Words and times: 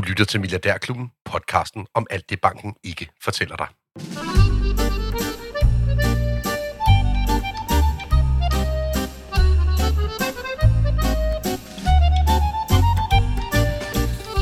Du 0.00 0.04
lytter 0.04 0.24
til 0.24 0.40
Milliardærklubben, 0.40 1.10
podcasten 1.24 1.86
om 1.94 2.06
alt 2.10 2.30
det, 2.30 2.40
banken 2.40 2.74
ikke 2.84 3.08
fortæller 3.22 3.56
dig. 3.56 3.66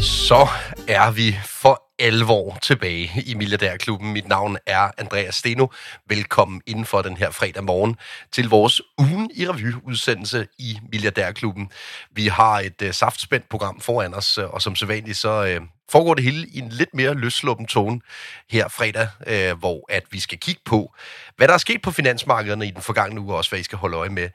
Så 0.03 0.49
er 0.89 1.11
vi 1.11 1.39
for 1.45 1.88
alvor 1.99 2.59
tilbage 2.63 3.11
i 3.27 3.35
Milliardærklubben. 3.35 4.13
Mit 4.13 4.29
navn 4.29 4.59
er 4.67 4.91
Andreas 4.99 5.35
Steno. 5.35 5.67
Velkommen 6.09 6.63
inden 6.67 6.85
for 6.85 7.03
den 7.03 7.17
her 7.17 7.31
fredag 7.31 7.65
morgen 7.65 7.97
til 8.33 8.49
vores 8.49 8.83
ugen 8.99 9.31
i 9.35 9.49
revy-udsendelse 9.49 10.47
i 10.59 10.79
Milliardærklubben. 10.93 11.71
Vi 12.11 12.27
har 12.27 12.61
et 12.61 12.83
uh, 12.83 12.91
saftspændt 12.91 13.49
program 13.49 13.81
foran 13.81 14.15
os, 14.15 14.39
øh, 14.39 14.51
og 14.51 14.63
som 14.63 14.77
sædvanligt 14.77 15.17
så 15.17 15.57
uh, 15.61 15.67
foregår 15.91 16.15
det 16.15 16.25
hele 16.25 16.47
i 16.49 16.59
en 16.59 16.69
lidt 16.69 16.95
mere 16.95 17.15
løsluppen 17.15 17.67
tone 17.67 18.01
her 18.51 18.69
fredag, 18.69 19.09
øh, 19.27 19.59
hvor 19.59 19.87
at 19.89 20.03
vi 20.11 20.21
skal 20.21 20.39
kigge 20.39 20.61
på, 20.65 20.95
hvad 21.37 21.49
der 21.49 21.55
er 21.55 21.59
sket 21.59 21.83
på 21.83 21.91
finansmarkederne 21.91 22.67
i 22.67 22.71
den 22.71 22.83
forgangne 22.83 23.21
uge, 23.21 23.33
og 23.33 23.37
også 23.37 23.51
hvad 23.51 23.61
I 23.61 23.63
skal 23.63 23.79
holde 23.79 23.97
øje 23.97 24.09
med 24.09 24.29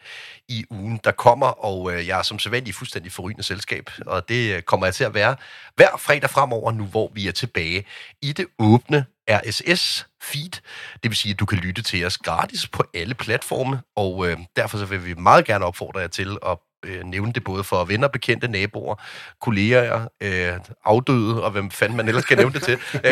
i 0.48 0.66
ugen, 0.70 1.00
der 1.04 1.12
kommer. 1.12 1.48
Og 1.48 1.94
øh, 1.94 2.08
jeg 2.08 2.20
er 2.20 2.24
som 2.24 2.40
sædvanligt 2.40 2.78
fuldstændig 2.78 3.12
forrygende 3.12 3.44
selskab, 3.44 3.90
og 4.06 4.30
det 4.30 4.56
øh, 4.56 4.62
kommer 4.62 4.86
jeg 4.86 4.94
til 4.94 5.04
at 5.04 5.14
være 5.14 5.36
hver 5.76 5.98
fredag 5.98 6.30
fremover 6.30 6.72
nu, 6.72 6.86
hvor 6.86 7.12
vi 7.14 7.28
er 7.28 7.32
tilbage 7.32 7.86
i 8.22 8.32
det 8.32 8.46
åbne 8.60 9.06
RSS-feed. 9.32 10.62
Det 11.04 11.10
vil 11.12 11.16
sige, 11.16 11.34
at 11.34 11.40
du 11.40 11.46
kan 11.46 11.58
lytte 11.58 11.82
til 11.82 12.06
os 12.06 12.18
gratis 12.18 12.68
på 12.68 12.84
alle 12.94 13.16
platforme, 13.16 13.82
og 13.96 14.28
øh, 14.28 14.38
derfor 14.56 14.78
så 14.78 14.86
vil 14.86 15.06
vi 15.06 15.14
meget 15.14 15.46
gerne 15.46 15.66
opfordre 15.66 16.00
jer 16.00 16.08
til 16.08 16.38
at 16.46 16.58
øh, 16.84 17.04
nævne 17.04 17.34
det 17.34 17.44
både 17.44 17.64
for 17.64 17.84
venner, 17.84 18.08
bekendte, 18.08 18.48
naboer, 18.48 18.96
kolleger, 19.42 20.08
øh, 20.22 20.54
afdøde, 20.86 21.44
og 21.44 21.52
hvem 21.52 21.72
fanden 21.72 21.98
man 21.98 22.08
ellers 22.08 22.26
kan 22.26 22.38
nævne 22.38 22.54
det 22.54 22.64
til. 22.64 22.78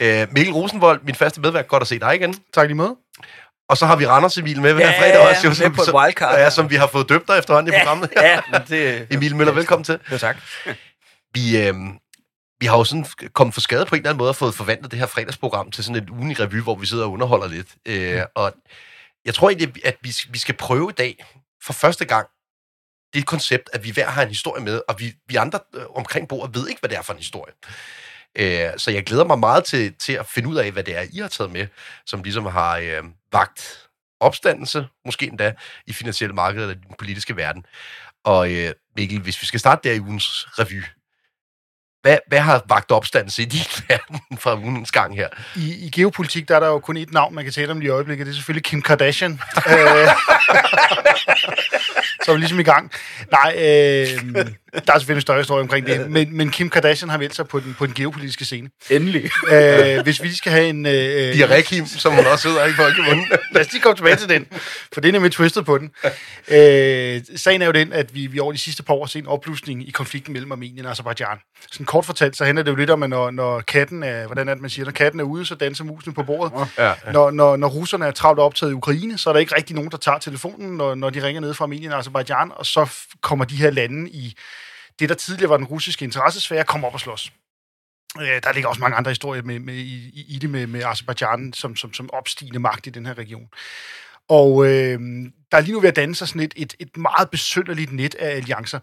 øh, 0.00 0.26
Mikkel 0.32 0.54
Rosenvold, 0.54 1.00
min 1.02 1.14
faste 1.14 1.40
medværk, 1.40 1.68
godt 1.68 1.80
at 1.80 1.86
se 1.86 1.98
dig 1.98 2.14
igen. 2.14 2.34
Tak 2.54 2.66
lige 2.66 2.76
måde. 2.76 2.96
Og 3.68 3.76
så 3.76 3.86
har 3.86 3.96
vi 3.96 4.06
Randers 4.06 4.38
Emil 4.38 4.60
med 4.60 4.70
Ja, 4.70 4.76
hver 4.76 4.98
fredag 4.98 5.14
ja, 5.14 5.28
også, 5.28 5.46
jo, 5.48 5.54
som, 5.54 5.72
på 5.72 5.82
et 5.82 5.86
som, 5.86 5.96
wildcard, 5.96 6.34
ja, 6.34 6.42
ja. 6.42 6.50
som 6.50 6.70
vi 6.70 6.74
har 6.74 6.86
fået 6.86 7.08
døbt 7.08 7.28
dig 7.28 7.38
efterhånden 7.38 7.74
i 7.74 7.76
programmet. 7.78 8.10
Ja, 8.16 8.40
men 8.52 8.60
det... 8.68 9.06
Emil 9.14 9.36
Møller, 9.36 9.52
velkommen 9.52 9.84
til. 9.84 9.98
Jo, 10.12 10.18
tak. 10.18 10.36
Vi, 11.34 11.66
øh, 11.66 11.74
vi 12.60 12.66
har 12.66 12.76
jo 12.76 12.84
sådan 12.84 13.06
kommet 13.32 13.54
for 13.54 13.60
skade 13.60 13.86
på 13.86 13.94
en 13.94 13.98
eller 13.98 14.10
anden 14.10 14.18
måde 14.18 14.30
og 14.30 14.36
fået 14.36 14.54
forvandlet 14.54 14.90
det 14.90 14.98
her 14.98 15.06
fredagsprogram 15.06 15.70
til 15.70 15.84
sådan 15.84 16.02
et 16.02 16.10
ugen 16.10 16.30
i 16.30 16.34
revy, 16.34 16.60
hvor 16.60 16.74
vi 16.74 16.86
sidder 16.86 17.04
og 17.04 17.12
underholder 17.12 17.48
lidt. 17.48 17.68
Øh, 17.86 18.22
og 18.34 18.52
jeg 19.24 19.34
tror 19.34 19.50
egentlig, 19.50 19.86
at 19.86 19.96
vi, 20.00 20.14
vi 20.30 20.38
skal 20.38 20.54
prøve 20.54 20.90
i 20.90 20.92
dag 20.92 21.24
for 21.62 21.72
første 21.72 22.04
gang 22.04 22.26
det 23.14 23.26
koncept, 23.26 23.70
at 23.72 23.84
vi 23.84 23.90
hver 23.90 24.06
har 24.06 24.22
en 24.22 24.28
historie 24.28 24.64
med, 24.64 24.80
og 24.88 25.00
vi, 25.00 25.14
vi 25.26 25.36
andre 25.36 25.58
øh, 25.74 25.82
omkring 25.94 26.28
bordet 26.28 26.54
ved 26.54 26.68
ikke, 26.68 26.80
hvad 26.80 26.90
det 26.90 26.98
er 26.98 27.02
for 27.02 27.12
en 27.12 27.18
historie. 27.18 27.52
Øh, 28.36 28.70
så 28.76 28.90
jeg 28.90 29.04
glæder 29.04 29.24
mig 29.24 29.38
meget 29.38 29.64
til, 29.64 29.94
til 29.94 30.12
at 30.12 30.26
finde 30.26 30.48
ud 30.48 30.56
af, 30.56 30.72
hvad 30.72 30.84
det 30.84 30.96
er, 30.96 31.04
I 31.12 31.18
har 31.18 31.28
taget 31.28 31.52
med, 31.52 31.66
som 32.06 32.22
ligesom 32.22 32.46
har 32.46 32.76
øh, 32.76 33.02
vagt 33.32 33.88
opstandelse, 34.20 34.86
måske 35.04 35.26
endda, 35.26 35.54
i 35.86 35.92
finansielle 35.92 36.34
markeder 36.34 36.62
eller 36.62 36.74
den 36.74 36.94
politiske 36.98 37.36
verden. 37.36 37.66
Og 38.24 38.52
øh, 38.52 38.72
Mikkel, 38.96 39.20
hvis 39.20 39.42
vi 39.42 39.46
skal 39.46 39.60
starte 39.60 39.88
der 39.88 39.94
i 39.94 40.00
ugens 40.00 40.46
revy, 40.58 40.82
hvad, 42.04 42.18
hvad 42.28 42.40
har 42.40 42.62
vagt 42.68 42.90
opstandelse 42.90 43.42
i 43.42 43.44
din 43.44 43.60
verden 43.88 44.38
fra 44.38 44.58
ugens 44.58 44.92
gang 44.92 45.16
her? 45.16 45.28
I, 45.56 45.86
I 45.86 45.90
geopolitik, 45.90 46.48
der 46.48 46.56
er 46.56 46.60
der 46.60 46.66
jo 46.66 46.78
kun 46.78 46.96
et 46.96 47.12
navn, 47.12 47.34
man 47.34 47.44
kan 47.44 47.52
tale 47.52 47.70
om 47.70 47.82
i 47.82 47.88
øjeblikket. 47.88 48.26
Det 48.26 48.32
er 48.32 48.34
selvfølgelig 48.34 48.64
Kim 48.64 48.82
Kardashian. 48.82 49.32
Øh, 49.56 49.74
så 52.24 52.30
er 52.30 52.32
vi 52.32 52.38
ligesom 52.38 52.60
i 52.60 52.62
gang. 52.62 52.90
Nej, 53.30 53.54
øh, 53.58 54.46
der 54.86 54.92
er 54.92 54.98
selvfølgelig 54.98 55.18
en 55.18 55.20
større 55.20 55.38
historie 55.38 55.62
omkring 55.62 55.86
det, 55.86 56.10
men, 56.10 56.36
men 56.36 56.50
Kim 56.50 56.70
Kardashian 56.70 57.10
har 57.10 57.18
meldt 57.18 57.34
sig 57.34 57.48
på 57.48 57.60
den, 57.60 57.74
på 57.78 57.86
den 57.86 57.94
geopolitiske 57.94 58.44
scene. 58.44 58.68
Endelig. 58.90 59.30
Øh, 59.52 60.02
hvis 60.02 60.22
vi 60.22 60.34
skal 60.36 60.52
have 60.52 60.68
en... 60.68 60.86
Øh, 60.86 61.34
Diarré-Kim, 61.34 61.98
som 61.98 62.12
hun 62.12 62.26
også 62.26 62.48
hedder 62.48 62.66
i 62.66 62.72
folkemunden. 62.72 63.26
Lad 63.52 63.62
os 63.66 63.72
lige 63.72 63.82
komme 63.82 63.96
tilbage 63.96 64.16
til 64.16 64.28
den, 64.28 64.46
for 64.92 65.00
det 65.00 65.08
er 65.08 65.12
nemlig 65.12 65.32
twistet 65.32 65.64
på 65.64 65.78
den. 65.78 65.90
Øh, 66.48 67.20
sagen 67.36 67.62
er 67.62 67.66
jo 67.66 67.72
den, 67.72 67.92
at 67.92 68.14
vi, 68.14 68.26
vi 68.26 68.38
over 68.38 68.52
de 68.52 68.58
sidste 68.58 68.82
par 68.82 68.94
år 68.94 69.04
har 69.04 69.08
set 69.08 69.22
en 69.22 69.26
opblusning 69.26 69.88
i 69.88 69.90
konflikten 69.90 70.32
mellem 70.32 70.52
Armenien 70.52 70.86
og 70.86 70.90
Azerbaijan. 70.90 71.38
Sådan 71.72 71.86
kort 71.86 72.06
fortalt, 72.06 72.36
så 72.36 72.44
handler 72.44 72.62
det 72.62 72.70
jo 72.70 72.76
lidt 72.76 72.90
om, 72.90 73.02
at 73.02 73.10
når, 73.10 73.30
når 73.30 73.60
katten 73.60 74.02
er, 74.02 74.26
hvordan 74.26 74.48
er 74.48 74.54
det, 74.54 74.60
man 74.60 74.70
siger, 74.70 74.84
når 74.84 74.92
katten 74.92 75.20
er 75.20 75.24
ude, 75.24 75.46
så 75.46 75.54
danser 75.54 75.84
musene 75.84 76.14
på 76.14 76.22
bordet. 76.22 76.68
Ja, 76.78 76.88
ja. 76.88 76.94
Når, 77.12 77.30
når, 77.30 77.56
når 77.56 77.68
russerne 77.68 78.06
er 78.06 78.10
travlt 78.10 78.40
optaget 78.40 78.70
i 78.72 78.74
Ukraine, 78.74 79.18
så 79.18 79.30
er 79.30 79.32
der 79.32 79.40
ikke 79.40 79.56
rigtig 79.56 79.76
nogen, 79.76 79.90
der 79.90 79.96
tager 79.96 80.18
telefonen, 80.18 80.76
når, 80.76 80.94
når 80.94 81.10
de 81.10 81.22
ringer 81.22 81.40
ned 81.40 81.54
fra 81.54 81.64
Armenien 81.64 81.92
og 81.92 81.98
Azerbaijan, 81.98 82.52
og 82.54 82.66
så 82.66 82.90
kommer 83.20 83.44
de 83.44 83.56
her 83.56 83.70
lande 83.70 84.10
i 84.10 84.34
det, 84.98 85.08
der 85.08 85.14
tidligere 85.14 85.50
var 85.50 85.56
den 85.56 85.66
russiske 85.66 86.04
interessesfære, 86.04 86.64
kom 86.64 86.84
op 86.84 86.94
og 86.94 87.00
slås. 87.00 87.32
Øh, 88.20 88.42
Der 88.42 88.52
ligger 88.52 88.68
også 88.68 88.80
mange 88.80 88.96
andre 88.96 89.10
historier 89.10 89.42
med, 89.42 89.58
med, 89.58 89.74
i, 89.74 90.08
i- 90.08 90.26
i 90.34 90.38
det 90.38 90.50
med, 90.50 90.66
med 90.66 90.82
Azerbaijan 90.84 91.52
som, 91.52 91.76
som, 91.76 91.92
som 91.92 92.10
opstigende 92.12 92.58
magt 92.58 92.86
i 92.86 92.90
den 92.90 93.06
her 93.06 93.18
region. 93.18 93.48
Og 94.28 94.66
øh, 94.66 95.00
der 95.52 95.58
er 95.58 95.60
lige 95.60 95.72
nu 95.72 95.80
ved 95.80 95.88
at 95.88 95.96
danne 95.96 96.14
sig 96.14 96.28
sådan 96.28 96.42
et, 96.42 96.54
et, 96.56 96.74
et 96.78 96.96
meget 96.96 97.30
besynderligt 97.30 97.92
net 97.92 98.14
af 98.14 98.36
alliancer. 98.36 98.78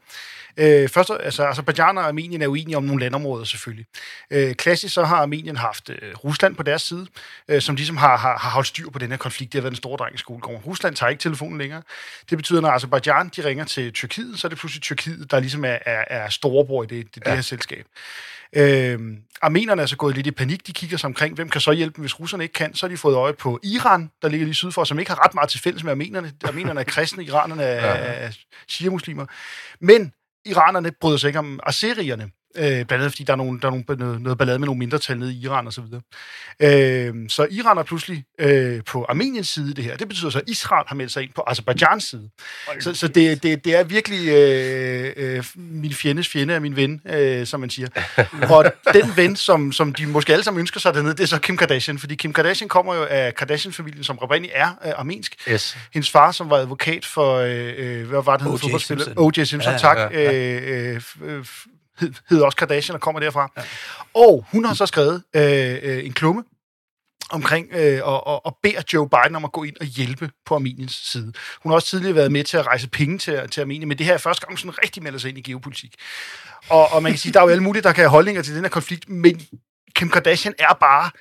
Øh, 0.58 0.90
først, 0.90 1.12
altså, 1.20 1.46
Azerbaijan 1.46 1.98
og 1.98 2.08
Armenien 2.08 2.42
er 2.42 2.48
uenige 2.48 2.78
om 2.78 2.84
nogle 2.84 3.02
landområder 3.02 3.44
selvfølgelig. 3.46 3.86
Øh, 4.32 4.56
klassisk 4.56 4.94
så 4.94 5.04
har 5.04 5.16
Armenien 5.16 5.58
haft 5.58 5.90
øh, 5.90 6.16
Rusland 6.24 6.56
på 6.56 6.64
deres 6.64 6.82
side, 6.82 7.08
øh, 7.48 7.62
som 7.62 7.76
ligesom 7.76 7.98
har, 7.98 8.18
har, 8.18 8.38
har 8.38 8.50
holdt 8.50 8.68
styr 8.68 8.90
på 8.90 9.00
den 9.00 9.10
her 9.10 9.18
konflikt. 9.18 9.54
Det 9.54 9.60
har 9.60 9.62
været 9.62 9.72
en 9.72 9.76
stor 9.78 9.96
dreng 9.96 10.16
i 10.16 10.18
skolegården. 10.18 10.62
Rusland 10.62 10.96
tager 10.96 11.10
ikke 11.10 11.22
telefonen 11.22 11.58
længere. 11.58 11.82
Det 12.30 12.38
betyder, 12.38 12.62
når 12.62 12.70
Azerbaijan 12.70 13.30
de 13.36 13.46
ringer 13.46 13.66
til 13.66 13.92
Tyrkiet, 13.94 14.40
så 14.40 14.48
er 14.48 14.50
det 14.50 14.58
pludselig 14.58 14.82
Tyrkiet, 14.82 15.32
der 15.32 15.40
ligesom 15.40 15.66
er, 15.66 15.78
er, 15.86 16.04
er 16.08 16.30
storebror 16.30 16.84
i 16.84 16.88
det, 16.88 17.06
det, 17.06 17.16
det 17.16 17.22
Ja. 17.26 17.36
her 17.36 17.42
selskab. 17.42 17.86
Øh, 18.56 19.00
armenerne 19.42 19.82
er 19.82 19.86
så 19.86 19.98
gået 19.98 20.16
lidt 20.16 20.28
i 20.28 20.32
panik. 20.32 20.68
De 20.68 20.74
kigger 20.74 20.98
sig 20.98 21.08
omkring, 21.08 21.36
hvem 21.36 21.50
kan 21.50 21.62
så 21.62 21.72
hjælpe 21.72 21.96
dem, 21.96 22.02
hvis 22.02 22.20
russerne 22.20 22.44
ikke 22.44 22.54
kan. 22.54 22.74
Så 22.74 22.86
har 22.86 22.90
de 22.90 22.98
fået 22.98 23.16
øje 23.16 23.34
på 23.34 23.60
Iran, 23.64 24.12
der 24.22 24.30
ligger 24.30 24.46
lige 24.46 24.56
syd 24.56 24.72
for, 24.72 24.84
som 24.84 25.00
ikke 25.00 25.12
har 25.12 25.26
ret 25.26 25.34
meget 25.34 25.50
til 25.50 25.60
fælles 25.60 25.84
med 25.84 25.92
armenerne. 25.92 26.34
Armenerne 26.44 26.80
er 26.80 26.84
kristne, 26.84 27.24
iranerne 27.24 27.64
er, 27.64 27.94
er 27.94 28.32
shia-muslimer. 28.68 29.26
Men 29.80 30.14
iranerne 30.46 30.92
bryder 31.02 31.18
sig 31.18 31.28
ikke 31.28 31.40
om 31.40 31.60
azerierne. 31.66 32.30
Øh, 32.56 32.64
blandt 32.66 32.92
andet 32.92 33.12
fordi 33.12 33.24
der 33.24 33.34
er, 33.34 33.38
nogle, 33.38 33.60
der 33.60 33.68
er 33.68 33.72
nogle, 33.72 33.86
noget, 33.98 34.22
noget 34.22 34.38
ballade 34.38 34.60
med 34.60 34.66
nogle 34.66 34.80
mindretal 34.80 35.18
nede 35.20 35.34
i 35.34 35.42
Iran 35.44 35.68
og 35.68 35.74
så 35.74 35.82
videre. 35.82 36.02
Øh, 37.10 37.14
så 37.30 37.48
Iran 37.52 37.78
er 37.78 37.84
pludselig 37.84 38.24
øh, 38.40 38.82
på 38.84 39.06
Armeniens 39.10 39.48
side 39.48 39.74
det 39.74 39.84
her. 39.84 39.98
Det 39.98 40.08
betyder 40.08 40.30
så, 40.30 40.40
at 40.40 40.50
Israel 40.50 40.84
har 40.88 40.96
meldt 40.96 41.12
sig 41.12 41.24
ind 41.24 41.32
på 41.36 41.44
Azerbaijans 41.48 42.04
side. 42.04 42.30
Så, 42.80 42.94
så 42.94 43.08
det, 43.08 43.44
det, 43.44 43.66
det 43.66 43.76
er 43.76 43.84
virkelig 43.84 44.28
øh, 44.30 45.14
øh, 45.18 45.44
min 45.56 45.94
fjendes 45.94 46.28
fjende 46.28 46.54
er 46.54 46.60
min 46.60 46.76
ven, 46.76 47.02
øh, 47.06 47.46
som 47.46 47.60
man 47.60 47.70
siger. 47.70 47.88
Og 48.50 48.66
den 48.94 49.14
ven, 49.16 49.36
som, 49.36 49.72
som 49.72 49.94
de 49.94 50.08
måske 50.08 50.34
alle 50.34 50.44
sammen 50.44 50.60
ønsker 50.60 50.80
sig 50.80 50.94
dernede, 50.94 51.14
det 51.14 51.24
er 51.24 51.28
så 51.28 51.40
Kim 51.40 51.58
Kardashian. 51.58 52.00
Fordi 52.00 52.16
Kim 52.16 52.34
Kardashian 52.34 52.70
kommer 52.70 52.96
jo 52.96 53.08
af 53.10 53.36
Kardashian-familien, 53.36 54.04
som 54.04 54.20
oprindeligt 54.20 54.54
er 54.56 54.68
øh, 54.86 54.92
armensk. 54.98 55.36
Yes. 55.50 55.78
Hendes 55.94 56.12
far, 56.12 56.32
som 56.32 56.50
var 56.50 56.58
advokat 56.58 57.06
for, 57.06 57.36
øh, 57.38 57.74
øh, 57.78 58.08
hvad 58.10 58.24
var 58.26 58.38
det, 58.38 58.48
han 58.48 58.60
fodboldspiller? 58.60 59.06
O.J. 59.18 59.44
Simpson, 59.44 59.74
Ja, 59.74 59.78
tak. 59.78 59.98
ja, 59.98 60.32
Øh, 60.32 60.96
øh, 60.96 61.02
øh, 61.24 61.42
f- 61.42 61.81
hed, 62.02 62.14
hed 62.30 62.42
også 62.42 62.56
Kardashian 62.56 62.96
og 62.96 63.02
kommer 63.02 63.20
derfra. 63.20 63.52
Ja. 63.58 63.62
Og 64.14 64.46
hun 64.52 64.66
har 64.66 64.74
så 64.74 64.86
skrevet 64.86 65.24
øh, 65.36 65.80
øh, 65.84 66.06
en 66.06 66.14
klumme 66.14 66.44
omkring 67.32 67.68
øh, 67.72 68.00
og, 68.04 68.28
og, 68.28 68.46
og 68.46 68.58
beder 68.64 68.82
Joe 68.94 69.10
Biden 69.10 69.36
om 69.36 69.46
at 69.46 69.52
gå 69.52 69.64
ind 69.64 69.76
og 69.80 69.86
hjælpe 69.86 70.30
på 70.46 70.56
Armeniens 70.56 70.94
side. 70.94 71.34
Hun 71.64 71.70
har 71.70 71.76
også 71.76 71.88
tidligere 71.88 72.16
været 72.16 72.32
med 72.32 72.44
til 72.44 72.58
at 72.58 72.68
rejse 72.68 72.90
penge 72.90 73.18
til, 73.18 73.50
til 73.50 73.62
Armenien, 73.62 73.88
men 73.88 73.98
det 73.98 74.06
her 74.06 74.14
er 74.14 74.18
første 74.18 74.46
gang, 74.46 74.52
hun 74.52 74.58
sådan 74.58 74.84
rigtig 74.84 75.04
melder 75.04 75.20
sig 75.20 75.30
ind 75.30 75.38
i 75.38 75.42
geopolitik. 75.42 75.96
Og, 76.70 76.92
og 76.92 77.04
man 77.04 77.12
kan 77.12 77.20
sige, 77.20 77.34
der 77.34 77.40
er 77.40 77.44
jo 77.44 77.50
alle 77.50 77.64
mulige, 77.64 77.84
der 77.84 77.94
kan 77.94 78.02
have 78.02 78.10
holdninger 78.10 78.42
til 78.42 78.56
den 78.56 78.64
her 78.64 78.70
konflikt, 78.70 79.10
men 79.10 79.42
Kim 79.96 80.10
Kardashian 80.10 80.54
er 80.60 80.74
bare 80.74 81.12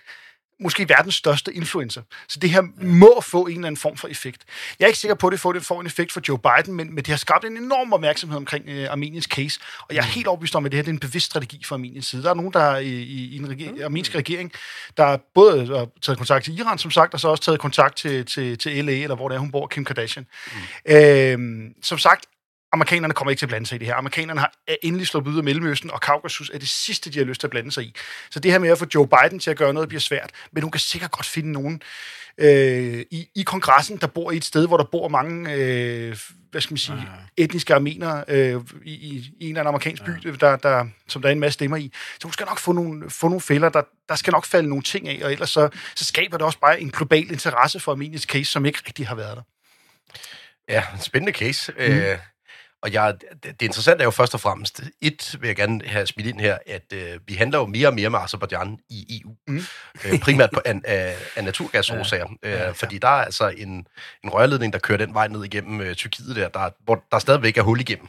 måske 0.61 0.89
verdens 0.89 1.15
største 1.15 1.55
influencer. 1.55 2.03
Så 2.29 2.39
det 2.39 2.51
her 2.51 2.63
må 2.83 3.21
få 3.21 3.47
en 3.47 3.53
eller 3.53 3.67
anden 3.67 3.77
form 3.77 3.97
for 3.97 4.09
effekt. 4.09 4.45
Jeg 4.79 4.85
er 4.85 4.89
ikke 4.89 4.99
sikker 4.99 5.15
på, 5.15 5.27
at 5.27 5.33
det 5.33 5.41
får, 5.41 5.53
det 5.53 5.65
får 5.65 5.81
en 5.81 5.87
effekt 5.87 6.13
for 6.13 6.21
Joe 6.29 6.39
Biden, 6.39 6.75
men, 6.75 6.95
men 6.95 6.97
det 6.97 7.07
har 7.07 7.17
skabt 7.17 7.45
en 7.45 7.57
enorm 7.57 7.93
opmærksomhed 7.93 8.37
omkring 8.37 8.65
øh, 8.69 8.91
Armeniens 8.91 9.25
case, 9.25 9.61
og 9.89 9.95
jeg 9.95 10.01
er 10.01 10.07
helt 10.07 10.27
overbevist 10.27 10.57
om, 10.57 10.65
at 10.65 10.73
det 10.73 10.79
her 10.79 10.83
det 10.83 10.89
er 10.89 10.93
en 10.93 10.99
bevidst 10.99 11.27
strategi 11.27 11.65
fra 11.65 11.77
Armeniens 11.77 12.07
side. 12.07 12.23
Der 12.23 12.31
er 12.31 12.35
nogen, 12.35 12.53
der 12.53 12.61
er 12.61 12.79
i, 12.79 12.89
i, 12.89 13.35
i 13.35 13.37
en 13.37 13.51
reger, 13.51 13.85
armensk 13.85 14.15
regering, 14.15 14.53
der 14.97 15.19
både 15.35 15.67
har 15.67 15.89
taget 16.03 16.19
kontakt 16.19 16.45
til 16.45 16.59
Iran, 16.59 16.79
som 16.79 16.91
sagt, 16.91 17.15
og 17.15 17.21
så 17.21 17.29
også 17.29 17.43
taget 17.43 17.61
kontakt 17.61 17.97
til, 17.97 18.27
til, 18.27 18.59
til 18.59 18.85
LA, 18.85 18.93
eller 18.93 19.17
hvor 19.17 19.29
det 19.29 19.35
er, 19.35 19.39
hun 19.39 19.51
bor, 19.51 19.67
Kim 19.67 19.85
Kardashian. 19.85 20.27
Mm. 20.87 20.95
Øhm, 20.95 21.75
som 21.83 21.99
sagt, 21.99 22.27
amerikanerne 22.73 23.15
kommer 23.15 23.31
ikke 23.31 23.41
til 23.41 23.47
at 23.47 23.49
blande 23.49 23.67
sig 23.67 23.77
i 23.77 23.79
det 23.79 23.87
her. 23.87 23.95
Amerikanerne 23.95 24.41
har 24.41 24.53
endelig 24.83 25.07
sluppet 25.07 25.33
ud 25.33 25.39
af 25.39 25.45
Mellemøsten, 25.45 25.91
og 25.91 26.01
Kaukasus 26.01 26.51
er 26.55 26.59
det 26.59 26.69
sidste, 26.69 27.11
de 27.11 27.19
har 27.19 27.25
lyst 27.25 27.41
til 27.41 27.47
at 27.47 27.51
blande 27.51 27.73
sig 27.73 27.85
i. 27.85 27.95
Så 28.31 28.41
det 28.41 28.51
her 28.51 28.59
med 28.59 28.69
at 28.69 28.79
få 28.79 28.87
Joe 28.95 29.09
Biden 29.09 29.39
til 29.39 29.51
at 29.51 29.57
gøre 29.57 29.75
noget, 29.75 29.89
bliver 29.89 30.01
svært. 30.01 30.31
Men 30.53 30.63
hun 30.63 30.73
kan 30.73 30.81
sikkert 30.81 31.11
godt 31.11 31.27
finde 31.27 31.53
nogen 31.53 31.83
øh, 32.39 33.05
i, 33.11 33.29
i 33.35 33.43
kongressen, 33.43 33.97
der 33.97 34.07
bor 34.07 34.31
i 34.31 34.37
et 34.37 34.45
sted, 34.45 34.67
hvor 34.67 34.77
der 34.77 34.85
bor 34.85 35.09
mange, 35.09 35.55
øh, 35.55 36.17
hvad 36.51 36.61
skal 36.61 36.73
man 36.73 36.79
sige, 36.79 37.09
etniske 37.37 37.75
armenere 37.75 38.25
øh, 38.29 38.61
i, 38.85 38.93
i, 38.93 39.35
i 39.41 39.45
en 39.45 39.49
eller 39.49 39.61
anden 39.61 39.67
amerikansk 39.67 40.05
by, 40.05 40.11
der, 40.41 40.57
der, 40.57 40.87
som 41.09 41.23
der 41.23 41.29
er 41.29 41.33
en 41.33 41.41
masse 41.41 41.55
stemmer 41.55 41.77
i. 41.77 41.93
Så 41.95 42.21
hun 42.25 42.33
skal 42.33 42.47
nok 42.47 42.59
få 42.59 42.73
nogle, 42.73 43.11
få 43.11 43.29
nogle 43.29 43.41
fælder, 43.41 43.69
der, 43.69 43.83
der 44.09 44.15
skal 44.15 44.31
nok 44.31 44.47
falde 44.47 44.69
nogle 44.69 44.83
ting 44.83 45.09
af, 45.09 45.21
og 45.25 45.33
ellers 45.33 45.51
så, 45.51 45.69
så 45.95 46.05
skaber 46.05 46.37
det 46.37 46.47
også 46.47 46.59
bare 46.59 46.81
en 46.81 46.91
global 46.91 47.31
interesse 47.31 47.81
for 47.81 47.93
Armeniens 47.93 48.23
case, 48.23 48.45
som 48.53 48.67
ikke 48.67 48.79
rigtig 48.87 49.09
har 49.09 49.15
været 49.15 49.37
der. 49.37 49.43
Ja, 50.69 50.85
en 50.95 51.01
spændende 51.01 51.33
case. 51.39 51.73
Mm. 51.73 51.83
Øh, 51.83 52.19
Og 52.83 52.93
jeg, 52.93 53.15
det 53.43 53.63
interessante 53.63 54.03
er 54.03 54.07
jo 54.07 54.11
først 54.11 54.35
og 54.35 54.41
fremmest, 54.41 54.81
et 55.01 55.37
vil 55.41 55.47
jeg 55.47 55.57
gerne 55.57 55.81
have 55.87 56.07
smidt 56.07 56.29
ind 56.29 56.41
her, 56.41 56.59
at 56.67 56.93
øh, 56.93 57.21
vi 57.27 57.35
handler 57.35 57.59
jo 57.59 57.67
mere 57.67 57.89
og 57.89 57.95
mere 57.95 58.11
med 58.11 58.19
Azerbaijan 58.19 58.79
i 58.91 59.23
EU. 59.23 59.35
Mm. 59.49 59.63
Øh, 60.05 60.21
primært 60.21 60.51
på, 60.55 60.61
an, 60.65 60.83
af, 60.85 61.17
af 61.37 61.45
naturgasårsager. 61.45 62.27
Ja, 62.43 62.49
ja, 62.51 62.59
ja. 62.59 62.69
Øh, 62.69 62.75
fordi 62.75 62.99
der 62.99 63.09
er 63.09 63.25
altså 63.25 63.49
en, 63.49 63.87
en 64.25 64.31
rørledning, 64.31 64.73
der 64.73 64.79
kører 64.79 64.99
den 64.99 65.15
vej 65.15 65.29
ned 65.29 65.45
igennem 65.45 65.81
øh, 65.81 65.95
Tyrkiet 65.95 66.37
der, 66.37 66.49
der, 66.49 66.71
hvor 66.85 67.05
der 67.13 67.19
stadigvæk 67.19 67.57
er 67.57 67.63
hul 67.63 67.81
igennem. 67.81 68.09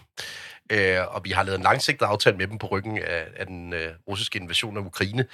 Øh, 0.71 1.15
og 1.15 1.21
vi 1.24 1.31
har 1.31 1.44
lavet 1.44 1.57
en 1.57 1.63
langsigtet 1.63 2.06
aftale 2.06 2.38
med 2.38 2.47
dem 2.47 2.57
på 2.57 2.67
ryggen 2.67 2.97
af, 2.97 3.27
af 3.35 3.45
den 3.45 3.74
øh, 3.74 3.89
russiske 4.07 4.39
invasion 4.39 4.77
af 4.77 4.81
Ukraine. 4.81 5.25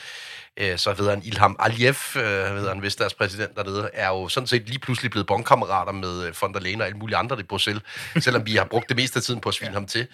Øh, 0.57 0.77
så 0.77 0.93
ved 0.93 1.09
han 1.09 1.21
Ilham 1.23 1.55
Aliyev, 1.59 1.95
øh, 2.15 2.55
ved 2.55 2.67
han, 2.67 2.79
hvis 2.79 2.95
deres 2.95 3.13
præsident 3.13 3.55
dernede, 3.55 3.89
er 3.93 4.07
jo 4.07 4.27
sådan 4.27 4.47
set 4.47 4.67
lige 4.67 4.79
pludselig 4.79 5.11
blevet 5.11 5.27
bondkammerater 5.27 5.91
med 5.91 6.25
øh, 6.27 6.33
von 6.41 6.53
der 6.53 6.59
Leyen 6.59 6.81
og 6.81 6.87
alle 6.87 6.97
mulige 6.97 7.17
andre 7.17 7.39
i 7.39 7.43
Bruxelles, 7.43 7.83
selvom 8.25 8.45
vi 8.45 8.55
har 8.55 8.65
brugt 8.65 8.89
det 8.89 8.97
meste 8.97 9.17
af 9.17 9.23
tiden 9.23 9.39
på 9.39 9.49
at 9.49 9.55
svine 9.55 9.73
ham 9.73 9.85
til. 9.85 10.07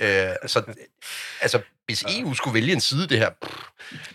Øh, 0.00 0.08
så 0.46 0.62
altså, 1.40 1.60
hvis 1.86 2.04
EU 2.08 2.34
skulle 2.34 2.54
vælge 2.54 2.72
en 2.72 2.80
side 2.80 3.06
det 3.06 3.18
her, 3.18 3.30
pff, 3.42 3.54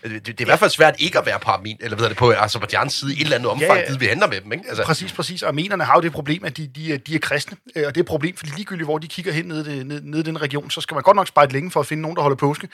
det, 0.04 0.26
det, 0.26 0.40
er 0.40 0.44
i 0.44 0.44
hvert 0.44 0.58
fald 0.58 0.70
svært 0.70 0.94
ikke 0.98 1.18
at 1.18 1.26
være 1.26 1.38
på 1.38 1.50
Armin, 1.50 1.76
eller 1.80 1.96
ved 1.96 2.08
det, 2.08 2.16
på 2.16 2.32
Azerbaijan's 2.32 2.88
side 2.88 3.14
i 3.14 3.16
et 3.16 3.22
eller 3.22 3.36
andet 3.36 3.50
omfang, 3.50 3.78
ja, 3.78 3.92
ja. 3.92 3.96
vi 3.98 4.06
handler 4.06 4.26
med 4.26 4.40
dem. 4.40 4.52
Ikke? 4.52 4.64
Altså. 4.68 4.84
Præcis, 4.84 5.12
præcis. 5.12 5.42
Armenerne 5.42 5.84
har 5.84 5.94
jo 5.94 6.00
det 6.00 6.12
problem, 6.12 6.44
at 6.44 6.56
de, 6.56 6.66
de, 6.66 6.98
de 6.98 7.14
er 7.14 7.18
kristne, 7.18 7.56
øh, 7.76 7.86
og 7.86 7.94
det 7.94 8.00
er 8.00 8.02
et 8.02 8.08
problem, 8.08 8.36
fordi 8.36 8.50
ligegyldigt 8.56 8.86
hvor 8.86 8.98
de 8.98 9.08
kigger 9.08 9.32
hen 9.32 9.44
ned, 9.44 9.84
ned, 9.84 10.00
ned 10.02 10.18
i 10.18 10.22
den 10.22 10.42
region, 10.42 10.70
så 10.70 10.80
skal 10.80 10.94
man 10.94 11.02
godt 11.02 11.16
nok 11.16 11.28
spejde 11.28 11.52
længe 11.52 11.70
for 11.70 11.80
at 11.80 11.86
finde 11.86 12.02
nogen, 12.02 12.16
der 12.16 12.22
holder 12.22 12.36
påske. 12.36 12.68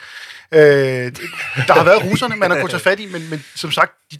Øh, 0.51 0.59
der 1.67 1.73
har 1.73 1.83
været 1.83 2.03
russerne, 2.03 2.35
man 2.35 2.51
har 2.51 2.57
kunnet 2.57 2.71
tage 2.71 2.83
fat 2.83 2.99
i, 2.99 3.02
men, 3.11 3.29
men 3.29 3.43
som 3.55 3.71
sagt, 3.71 3.91
de, 4.11 4.17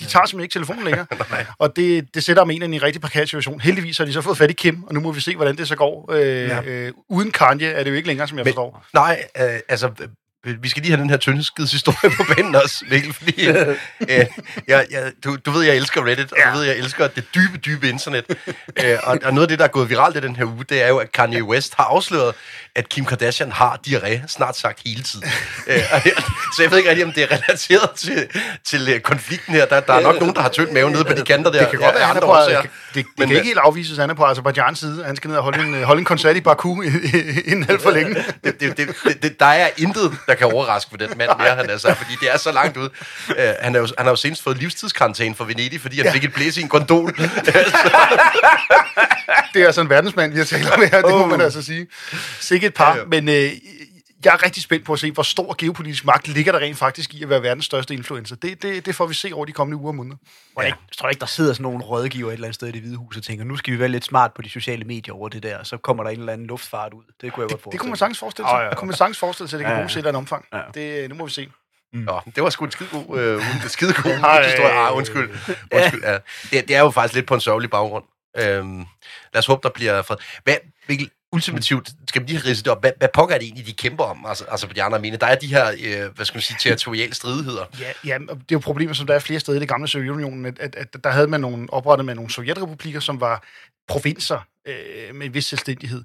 de 0.00 0.04
tager 0.04 0.26
simpelthen 0.26 0.40
ikke 0.40 0.52
telefonen 0.52 0.84
længere. 0.84 1.06
og 1.58 1.76
det, 1.76 2.14
det 2.14 2.24
sætter 2.24 2.42
armenerne 2.42 2.74
i 2.74 2.76
en 2.76 2.82
rigtig 2.82 3.02
parkeret 3.02 3.28
situation. 3.28 3.60
Heldigvis 3.60 3.98
har 3.98 4.04
de 4.04 4.12
så 4.12 4.20
fået 4.20 4.38
fat 4.38 4.50
i 4.50 4.52
Kim, 4.52 4.82
og 4.82 4.94
nu 4.94 5.00
må 5.00 5.12
vi 5.12 5.20
se, 5.20 5.36
hvordan 5.36 5.56
det 5.56 5.68
så 5.68 5.76
går. 5.76 6.12
Øh, 6.12 6.20
ja. 6.26 6.62
øh, 6.62 6.92
uden 7.08 7.32
Kanye 7.32 7.66
er 7.66 7.84
det 7.84 7.90
jo 7.90 7.96
ikke 7.96 8.08
længere, 8.08 8.28
som 8.28 8.38
jeg 8.38 8.44
Men, 8.44 8.54
forstår. 8.54 8.86
Nej, 8.94 9.24
øh, 9.40 9.60
altså 9.68 9.90
vi 10.44 10.68
skal 10.68 10.82
lige 10.82 10.92
have 10.92 11.02
den 11.02 11.10
her 11.10 11.16
tyndskidshistorie 11.16 12.10
på 12.16 12.34
banen 12.34 12.54
også, 12.54 12.84
Mikkel, 12.90 13.12
fordi 13.12 13.46
øh, 13.48 13.76
jeg, 14.68 14.86
jeg, 14.90 15.12
du, 15.24 15.36
du 15.46 15.50
ved, 15.50 15.62
jeg 15.62 15.76
elsker 15.76 16.06
Reddit, 16.06 16.32
og 16.32 16.38
ja. 16.38 16.50
du 16.50 16.58
ved, 16.58 16.66
jeg 16.66 16.76
elsker 16.76 17.08
det 17.08 17.24
dybe, 17.34 17.58
dybe 17.58 17.88
internet. 17.88 18.24
øh, 18.84 18.98
og, 19.02 19.18
og 19.24 19.34
noget 19.34 19.42
af 19.42 19.48
det, 19.48 19.58
der 19.58 19.64
er 19.64 19.68
gået 19.68 19.90
viralt 19.90 20.16
i 20.16 20.20
den 20.20 20.36
her 20.36 20.44
uge, 20.44 20.64
det 20.68 20.82
er 20.82 20.88
jo, 20.88 20.98
at 20.98 21.12
Kanye 21.12 21.44
West 21.44 21.74
har 21.74 21.84
afsløret, 21.84 22.34
at 22.74 22.88
Kim 22.88 23.04
Kardashian 23.04 23.52
har 23.52 23.80
diarré 23.86 24.26
snart 24.26 24.56
sagt 24.56 24.80
hele 24.86 25.02
tiden. 25.02 25.28
øh, 25.66 25.78
så 26.56 26.62
jeg 26.62 26.70
ved 26.70 26.78
ikke 26.78 26.90
rigtig, 26.90 27.04
om 27.04 27.12
det 27.12 27.22
er 27.22 27.28
relateret 27.32 27.90
til, 27.90 28.28
til 28.64 28.94
uh, 28.94 29.00
konflikten 29.00 29.54
her. 29.54 29.66
Der, 29.66 29.80
der 29.80 29.92
er 29.92 30.00
nok 30.00 30.20
nogen, 30.20 30.34
der 30.34 30.42
har 30.42 30.48
tyndt 30.48 30.72
maven 30.72 30.92
nede 30.92 31.04
på 31.04 31.12
de 31.12 31.22
kanter 31.22 31.50
der. 31.50 31.60
Det 31.60 31.70
kan 31.70 31.80
godt 31.80 31.94
være, 31.94 32.06
han 32.06 32.16
er 32.16 32.20
på, 32.20 32.36
det, 32.48 32.70
det, 32.94 33.06
det 33.18 33.26
kan 33.26 33.36
ikke 33.36 33.46
helt 33.46 33.58
afvises, 33.58 33.98
han 33.98 34.10
er 34.10 34.14
på 34.14 34.26
Azerbaijan's 34.26 34.74
side. 34.74 35.04
Han 35.04 35.16
skal 35.16 35.28
ned 35.28 35.36
og 35.36 35.42
holde 35.42 35.62
en, 35.62 35.84
holde 35.84 35.98
en 35.98 36.04
koncert 36.04 36.36
i 36.36 36.40
Baku 36.40 36.82
inden 36.82 37.66
alt 37.68 37.82
for 37.82 37.90
længe. 37.98 38.24
det, 38.44 38.60
det, 38.60 38.76
det, 38.76 39.22
det, 39.22 39.40
der 39.40 39.46
er 39.46 39.68
intet, 39.76 40.18
der 40.26 40.34
kan 40.38 40.46
overraske 40.46 40.92
ved 40.92 41.08
den 41.08 41.18
mand 41.18 41.30
mere, 41.38 41.56
han 41.56 41.70
er 41.70 41.76
så, 41.76 41.94
fordi 41.94 42.16
det 42.20 42.32
er 42.32 42.36
så 42.38 42.52
langt 42.52 42.76
ud. 42.76 42.88
Uh, 43.28 43.34
han, 43.60 43.74
er 43.74 43.80
jo, 43.80 43.88
han 43.98 44.06
har 44.06 44.12
jo 44.12 44.16
senest 44.16 44.42
fået 44.42 44.58
livstidskarantæne 44.58 45.34
for 45.34 45.44
Venedig, 45.44 45.80
fordi 45.80 45.96
han 45.96 46.06
ja. 46.06 46.12
fik 46.12 46.24
et 46.24 46.32
blæs 46.32 46.56
i 46.56 46.60
en 46.60 46.68
gondol. 46.68 47.16
det 49.54 49.62
er 49.62 49.66
altså 49.66 49.80
en 49.80 49.90
verdensmand, 49.90 50.32
vi 50.32 50.38
har 50.38 50.44
talt 50.44 50.70
om 50.70 50.80
her, 50.80 51.02
det 51.02 51.10
må 51.10 51.26
man 51.26 51.40
altså 51.40 51.62
sige. 51.62 51.86
Sikke 52.40 52.66
et 52.66 52.74
par, 52.74 52.94
ja, 52.94 52.98
ja. 52.98 53.04
men 53.08 53.28
øh, 53.28 53.52
jeg 54.24 54.34
er 54.34 54.44
rigtig 54.44 54.62
spændt 54.62 54.86
på 54.86 54.92
at 54.92 54.98
se, 54.98 55.12
hvor 55.12 55.22
stor 55.22 55.54
geopolitisk 55.58 56.04
magt 56.04 56.28
ligger 56.28 56.52
der 56.52 56.58
rent 56.58 56.78
faktisk 56.78 57.14
i 57.14 57.22
at 57.22 57.28
være 57.28 57.42
verdens 57.42 57.64
største 57.64 57.94
influencer. 57.94 58.36
Det, 58.36 58.62
det, 58.62 58.86
det 58.86 58.94
får 58.94 59.06
vi 59.06 59.14
se 59.14 59.30
over 59.32 59.44
de 59.44 59.52
kommende 59.52 59.76
uger 59.76 59.88
og 59.88 59.94
måneder. 59.94 60.16
Ja. 60.56 60.62
Jeg 60.62 60.74
tror 60.98 61.08
ikke, 61.08 61.20
der 61.20 61.26
sidder 61.26 61.52
sådan 61.52 61.62
nogle 61.62 61.84
rådgiver 61.84 62.28
et 62.28 62.32
eller 62.32 62.46
andet 62.46 62.54
sted 62.54 62.68
i 62.68 62.70
det 62.70 62.80
hvide 62.80 62.96
hus 62.96 63.16
og 63.16 63.22
tænker, 63.22 63.44
nu 63.44 63.56
skal 63.56 63.74
vi 63.74 63.78
være 63.78 63.88
lidt 63.88 64.04
smart 64.04 64.34
på 64.34 64.42
de 64.42 64.50
sociale 64.50 64.84
medier 64.84 65.14
over 65.14 65.28
det 65.28 65.42
der, 65.42 65.62
så 65.62 65.76
kommer 65.76 66.02
der 66.02 66.10
en 66.10 66.18
eller 66.18 66.32
anden 66.32 66.46
luftfart 66.46 66.94
ud. 66.94 67.02
Det 67.20 67.32
kunne 67.32 67.42
jeg 67.42 67.50
godt 67.50 67.50
forestille 67.50 67.72
Det 67.72 67.80
kunne 67.80 67.90
man 67.90 67.96
sagtens 67.96 68.18
forestille 68.18 68.48
sig. 68.48 68.54
Oh, 68.54 68.58
ja, 68.58 68.64
ja. 68.64 68.70
Det 68.70 68.78
kunne 68.78 68.88
man 68.88 68.96
sagtens 68.96 69.18
forestille 69.18 69.48
sig, 69.48 69.56
at 69.56 69.58
det 69.58 69.64
kan 69.64 69.72
ja, 69.72 69.76
ja. 69.76 69.82
bruges 69.82 69.94
i 69.94 69.98
et 69.98 69.98
eller 69.98 70.08
andet 70.08 70.18
omfang. 70.18 70.44
Ja. 70.52 70.62
Det, 70.74 71.08
nu 71.08 71.14
må 71.14 71.26
vi 71.26 71.32
se. 71.32 71.48
Mm. 71.92 72.00
Nå, 72.00 72.20
det 72.34 72.42
var 72.42 72.50
sgu 72.50 72.64
en 72.64 72.70
skide 72.70 72.88
god, 72.92 73.18
øh, 73.18 73.42
skide 73.66 73.92
god 73.92 74.44
historie. 74.50 74.72
Ah, 74.72 74.96
undskyld. 74.96 75.30
undskyld 75.74 76.02
ja. 76.04 76.18
Det, 76.50 76.68
det, 76.68 76.76
er 76.76 76.80
jo 76.80 76.90
faktisk 76.90 77.14
lidt 77.14 77.26
på 77.26 77.34
en 77.34 77.40
sørgelig 77.40 77.70
baggrund. 77.70 78.04
Øhm, 78.38 78.78
lad 79.32 79.38
os 79.38 79.46
håbe, 79.46 79.60
der 79.62 79.70
bliver 79.74 80.02
fred. 80.02 80.16
Hvad, 80.44 80.56
Mikkel, 80.88 81.10
ultimativt, 81.32 81.90
skal 82.08 82.22
man 82.22 82.28
lige 82.28 82.40
ridse 82.44 82.64
det 82.64 82.72
op, 82.72 82.80
hvad, 82.80 82.92
hvad 82.98 83.08
pokker 83.14 83.34
er 83.34 83.38
det 83.38 83.46
egentlig, 83.46 83.66
de 83.66 83.72
kæmper 83.72 84.04
om, 84.04 84.26
altså, 84.26 84.44
altså 84.44 84.66
på 84.66 84.72
de 84.72 84.82
andre 84.82 84.98
mine? 84.98 85.16
Der 85.16 85.26
er 85.26 85.34
de 85.34 85.46
her, 85.46 85.70
øh, 85.84 86.14
hvad 86.14 86.24
skal 86.24 86.36
man 86.36 86.42
sige, 86.42 86.56
territoriale 86.60 87.14
stridigheder. 87.14 87.64
Ja, 87.80 87.92
ja, 88.04 88.18
det 88.18 88.30
er 88.30 88.36
jo 88.52 88.58
problemer, 88.58 88.94
som 88.94 89.06
der 89.06 89.14
er 89.14 89.18
flere 89.18 89.40
steder 89.40 89.56
i 89.56 89.60
det 89.60 89.68
gamle 89.68 89.88
Sovjetunionen, 89.88 90.46
at, 90.46 90.58
at, 90.58 90.76
at 90.76 91.04
der 91.04 91.10
havde 91.10 91.26
man 91.26 91.40
nogle, 91.40 91.66
oprettet 91.72 92.04
med 92.04 92.14
nogle 92.14 92.30
sovjetrepublikker, 92.30 93.00
som 93.00 93.20
var 93.20 93.44
provinser 93.88 94.40
øh, 94.68 95.14
med 95.14 95.26
en 95.26 95.34
vis 95.34 95.46
selvstændighed. 95.46 96.04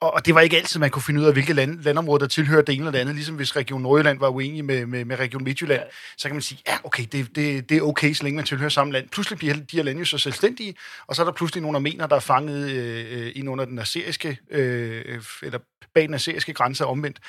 Og, 0.00 0.14
og 0.14 0.26
det 0.26 0.34
var 0.34 0.40
ikke 0.40 0.56
altid, 0.56 0.80
man 0.80 0.90
kunne 0.90 1.02
finde 1.02 1.20
ud 1.20 1.26
af, 1.26 1.32
hvilke 1.32 1.52
land, 1.52 1.82
landområder, 1.82 2.18
der 2.18 2.26
tilhører 2.26 2.62
det 2.62 2.72
ene 2.72 2.80
eller 2.80 2.90
det 2.90 2.98
andet. 2.98 3.14
Ligesom 3.14 3.36
hvis 3.36 3.56
Region 3.56 3.82
Nordjylland 3.82 4.18
var 4.18 4.28
uenig 4.28 4.64
med, 4.64 4.86
med, 4.86 5.04
med 5.04 5.18
Region 5.18 5.44
Midtjylland, 5.44 5.80
ja. 5.80 5.88
så 6.16 6.28
kan 6.28 6.34
man 6.34 6.42
sige, 6.42 6.60
ja, 6.68 6.76
okay, 6.84 7.04
det, 7.12 7.36
det, 7.36 7.68
det 7.68 7.76
er 7.76 7.82
okay, 7.82 8.12
så 8.12 8.22
længe 8.22 8.36
man 8.36 8.44
tilhører 8.44 8.68
samme 8.68 8.92
land. 8.92 9.08
Pludselig 9.08 9.38
bliver 9.38 9.54
de 9.54 9.76
her 9.76 9.82
lande 9.82 9.98
jo 9.98 10.04
så 10.04 10.18
selvstændige, 10.18 10.74
og 11.06 11.16
så 11.16 11.22
er 11.22 11.26
der 11.26 11.32
pludselig 11.32 11.62
nogle 11.62 11.76
armener, 11.76 12.06
der 12.06 12.16
er 12.16 12.20
fanget 12.20 12.70
øh, 12.70 13.32
ind 13.34 13.50
under 13.50 13.64
den 13.64 13.78
aseriske, 13.78 14.38
øh, 14.50 15.22
eller 15.42 15.58
bag 15.94 16.02
den 16.02 16.14
aseriske 16.14 16.52
grænse 16.52 16.86
omvendt. 16.86 17.20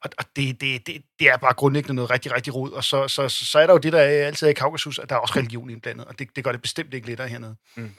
Og, 0.00 0.10
og 0.18 0.24
det, 0.36 0.60
det, 0.60 0.86
det, 0.86 1.02
det 1.18 1.28
er 1.28 1.36
bare 1.36 1.54
grundlæggende 1.54 1.94
noget 1.94 2.10
rigtig, 2.10 2.34
rigtig 2.34 2.54
rod. 2.54 2.70
Og 2.70 2.84
så, 2.84 3.08
så, 3.08 3.28
så, 3.28 3.44
så 3.44 3.58
er 3.58 3.66
der 3.66 3.72
jo 3.74 3.78
det, 3.78 3.92
der 3.92 4.00
er 4.00 4.26
altid 4.26 4.46
er 4.46 4.50
i 4.50 4.54
Kaukasus, 4.54 4.98
at 4.98 5.08
der 5.08 5.14
er 5.14 5.20
også 5.20 5.34
religion 5.36 5.70
indblandet, 5.70 6.04
og 6.04 6.18
det, 6.18 6.28
det 6.36 6.44
gør 6.44 6.52
det 6.52 6.62
bestemt 6.62 6.94
ikke 6.94 7.06
lettere 7.06 7.28
hernede. 7.28 7.56
Mm. 7.76 7.90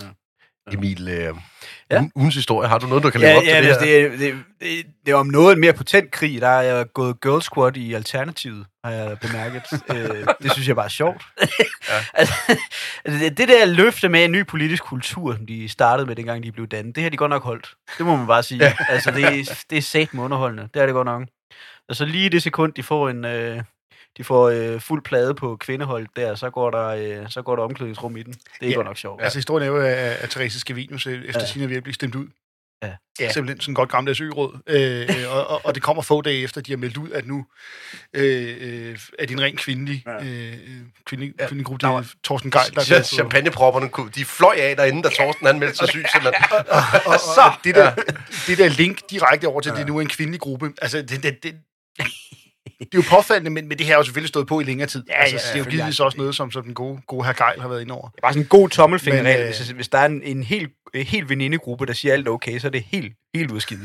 Ja. 0.00 0.06
Emil, 0.72 1.08
øh, 1.08 1.34
ja. 1.90 2.04
ugens 2.14 2.34
historie, 2.34 2.68
har 2.68 2.78
du 2.78 2.86
noget, 2.86 3.04
du 3.04 3.10
kan 3.10 3.20
leve 3.20 3.30
ja, 3.30 3.38
op 3.38 3.44
ja, 3.44 3.60
til 3.60 3.88
det, 3.88 4.10
det, 4.10 4.20
det, 4.20 4.34
det, 4.60 4.86
det 5.06 5.12
er 5.12 5.16
om 5.16 5.26
noget 5.26 5.52
en 5.52 5.60
mere 5.60 5.72
potent 5.72 6.10
krig. 6.10 6.40
Der 6.40 6.48
er 6.48 6.62
jeg 6.62 6.86
gået 6.92 7.20
Girl 7.20 7.42
Squad 7.42 7.76
i 7.76 7.94
Alternativet, 7.94 8.66
har 8.84 8.90
jeg 8.90 9.18
bemærket. 9.18 9.62
øh, 9.94 10.26
det 10.42 10.52
synes 10.52 10.68
jeg 10.68 10.76
bare 10.76 10.84
er 10.84 10.88
sjovt. 10.88 11.22
ja. 11.40 11.46
altså, 12.14 12.34
det, 13.06 13.38
det 13.38 13.48
der 13.48 13.66
løfte 13.66 14.08
med 14.08 14.24
en 14.24 14.32
ny 14.32 14.46
politisk 14.46 14.82
kultur, 14.82 15.34
som 15.34 15.46
de 15.46 15.68
startede 15.68 16.06
med, 16.06 16.16
dengang 16.16 16.42
de 16.42 16.52
blev 16.52 16.66
dannet, 16.66 16.94
det 16.94 17.02
har 17.02 17.10
de 17.10 17.16
godt 17.16 17.30
nok 17.30 17.42
holdt. 17.42 17.74
Det 17.98 18.06
må 18.06 18.16
man 18.16 18.26
bare 18.26 18.42
sige. 18.42 18.64
Ja. 18.64 18.74
altså, 18.88 19.10
det, 19.10 19.64
det 19.70 19.78
er 19.78 19.82
sat 19.82 20.14
med 20.14 20.24
underholdende. 20.24 20.68
Det 20.74 20.82
er 20.82 20.86
det 20.86 20.94
godt 20.94 21.06
nok. 21.06 21.22
Altså 21.88 22.04
lige 22.04 22.30
det 22.30 22.42
sekund, 22.42 22.72
de 22.72 22.82
får 22.82 23.08
en... 23.08 23.24
Øh, 23.24 23.62
de 24.16 24.24
får 24.24 24.48
øh, 24.48 24.80
fuld 24.80 25.02
plade 25.02 25.34
på 25.34 25.56
kvindehold 25.56 26.06
der, 26.16 26.34
så 26.34 26.50
går 26.50 26.70
der, 26.70 26.86
øh, 26.86 27.30
så 27.30 27.42
går 27.42 27.56
der 27.56 27.62
omklædningsrum 27.62 28.16
i 28.16 28.22
den. 28.22 28.32
Det 28.32 28.66
er 28.66 28.68
ja, 28.68 28.74
godt 28.74 28.86
nok 28.86 28.96
sjovt. 28.96 29.22
Altså 29.22 29.38
historien 29.38 29.62
er 29.62 29.72
jo, 29.72 29.76
at, 29.76 29.94
at 29.94 30.30
Therese 30.30 30.60
Scavenius 30.60 31.06
efter 31.06 31.40
ja. 31.40 31.46
sin 31.46 31.68
ved 31.68 31.76
at 31.76 31.82
blive 31.82 31.94
stemt 31.94 32.14
ud. 32.14 32.26
Ja. 32.82 32.92
ja. 33.20 33.32
Simpelthen 33.32 33.60
sådan 33.60 33.74
godt 33.74 33.88
gammeldags 33.88 34.20
ø-råd. 34.20 34.58
Øh, 34.66 35.08
og, 35.30 35.46
og, 35.46 35.60
og 35.64 35.74
det 35.74 35.82
kommer 35.82 36.02
få 36.02 36.22
dage 36.22 36.42
efter, 36.42 36.60
de 36.60 36.72
har 36.72 36.76
meldt 36.76 36.96
ud, 36.96 37.10
at 37.10 37.26
nu 37.26 37.46
øh, 38.14 38.56
øh, 38.60 38.98
er 39.18 39.26
de 39.26 39.32
en 39.32 39.40
ren 39.40 39.56
kvindelig, 39.56 40.04
ja. 40.06 40.24
øh, 40.24 40.54
kvindelig, 41.04 41.34
ja. 41.40 41.46
kvindelig 41.46 41.66
gruppe. 41.66 41.86
Det 41.86 41.92
er 41.92 42.14
Torsten 42.24 42.50
Geil, 42.50 42.74
der 42.74 42.96
er 42.98 43.02
Champagnepropperne, 43.02 44.10
de 44.14 44.24
fløj 44.24 44.56
af 44.58 44.76
derinde, 44.76 45.02
da 45.02 45.08
Torsten 45.08 45.46
anmeldte 45.46 45.76
sig 45.76 45.88
syg. 45.88 46.04
og, 46.14 46.32
og, 46.68 46.74
og, 47.06 47.14
og, 47.36 47.52
det, 47.64 47.74
der, 47.74 47.94
det 48.46 48.58
der 48.58 48.68
link 48.68 49.10
direkte 49.10 49.48
over 49.48 49.60
til, 49.60 49.70
at 49.70 49.76
det 49.76 49.86
nu 49.86 49.96
er 49.96 50.00
en 50.00 50.08
kvindelig 50.08 50.40
gruppe, 50.40 50.72
altså 50.82 51.02
det, 51.02 51.22
det, 51.22 51.42
det, 51.42 51.54
det 52.78 52.94
er 52.94 52.98
jo 52.98 53.16
påfaldende, 53.16 53.50
men, 53.50 53.68
men 53.68 53.78
det 53.78 53.86
her 53.86 53.92
har 53.92 54.00
jo 54.00 54.04
selvfølgelig 54.04 54.28
stået 54.28 54.46
på 54.46 54.60
i 54.60 54.64
længere 54.64 54.88
tid. 54.88 55.04
Ja, 55.08 55.22
altså, 55.22 55.36
ja, 55.36 55.52
det 55.52 55.60
er 55.60 55.64
jo 55.64 55.70
givetvis 55.70 56.00
også 56.00 56.18
noget, 56.18 56.34
som 56.34 56.50
så 56.50 56.60
den 56.60 56.74
gode, 56.74 57.00
gode 57.06 57.24
herr 57.24 57.46
Geil 57.46 57.60
har 57.60 57.68
været 57.68 57.80
inde 57.80 57.94
over. 57.94 58.08
Det 58.08 58.18
er 58.18 58.22
bare 58.22 58.32
sådan 58.32 58.42
en 58.42 58.48
god 58.48 58.68
tommelfingerregel. 58.68 59.40
Øh, 59.40 59.46
hvis, 59.46 59.68
hvis 59.68 59.88
der 59.88 59.98
er 59.98 60.06
en, 60.06 60.22
en 60.22 60.42
helt, 60.42 60.72
helt 60.94 61.28
venindegruppe, 61.28 61.86
der 61.86 61.92
siger 61.92 62.14
alt 62.14 62.28
okay, 62.28 62.58
så 62.58 62.66
er 62.66 62.70
det 62.70 62.82
helt, 62.82 63.12
helt 63.34 63.50
udskidt. 63.50 63.80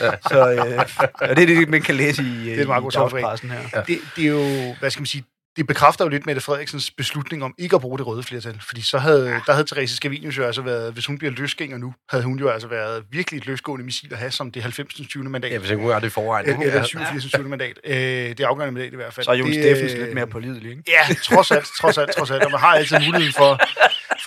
Ja. 0.00 0.10
Så 0.28 0.52
øh, 0.52 0.84
og 1.14 1.36
det 1.36 1.42
er 1.42 1.46
det, 1.46 1.68
man 1.68 1.82
kan 1.82 1.94
læse 1.94 2.22
i, 2.22 2.44
det 2.44 2.60
er 2.60 2.66
meget 2.66 3.18
i 3.18 3.22
pressen 3.22 3.50
her. 3.50 3.60
Ja. 3.74 3.80
Det, 3.80 3.98
det 4.16 4.24
er 4.24 4.28
jo, 4.28 4.74
hvad 4.80 4.90
skal 4.90 5.00
man 5.00 5.06
sige, 5.06 5.24
det 5.58 5.66
bekræfter 5.66 6.04
jo 6.04 6.08
lidt 6.08 6.26
Mette 6.26 6.40
Frederiksens 6.40 6.90
beslutning 6.90 7.44
om 7.44 7.54
ikke 7.58 7.74
at 7.76 7.80
bruge 7.80 7.98
det 7.98 8.06
røde 8.06 8.22
flertal. 8.22 8.60
Fordi 8.66 8.82
så 8.82 8.98
havde, 8.98 9.40
der 9.46 9.52
havde 9.52 9.66
Therese 9.66 9.96
Scavenius 9.96 10.38
jo 10.38 10.44
altså 10.44 10.62
været, 10.62 10.92
hvis 10.92 11.06
hun 11.06 11.18
bliver 11.18 11.32
løsgænger 11.32 11.78
nu, 11.78 11.94
havde 12.10 12.24
hun 12.24 12.38
jo 12.38 12.48
altså 12.48 12.68
været 12.68 13.04
virkelig 13.10 13.38
et 13.38 13.46
løsgående 13.46 13.84
missil 13.84 14.12
at 14.12 14.18
have 14.18 14.30
som 14.30 14.50
det 14.50 14.62
90. 14.62 14.94
20. 15.08 15.24
mandat. 15.24 15.52
Ja, 15.52 15.58
hvis 15.58 15.70
hun 15.70 15.86
gør 15.86 15.98
det 15.98 16.06
i 16.06 16.10
forvejen. 16.10 16.62
Eller 16.62 16.84
87. 16.84 17.24
20. 17.32 17.48
mandat. 17.48 17.80
Øh, 17.84 17.94
det 17.94 18.40
er 18.40 18.48
afgørende 18.48 18.72
mandat 18.72 18.92
i 18.92 18.96
hvert 18.96 19.14
fald. 19.14 19.24
Så 19.24 19.30
er 19.30 19.34
Jon 19.34 19.52
Steffens 19.52 19.92
lidt 19.92 20.14
mere 20.14 20.26
pålidelig, 20.26 20.70
ikke? 20.70 20.82
Ja, 20.88 21.14
trods 21.14 21.50
alt, 21.50 21.66
trods 21.80 21.98
alt, 21.98 22.10
trods 22.16 22.30
alt. 22.30 22.44
Og 22.44 22.50
man 22.50 22.60
har 22.60 22.74
altid 22.74 22.96
muligheden 23.06 23.32
for, 23.32 23.60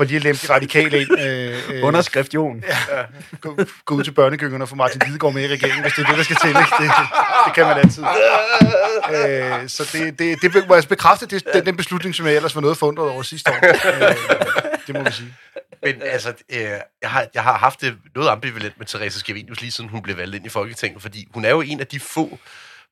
for 0.01 0.05
lige 0.05 0.17
at 0.17 0.23
lempe 0.23 0.47
de 0.47 0.53
radikale 0.53 1.01
ind. 1.01 1.19
Øh, 1.19 1.59
øh, 1.69 1.83
Underskrift 1.83 2.33
Jon. 2.33 2.63
Ja, 2.67 3.03
gå, 3.41 3.59
gå 3.85 3.95
ud 3.95 4.03
til 4.03 4.11
børnegyngerne 4.11 4.63
og 4.63 4.69
få 4.69 4.75
Martin 4.75 5.01
Lidegaard 5.05 5.33
med 5.33 5.43
i 5.43 5.47
regeringen, 5.47 5.81
hvis 5.81 5.93
det 5.93 6.03
er 6.03 6.07
det, 6.07 6.17
der 6.17 6.23
skal 6.23 6.35
til. 6.35 6.49
Ikke? 6.49 6.59
Det, 6.59 6.89
det 7.45 7.53
kan 7.55 7.65
man 7.65 7.77
altid. 7.77 8.03
Øh, 9.15 9.69
så 9.69 9.89
det, 9.93 10.19
det, 10.19 10.41
det 10.41 10.67
må 10.67 10.75
jeg 10.75 10.83
bekræfte, 10.89 11.25
det, 11.25 11.43
den, 11.53 11.65
den 11.65 11.77
beslutning, 11.77 12.15
som 12.15 12.25
jeg 12.25 12.35
ellers 12.35 12.55
var 12.55 12.61
noget 12.61 12.77
forundret 12.77 13.09
over 13.09 13.23
sidste 13.23 13.51
år. 13.51 13.59
øh, 13.65 14.15
det 14.87 14.95
må 14.95 15.03
vi 15.03 15.11
sige. 15.11 15.33
Men 15.83 16.01
altså, 16.01 16.33
øh, 16.49 16.59
jeg, 17.01 17.09
har, 17.09 17.27
jeg 17.33 17.43
har 17.43 17.57
haft 17.57 17.81
det 17.81 17.97
noget 18.15 18.29
ambivalent 18.29 18.77
med 18.77 18.85
Therese 18.85 19.19
Scavenius, 19.19 19.61
lige 19.61 19.71
siden 19.71 19.89
hun 19.89 20.01
blev 20.01 20.17
valgt 20.17 20.35
ind 20.35 20.45
i 20.45 20.49
Folketinget, 20.49 21.01
fordi 21.01 21.27
hun 21.33 21.45
er 21.45 21.49
jo 21.49 21.61
en 21.61 21.79
af 21.79 21.87
de 21.87 21.99
få 21.99 22.39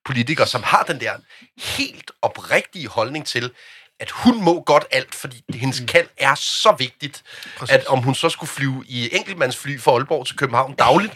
politikere, 0.05 0.47
som 0.47 0.63
har 0.63 0.83
den 0.83 0.99
der 0.99 1.11
helt 1.57 2.11
oprigtige 2.21 2.87
holdning 2.87 3.25
til, 3.25 3.51
at 3.99 4.11
hun 4.11 4.43
må 4.43 4.61
godt 4.61 4.85
alt, 4.91 5.15
fordi 5.15 5.43
hendes 5.53 5.83
kald 5.87 6.07
er 6.17 6.35
så 6.35 6.75
vigtigt, 6.77 7.23
Præcis. 7.57 7.75
at 7.75 7.87
om 7.87 7.99
hun 7.99 8.15
så 8.15 8.29
skulle 8.29 8.49
flyve 8.49 8.83
i 8.87 9.09
enkeltmandsfly 9.15 9.79
fra 9.79 9.91
Aalborg 9.91 10.27
til 10.27 10.35
København 10.35 10.73
dagligt, 10.73 11.13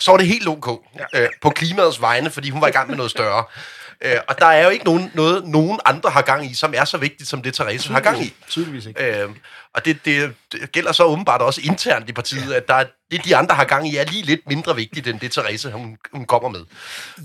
så 0.00 0.10
var 0.10 0.18
det 0.18 0.26
helt 0.26 0.48
ok 0.48 0.68
øh, 1.14 1.28
på 1.42 1.50
klimaets 1.50 2.00
vegne, 2.00 2.30
fordi 2.30 2.50
hun 2.50 2.60
var 2.60 2.68
i 2.68 2.70
gang 2.70 2.88
med 2.88 2.96
noget 2.96 3.10
større. 3.10 3.44
Øh, 4.00 4.16
og 4.28 4.38
der 4.38 4.46
er 4.46 4.64
jo 4.64 4.70
ikke 4.70 4.84
nogen, 4.84 5.10
noget, 5.14 5.46
nogen 5.48 5.80
andre 5.84 6.10
har 6.10 6.22
gang 6.22 6.50
i, 6.50 6.54
som 6.54 6.74
er 6.76 6.84
så 6.84 6.98
vigtigt, 6.98 7.28
som 7.28 7.42
det 7.42 7.54
Therese 7.54 7.92
har 7.92 8.00
gang 8.00 8.22
i. 8.24 8.34
Tydeligvis 8.48 8.86
ikke. 8.86 9.22
Øh, 9.22 9.28
og 9.74 9.84
det, 9.84 10.04
det, 10.04 10.34
det 10.52 10.72
gælder 10.72 10.92
så 10.92 11.04
åbenbart 11.04 11.42
også 11.42 11.60
internt 11.64 12.08
i 12.08 12.12
partiet, 12.12 12.52
at 12.52 12.68
der, 12.68 12.74
er- 12.74 12.84
det, 13.10 13.24
de 13.24 13.36
andre 13.36 13.54
har 13.54 13.64
gang 13.64 13.88
i, 13.88 13.96
er 13.96 14.04
lige 14.04 14.22
lidt 14.22 14.40
mindre 14.46 14.76
vigtigt, 14.76 15.06
end 15.06 15.20
det 15.20 15.32
Therese, 15.32 15.70
hun, 15.72 15.98
hun 16.12 16.24
kommer 16.24 16.48
med. 16.48 16.60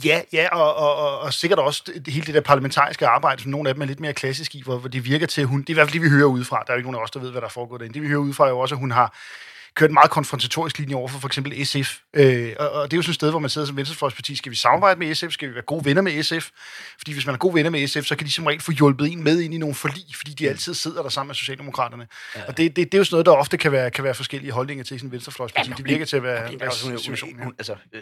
Ja, 0.05 0.21
ja 0.33 0.47
og, 0.51 0.75
og, 0.75 0.95
og, 0.95 1.19
og 1.19 1.33
sikkert 1.33 1.59
også 1.59 1.83
det, 2.05 2.13
hele 2.13 2.25
det 2.25 2.33
der 2.35 2.41
parlamentariske 2.41 3.07
arbejde, 3.07 3.41
som 3.41 3.51
nogle 3.51 3.69
af 3.69 3.75
dem 3.75 3.81
er 3.81 3.85
lidt 3.85 3.99
mere 3.99 4.13
klassisk 4.13 4.55
i, 4.55 4.61
hvor, 4.63 4.77
hvor 4.77 4.89
det 4.89 5.05
virker 5.05 5.27
til, 5.27 5.41
at 5.41 5.47
hun, 5.47 5.61
det 5.61 5.69
er 5.69 5.73
i 5.73 5.73
hvert 5.73 5.87
fald 5.87 5.93
det, 5.93 6.01
vi 6.01 6.09
hører 6.09 6.25
udefra. 6.25 6.63
Der 6.67 6.71
er 6.71 6.73
jo 6.73 6.77
ikke 6.77 6.91
nogen 6.91 7.01
af 7.01 7.03
os, 7.03 7.11
der 7.11 7.19
ved, 7.19 7.31
hvad 7.31 7.41
der 7.41 7.47
er 7.47 7.51
foregået 7.51 7.79
derinde. 7.79 7.93
Det, 7.93 8.01
vi 8.01 8.07
hører 8.07 8.19
udefra, 8.19 8.45
er 8.45 8.49
jo 8.49 8.59
også, 8.59 8.75
at 8.75 8.79
hun 8.79 8.91
har 8.91 9.15
kørt 9.77 9.89
en 9.89 9.93
meget 9.93 10.11
konfrontatorisk 10.11 10.77
linje 10.79 10.95
over 10.95 11.07
for 11.07 11.19
for 11.19 11.27
eksempel 11.27 11.65
SF. 11.65 11.97
Øh, 12.15 12.53
og, 12.59 12.69
og, 12.71 12.91
det 12.91 12.93
er 12.93 12.97
jo 12.97 13.01
sådan 13.01 13.11
et 13.11 13.15
sted, 13.15 13.29
hvor 13.29 13.39
man 13.39 13.49
sidder 13.49 13.67
som 13.67 13.77
venstrefløjsparti. 13.77 14.35
Skal 14.35 14.49
vi 14.51 14.55
samarbejde 14.55 14.99
med 14.99 15.15
SF? 15.15 15.29
Skal 15.31 15.49
vi 15.49 15.53
være 15.53 15.63
gode 15.63 15.85
venner 15.85 16.01
med 16.01 16.23
SF? 16.23 16.49
Fordi 16.97 17.13
hvis 17.13 17.25
man 17.25 17.35
er 17.35 17.39
gode 17.39 17.53
venner 17.53 17.69
med 17.69 17.87
SF, 17.87 18.03
så 18.05 18.15
kan 18.15 18.27
de 18.27 18.31
som 18.31 18.45
regel 18.45 18.61
få 18.61 18.71
hjulpet 18.71 19.11
en 19.11 19.23
med 19.23 19.41
ind 19.41 19.53
i 19.53 19.57
nogle 19.57 19.75
forlig, 19.75 20.15
fordi 20.15 20.31
de 20.33 20.49
altid 20.49 20.73
sidder 20.73 21.01
der 21.01 21.09
sammen 21.09 21.27
med 21.27 21.35
Socialdemokraterne. 21.35 22.07
Ja. 22.35 22.41
Og 22.47 22.57
det, 22.57 22.75
det, 22.75 22.91
det, 22.91 22.93
er 22.93 22.97
jo 22.97 23.03
sådan 23.03 23.13
noget, 23.15 23.25
der 23.25 23.31
ofte 23.31 23.57
kan 23.57 23.71
være, 23.71 23.91
kan 23.91 24.03
være 24.03 24.13
forskellige 24.13 24.51
holdninger 24.51 24.83
til 24.83 24.99
sådan 24.99 25.07
en 25.07 25.11
venstrefløjsparti. 25.11 25.71
Det 25.77 25.85
virker 25.85 26.05
til 26.05 26.17
at 26.17 26.23
være 26.23 26.49
Altså, 26.61 26.85
hun, 26.85 26.93
er- 26.95 27.25
hun, 27.25 27.43
hun, 27.43 27.53
altså, 27.59 27.75
øh, 27.93 28.01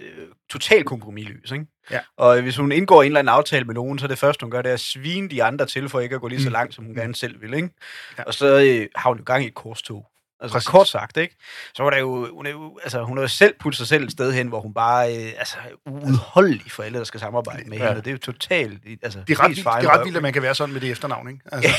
total 0.49 0.83
kompromisløs, 0.83 1.51
ikke? 1.51 1.65
Ja. 1.91 1.99
Og 2.17 2.41
hvis 2.41 2.57
hun 2.57 2.71
indgår 2.71 3.03
en 3.03 3.07
eller 3.07 3.19
anden 3.19 3.33
aftale 3.33 3.65
med 3.65 3.73
nogen, 3.73 3.99
så 3.99 4.05
er 4.05 4.07
det 4.07 4.17
første, 4.17 4.43
hun 4.43 4.51
gør, 4.51 4.61
det 4.61 4.69
er 4.69 4.73
at 4.73 4.79
svine 4.79 5.29
de 5.29 5.43
andre 5.43 5.65
til, 5.65 5.89
for 5.89 5.99
ikke 5.99 6.15
at 6.15 6.21
gå 6.21 6.27
lige 6.27 6.43
så 6.43 6.49
langt, 6.49 6.75
som 6.75 6.85
hun 6.85 6.95
gerne 6.95 7.15
selv 7.15 7.41
vil, 7.41 7.53
ikke? 7.53 7.67
Mm. 7.67 7.73
Ja. 8.17 8.23
Og 8.23 8.33
så 8.33 8.45
øh, 8.47 8.87
har 8.95 9.09
hun 9.09 9.17
jo 9.17 9.23
gang 9.25 9.43
i 9.43 9.47
et 9.47 9.53
korstog. 9.55 10.05
Altså 10.41 10.53
Præcis. 10.55 10.67
kort 10.67 10.87
sagt, 10.87 11.17
ikke? 11.17 11.35
Så 11.75 11.83
var 11.83 11.89
der 11.89 11.97
jo, 11.97 12.35
hun 12.35 12.45
er 12.45 12.49
jo, 12.51 12.79
altså, 12.83 13.03
hun 13.03 13.17
har 13.17 13.21
jo 13.23 13.27
selv 13.27 13.53
puttet 13.59 13.77
sig 13.77 13.87
selv 13.87 14.03
et 14.03 14.11
sted 14.11 14.33
hen, 14.33 14.47
hvor 14.47 14.61
hun 14.61 14.73
bare 14.73 15.15
øh, 15.17 15.33
altså, 15.37 15.57
er 15.57 15.89
uudholdelig 15.91 16.71
for 16.71 16.83
alle, 16.83 16.97
der 16.97 17.03
skal 17.03 17.19
samarbejde 17.19 17.69
med 17.69 17.77
Ja. 17.77 17.83
hende. 17.85 17.97
Og 17.97 18.05
det 18.05 18.11
er 18.11 18.13
jo 18.13 18.17
totalt... 18.17 18.81
Altså, 19.03 19.19
Det 19.27 19.33
er 19.37 19.43
ret 19.43 19.49
vildt, 19.49 19.59
det 19.65 19.65
er 19.65 19.97
ret 19.97 20.05
vildt, 20.05 20.17
at 20.17 20.23
man 20.23 20.33
kan 20.33 20.41
være 20.41 20.55
sådan 20.55 20.73
med 20.73 20.81
det 20.81 20.91
efternavn, 20.91 21.27
ikke? 21.29 21.39
Altså, 21.51 21.69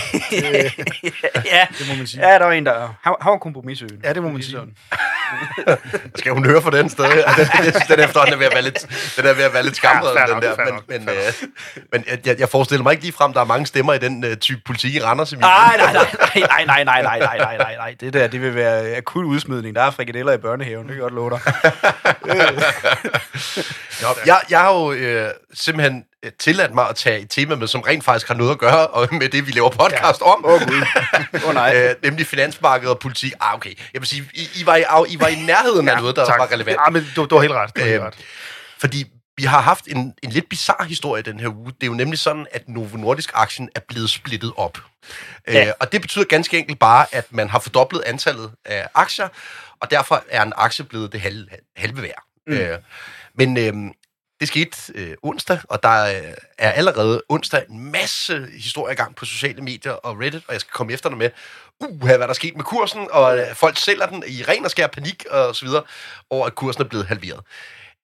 ja, 1.52 1.66
det 1.78 1.86
må 1.88 1.94
man 1.96 2.06
sige. 2.06 2.28
ja, 2.28 2.38
der 2.38 2.44
var 2.44 2.52
en, 2.52 2.66
der... 2.66 2.94
Han, 3.02 3.14
han 3.20 3.30
var 3.30 3.38
kompromissøgen. 3.38 4.00
Ja, 4.04 4.12
det 4.12 4.22
må 4.22 4.30
man 4.30 4.42
sige. 4.42 4.58
Skal 6.14 6.32
hun 6.32 6.44
høre 6.44 6.62
for 6.62 6.70
den 6.70 6.88
den, 6.88 7.04
jeg 7.64 7.72
synes, 7.74 7.86
den 7.88 8.00
efterhånden 8.00 8.34
er 8.34 8.38
ved 8.38 8.46
at 8.46 8.52
være 8.52 8.62
lidt, 8.62 8.86
den 9.16 9.26
er 9.26 9.32
ved 9.32 9.44
at 9.44 9.52
være 9.52 9.62
lidt 9.62 9.76
skamret, 9.76 10.10
Ja, 10.16 10.34
den 10.34 10.42
der. 10.42 10.56
Men, 10.88 11.04
men, 11.06 11.08
øh, 11.08 11.32
men 11.92 12.04
jeg, 12.26 12.40
jeg 12.40 12.48
forestiller 12.48 12.82
mig 12.82 12.90
ikke 12.90 13.02
lige 13.04 13.12
frem, 13.12 13.32
der 13.32 13.40
er 13.40 13.44
mange 13.44 13.66
stemmer 13.66 13.92
i 13.92 13.98
den 13.98 14.24
uh, 14.24 14.34
type 14.34 14.60
politik 14.66 14.94
i 14.94 15.02
Randers. 15.02 15.32
Nej, 15.32 15.76
nej, 15.76 15.92
nej, 15.92 16.04
nej, 16.34 16.64
nej, 16.66 16.84
nej, 16.84 17.02
nej, 17.02 17.18
nej, 17.18 17.38
nej, 17.38 17.56
nej, 17.56 17.76
nej. 17.76 17.94
Det 18.00 18.12
der, 18.12 18.26
det 18.26 18.40
vil 18.40 18.54
være 18.54 18.96
akut 18.96 19.24
udsmidning. 19.24 19.76
Der 19.76 19.82
er 19.82 19.90
frikadeller 19.90 20.32
i 20.32 20.38
børnehaven, 20.38 20.88
det 20.88 20.96
kan 20.96 21.02
jeg 21.02 21.10
godt 21.10 21.14
love 21.14 21.30
dig. 21.30 21.40
Nå, 24.02 24.08
jeg, 24.26 24.40
jeg 24.50 24.60
har 24.60 24.72
jo 24.72 24.92
øh, 24.92 25.30
simpelthen 25.54 25.96
øh, 25.98 26.15
tilladt 26.38 26.74
mig 26.74 26.88
at 26.88 26.96
tage 26.96 27.20
et 27.20 27.30
tema 27.30 27.54
med, 27.54 27.66
som 27.66 27.80
rent 27.80 28.04
faktisk 28.04 28.28
har 28.28 28.34
noget 28.34 28.50
at 28.50 28.58
gøre 28.58 28.86
og 28.86 29.08
med 29.12 29.28
det, 29.28 29.46
vi 29.46 29.52
laver 29.52 29.70
podcast 29.70 30.22
om. 30.22 30.44
Åh, 30.44 30.60
Gud. 30.60 30.82
Åh, 31.46 31.54
nej. 31.54 31.72
Øh, 31.76 31.94
nemlig 32.02 32.26
finansmarkedet 32.26 32.90
og 32.90 32.98
politik. 32.98 33.32
Ah, 33.40 33.54
okay. 33.54 33.74
Jeg 33.94 34.00
vil 34.00 34.08
sige, 34.08 34.30
I, 34.34 34.48
I, 34.60 34.66
var, 34.66 34.76
i, 34.76 34.84
I 35.08 35.20
var 35.20 35.28
i 35.28 35.34
nærheden 35.34 35.88
af 35.88 35.96
noget, 35.96 36.16
der 36.16 36.26
tak. 36.26 36.38
var 36.38 36.52
relevant. 36.52 36.78
Ja, 36.86 36.90
men 36.90 37.06
du, 37.16 37.24
du 37.24 37.34
har 37.34 37.42
helt 37.42 37.54
ret. 37.54 37.76
Du 37.76 37.80
helt 37.82 37.94
Øh, 37.94 38.02
ret. 38.02 38.14
Fordi 38.78 39.04
vi 39.36 39.44
har 39.44 39.60
haft 39.60 39.84
en, 39.88 40.14
en 40.22 40.30
lidt 40.30 40.48
bizarre 40.48 40.86
historie 40.86 41.22
den 41.22 41.40
her 41.40 41.48
uge. 41.48 41.66
Det 41.66 41.82
er 41.82 41.86
jo 41.86 41.94
nemlig 41.94 42.18
sådan, 42.18 42.46
at 42.52 42.68
Novo 42.68 42.96
Nordisk-aktien 42.96 43.68
er 43.74 43.80
blevet 43.88 44.10
splittet 44.10 44.52
op. 44.56 44.78
Ja. 45.48 45.66
Øh, 45.66 45.72
og 45.80 45.92
det 45.92 46.00
betyder 46.00 46.24
ganske 46.24 46.58
enkelt 46.58 46.78
bare, 46.78 47.06
at 47.12 47.32
man 47.32 47.48
har 47.48 47.58
fordoblet 47.58 48.02
antallet 48.06 48.50
af 48.64 48.88
aktier, 48.94 49.28
og 49.80 49.90
derfor 49.90 50.24
er 50.30 50.42
en 50.42 50.52
aktie 50.56 50.84
blevet 50.84 51.12
det 51.12 51.20
halve, 51.20 51.46
halve 51.76 52.02
værd. 52.02 52.22
Mm. 52.46 52.52
Øh, 52.52 52.78
men 53.34 53.56
øh, 53.56 53.92
det 54.40 54.48
skete 54.48 54.76
øh, 54.94 55.14
onsdag, 55.22 55.58
og 55.68 55.82
der 55.82 56.04
øh, 56.04 56.34
er 56.58 56.70
allerede 56.70 57.22
onsdag 57.28 57.64
en 57.70 57.92
masse 57.92 58.48
historier 58.52 58.92
i 58.92 58.96
gang 58.96 59.16
på 59.16 59.24
sociale 59.24 59.62
medier 59.62 59.92
og 59.92 60.20
Reddit, 60.20 60.42
og 60.48 60.52
jeg 60.52 60.60
skal 60.60 60.72
komme 60.72 60.92
efter 60.92 61.08
dig 61.08 61.18
med, 61.18 61.30
uh, 61.80 61.98
hvad 61.98 62.18
der 62.18 62.26
er 62.26 62.32
sket 62.32 62.56
med 62.56 62.64
kursen, 62.64 63.08
og 63.10 63.38
øh, 63.38 63.54
folk 63.54 63.76
sælger 63.78 64.06
den 64.06 64.24
i 64.26 64.42
ren 64.48 64.64
og 64.64 64.70
skær 64.70 64.86
panik 64.86 65.24
og 65.30 65.56
så 65.56 65.64
videre, 65.64 65.82
over 66.30 66.46
at 66.46 66.54
kursen 66.54 66.82
er 66.82 66.88
blevet 66.88 67.06
halveret. 67.06 67.40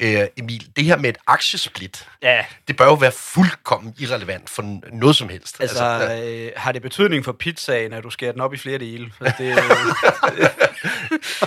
Øh, 0.02 0.26
Emil, 0.36 0.68
det 0.76 0.84
her 0.84 0.96
med 0.96 1.10
et 1.10 1.18
aktiesplit, 1.26 2.08
Ja, 2.22 2.44
det 2.68 2.76
bør 2.76 2.84
jo 2.84 2.94
være 2.94 3.12
fuldkommen 3.12 3.94
irrelevant 3.98 4.50
for 4.50 4.80
noget 4.92 5.16
som 5.16 5.28
helst. 5.28 5.60
altså, 5.60 5.84
ja. 5.84 5.98
altså 5.98 6.24
øh, 6.26 6.50
har 6.56 6.72
det 6.72 6.82
betydning 6.82 7.24
for 7.24 7.32
pizzaen, 7.32 7.92
at 7.92 8.02
du 8.04 8.10
skærer 8.10 8.32
den 8.32 8.40
op 8.40 8.54
i 8.54 8.56
flere 8.56 8.78
dele? 8.78 9.12
For 9.18 9.24
det, 9.24 9.38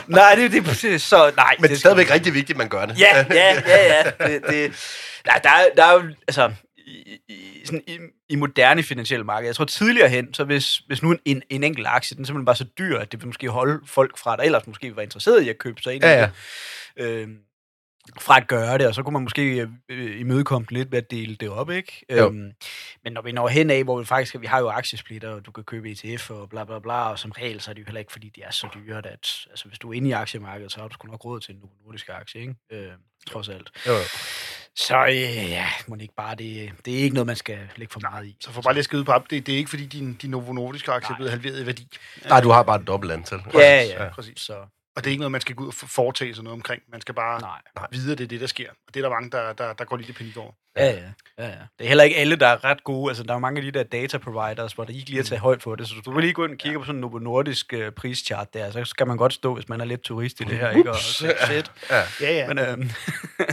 nej, 0.08 0.36
det, 0.36 0.52
det, 0.52 0.80
det 0.82 1.02
så... 1.02 1.32
Nej, 1.38 1.56
men 1.60 1.70
det 1.70 1.76
er 1.76 1.80
stadigvæk 1.80 2.12
rigtig 2.12 2.34
vigtigt, 2.34 2.52
at 2.52 2.58
man 2.58 2.70
gør 2.70 2.86
det. 2.86 3.00
Ja, 3.00 3.26
ja, 3.32 3.62
ja, 3.68 3.96
ja. 3.98 4.04
Det, 4.28 4.42
det, 4.50 4.74
nej, 5.26 5.40
der, 5.44 5.50
er, 5.50 5.66
der 5.78 5.86
er 5.86 5.94
jo, 5.94 6.04
altså, 6.28 6.52
i, 6.78 7.18
i, 7.30 7.62
sådan, 7.66 7.82
i, 7.88 7.98
i 8.30 8.36
moderne 8.36 8.84
finansielle 8.84 9.24
marked, 9.26 9.48
jeg 9.48 9.56
tror 9.56 9.66
tidligere 9.66 10.10
hen, 10.10 10.34
så 10.34 10.44
hvis, 10.44 10.78
hvis 10.88 11.04
nu 11.04 11.16
en, 11.26 11.42
en 11.50 11.64
enkelt 11.64 11.88
aktie, 11.88 12.18
den 12.18 12.26
simpelthen 12.26 12.48
var 12.48 12.54
så 12.54 12.66
dyr, 12.80 13.00
at 13.00 13.12
det 13.12 13.20
ville 13.20 13.28
måske 13.28 13.50
holde 13.50 13.80
folk 13.88 14.18
fra, 14.18 14.36
der 14.36 14.44
ellers 14.44 14.68
måske 14.68 14.96
var 14.96 15.02
interesseret 15.02 15.42
i 15.44 15.50
at 15.50 15.58
købe 15.58 15.82
sig 15.82 15.94
ind 15.96 16.04
Ja, 16.04 16.20
ja. 16.98 17.04
øh, 17.04 17.28
fra 18.20 18.38
at 18.38 18.48
gøre 18.48 18.78
det, 18.78 18.88
og 18.88 18.96
så 18.96 19.04
kunne 19.04 19.14
man 19.14 19.22
måske 19.22 19.70
øh, 19.90 20.20
imødekomme 20.20 20.66
den 20.70 20.78
lidt 20.78 20.92
ved 20.92 20.98
at 20.98 21.12
dele 21.12 21.36
det 21.36 21.50
op, 21.50 21.70
ikke? 21.70 22.06
Jo. 22.12 22.28
Øhm, 22.28 22.52
men 23.04 23.14
når 23.14 23.22
vi 23.22 23.32
når 23.32 23.48
hen 23.48 23.70
af, 23.70 23.84
hvor 23.84 24.00
vi 24.00 24.06
faktisk, 24.06 24.42
vi 24.42 24.46
har 24.46 24.60
jo 24.60 24.70
aktiesplitter, 24.70 25.30
og 25.30 25.46
du 25.46 25.52
kan 25.52 25.64
købe 25.64 25.92
ETF 25.92 26.30
og 26.30 26.50
bla 26.50 26.64
bla 26.64 26.80
bla, 26.80 27.10
og 27.10 27.20
som 27.20 27.32
regel, 27.32 27.62
så 27.62 27.72
er 27.72 27.74
det 27.74 27.82
jo 27.82 27.86
heller 27.86 28.00
ikke, 28.00 28.12
fordi 28.12 28.30
de 28.30 28.42
er 28.42 28.52
så 28.52 28.68
dyre, 28.76 28.98
at 28.98 29.08
altså, 29.50 29.64
hvis 29.68 29.80
du 29.80 29.90
er 29.90 29.94
inde 29.94 30.10
i 30.10 30.12
aktiemarkedet, 30.12 30.72
så 30.72 30.80
har 30.80 30.88
du 30.88 30.94
sgu 30.94 31.08
nok 31.08 31.26
råd 31.26 31.40
til 31.40 31.54
en 31.54 31.60
Novo 31.60 31.74
nordisk 31.86 32.10
aktie, 32.10 32.42
ikke? 32.42 32.56
Øh, 32.72 32.92
trods 33.28 33.50
alt. 33.50 33.72
Jo, 33.88 33.94
jo. 33.94 34.04
Så 34.76 35.06
øh, 35.06 35.50
ja, 35.50 35.66
må 35.88 35.96
det 35.96 36.02
ikke 36.02 36.16
bare, 36.16 36.36
det, 36.36 36.72
det 36.86 36.94
er 36.94 36.98
ikke 36.98 37.14
noget, 37.14 37.28
man 37.28 37.36
skal 37.36 37.60
lægge 37.76 37.92
for 37.92 38.00
meget 38.00 38.26
i. 38.26 38.38
Så 38.42 38.52
for 38.52 38.62
bare 38.62 38.74
lige 38.74 38.80
at 38.80 38.86
skrive 38.86 39.06
på 39.06 39.12
op, 39.12 39.30
det, 39.30 39.46
det 39.46 39.54
er 39.54 39.58
ikke 39.58 39.70
fordi, 39.70 39.86
din, 39.86 40.14
din 40.14 40.30
Novo 40.30 40.54
Nordisk 40.54 40.88
aktie 40.88 41.14
er 41.14 41.16
blevet 41.16 41.32
halveret 41.32 41.62
i 41.62 41.66
værdi. 41.66 41.88
Nej, 42.30 42.42
du 42.42 42.50
har 42.50 42.64
bare 42.64 42.82
et 42.82 42.88
dobbelt 42.88 43.12
antal. 43.12 43.40
Ja, 43.54 43.84
ja, 43.84 44.10
Præcis. 44.10 44.40
Så 44.40 44.56
Og 44.96 45.04
det 45.04 45.08
er 45.08 45.12
ikke 45.12 45.22
noget, 45.22 45.32
man 45.32 45.42
skal 45.42 45.56
gå 45.56 45.64
ud 45.64 45.68
og 45.68 45.74
foretage 45.74 46.36
sig 46.36 46.44
noget 46.44 46.54
omkring. 46.54 46.84
Man 46.92 47.02
skal 47.02 47.16
bare 47.16 47.42
nej. 47.42 47.62
Nej. 47.76 47.88
vide, 47.92 48.12
at 48.12 48.18
det 48.18 48.24
er 48.24 48.28
det, 48.28 48.42
der 48.42 48.48
sker. 48.48 48.70
Og 48.70 48.94
det 48.94 49.00
er 49.00 49.04
der 49.04 49.10
mange, 49.10 49.30
der, 49.32 49.54
der, 49.54 49.74
der 49.74 49.86
går 49.86 49.98
lidt 49.98 50.10
i 50.10 50.14
panik 50.14 50.38
over. 50.38 50.52
Ja, 50.78 50.86
ja, 50.86 51.00
ja, 51.38 51.46
ja. 51.46 51.50
Det 51.50 51.84
er 51.84 51.88
heller 51.88 52.04
ikke 52.04 52.16
alle, 52.16 52.36
der 52.36 52.48
er 52.48 52.64
ret 52.64 52.84
gode. 52.84 53.10
Altså, 53.10 53.24
der 53.24 53.30
er 53.30 53.36
jo 53.36 53.40
mange 53.40 53.62
af 53.62 53.72
de 53.72 53.80
der 53.80 53.84
data 53.84 54.18
providers, 54.18 54.74
hvor 54.74 54.84
der 54.84 54.94
ikke 54.94 55.10
lige 55.10 55.20
er 55.20 55.24
taget 55.24 55.42
højt 55.42 55.64
for 55.64 55.76
det. 55.76 55.88
Så 55.88 55.96
du 56.06 56.12
vil 56.14 56.22
lige 56.24 56.34
gå 56.34 56.46
ind 56.46 56.52
og 56.52 56.58
kigge 56.58 56.80
på 56.80 56.86
sådan 56.86 56.96
en 56.96 57.02
Novo 57.02 57.20
Nordisk 57.20 57.74
uh, 57.78 57.94
prischart 57.96 58.54
der, 58.54 58.72
så 58.72 58.86
skal 58.86 59.08
man 59.08 59.18
godt 59.18 59.34
stå, 59.34 59.54
hvis 59.54 59.70
man 59.70 59.82
er 59.82 59.86
lidt 59.86 60.02
turist 60.02 60.42
i 60.42 60.44
det 60.44 60.58
her, 60.58 60.70
ikke? 60.70 60.90
Og, 60.90 60.98
shit. 60.98 61.72
Ja. 61.90 62.04
Ja, 62.22 62.34
ja. 62.34 62.48
Men, 62.48 62.60
øhm, 62.60 62.90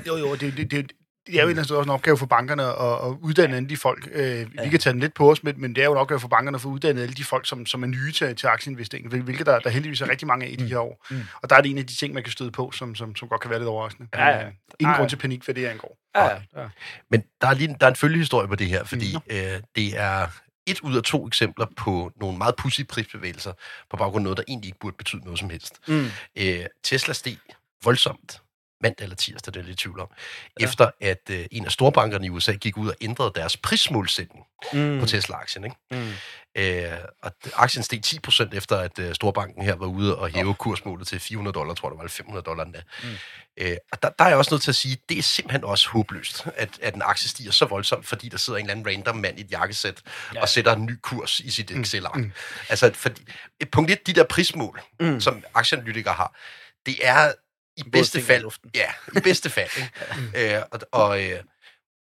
Jo, 0.06 0.16
jo, 0.16 0.34
det, 0.34 0.56
det, 0.56 0.70
det, 0.70 0.92
det 1.26 1.34
er 1.38 1.42
jo 1.42 1.46
et 1.46 1.50
eller 1.50 1.52
andet 1.52 1.64
sted 1.64 1.76
også 1.76 1.86
en 1.90 1.94
opgave 1.94 2.18
for 2.18 2.26
bankerne 2.26 2.62
at, 2.62 3.06
at 3.10 3.16
uddanne 3.20 3.56
alle 3.56 3.68
de 3.68 3.76
folk. 3.76 4.08
Øh, 4.12 4.46
vi 4.64 4.68
kan 4.68 4.80
tage 4.80 4.92
den 4.92 5.00
lidt 5.00 5.14
på 5.14 5.30
os, 5.30 5.42
men, 5.42 5.60
men 5.60 5.74
det 5.74 5.80
er 5.82 5.84
jo 5.84 5.92
en 5.92 5.98
opgave 5.98 6.20
for 6.20 6.28
bankerne 6.28 6.54
at 6.54 6.60
få 6.60 6.68
uddannet 6.68 7.02
alle 7.02 7.14
de 7.14 7.24
folk, 7.24 7.46
som, 7.48 7.66
som 7.66 7.82
er 7.82 7.86
nye 7.86 8.12
til, 8.12 8.36
til 8.36 8.46
aktieinvesteringen, 8.46 9.10
hvil- 9.12 9.22
hvilket 9.22 9.46
der, 9.46 9.58
der 9.58 9.70
heldigvis 9.70 10.00
er 10.00 10.08
rigtig 10.10 10.26
mange 10.28 10.46
af 10.46 10.50
i 10.50 10.56
de 10.56 10.66
her 10.66 10.78
år. 10.78 11.06
Mm. 11.10 11.20
Og 11.42 11.50
der 11.50 11.56
er 11.56 11.60
det 11.60 11.70
en 11.70 11.78
af 11.78 11.86
de 11.86 11.94
ting, 11.96 12.14
man 12.14 12.22
kan 12.22 12.32
støde 12.32 12.50
på, 12.50 12.70
som, 12.70 12.94
som, 12.94 13.16
som 13.16 13.28
godt 13.28 13.40
kan 13.40 13.50
være 13.50 13.58
lidt 13.58 13.68
overraskende. 13.68 14.08
Ja, 14.14 14.28
ja. 14.28 14.46
Øh, 14.46 14.52
Ingen 14.80 14.92
Ja, 14.92 14.96
grund 14.96 15.04
ja. 15.04 15.08
til 15.08 15.16
panik, 15.16 15.44
hvad 15.44 15.54
det 15.54 15.66
angår. 15.66 15.98
ja, 16.16 16.28
ja. 16.62 16.68
Men 17.10 17.24
der 17.40 17.46
er, 17.46 17.54
lige, 17.54 17.76
der 17.80 17.86
er 17.86 17.90
en 17.90 17.96
følgehistorie 17.96 18.48
på 18.48 18.54
det 18.56 18.66
her, 18.66 18.84
fordi 18.84 19.16
øh, 19.30 19.60
det 19.76 19.98
er 20.00 20.26
et 20.66 20.80
ud 20.80 20.96
af 20.96 21.02
to 21.02 21.26
eksempler 21.26 21.66
på 21.76 22.12
nogle 22.20 22.38
meget 22.38 22.56
pudsige 22.56 22.86
prisbevægelser, 22.86 23.52
på 23.90 23.96
baggrund 23.96 24.20
af 24.20 24.24
noget, 24.24 24.36
der 24.36 24.44
egentlig 24.48 24.68
ikke 24.68 24.78
burde 24.80 24.96
betyde 24.98 25.24
noget 25.24 25.38
som 25.38 25.50
helst. 25.50 25.74
Mm. 25.88 26.06
Øh, 26.38 26.64
Tesla 26.84 27.12
steg 27.14 27.36
voldsomt 27.84 28.40
mandag 28.82 29.04
eller 29.04 29.16
tirsdag, 29.16 29.52
det 29.54 29.60
er 29.60 29.62
jeg 29.62 29.68
lidt 29.68 29.80
i 29.80 29.82
tvivl 29.82 30.00
om, 30.00 30.08
Ja. 30.60 30.64
efter 30.64 30.90
at 31.00 31.20
øh, 31.30 31.44
en 31.50 31.64
af 31.66 31.72
storbankerne 31.72 32.26
i 32.26 32.30
USA 32.30 32.52
gik 32.52 32.76
ud 32.76 32.88
og 32.88 32.94
ændrede 33.00 33.32
deres 33.34 33.56
prismålsætning 33.56 34.44
Mm. 34.72 34.78
mm. 34.80 35.00
på 35.00 35.06
Tesla-aktien. 35.06 35.64
Ikke? 35.64 35.76
Mm. 35.90 36.08
Øh, 36.56 36.98
og 37.22 37.32
aktien 37.54 37.82
steg 37.82 38.00
10% 38.06 38.48
efter, 38.56 38.76
at 38.76 38.98
øh, 38.98 39.14
storbanken 39.14 39.64
her 39.64 39.74
var 39.74 39.86
ude 39.86 40.18
og 40.18 40.28
hæve 40.28 40.54
kursmålet 40.54 41.06
til 41.06 41.20
400 41.20 41.54
dollar, 41.54 41.74
tror 41.74 41.88
jeg, 41.88 41.90
det 41.92 41.98
var, 41.98 42.02
eller 42.02 42.10
500 42.10 42.42
dollar 42.44 42.64
endda. 42.64 42.82
Mm. 43.02 43.08
Mm. 43.08 43.14
Øh, 43.56 43.76
og 43.92 44.02
der, 44.02 44.10
der 44.18 44.24
er 44.24 44.28
jeg 44.28 44.36
også 44.38 44.54
nødt 44.54 44.62
til 44.62 44.70
at 44.70 44.74
sige, 44.74 44.96
det 45.08 45.18
er 45.18 45.22
simpelthen 45.22 45.64
også 45.64 45.88
håbløst, 45.88 46.46
at, 46.56 46.68
at 46.82 46.94
en 46.94 47.02
aktie 47.04 47.28
stiger 47.28 47.50
så 47.52 47.64
voldsomt, 47.64 48.06
fordi 48.06 48.28
der 48.28 48.36
sidder 48.38 48.58
en 48.58 48.64
eller 48.64 48.72
anden 48.74 48.86
random 48.96 49.16
mand 49.16 49.38
i 49.38 49.42
et 49.42 49.50
jakkesæt 49.50 50.00
Ja. 50.34 50.40
og 50.40 50.48
sætter 50.48 50.72
en 50.72 50.86
ny 50.86 50.98
kurs 51.02 51.40
i 51.40 51.50
sit 51.50 51.70
Excel-ark. 51.70 52.16
Mm. 52.16 52.22
Mm. 52.22 52.32
Altså, 52.68 52.90
fordi, 52.94 53.22
punkt 53.72 53.90
et, 53.90 54.06
de 54.06 54.12
der 54.12 54.24
prismål, 54.24 54.80
Mm. 55.00 55.06
mm. 55.06 55.20
som 55.20 55.44
aktieanalytikere 55.54 56.14
har, 56.14 56.36
det 56.86 56.96
er 57.02 57.32
i 57.86 57.90
bedste 57.90 58.18
i 58.18 58.22
fald, 58.22 58.42
luften. 58.42 58.70
ja, 58.74 58.92
i 59.16 59.20
bedste 59.20 59.50
fald, 59.50 59.70
ikke? 59.76 60.56
øh, 60.56 60.62
og, 60.70 60.80
og 60.92 61.24
øh, 61.24 61.40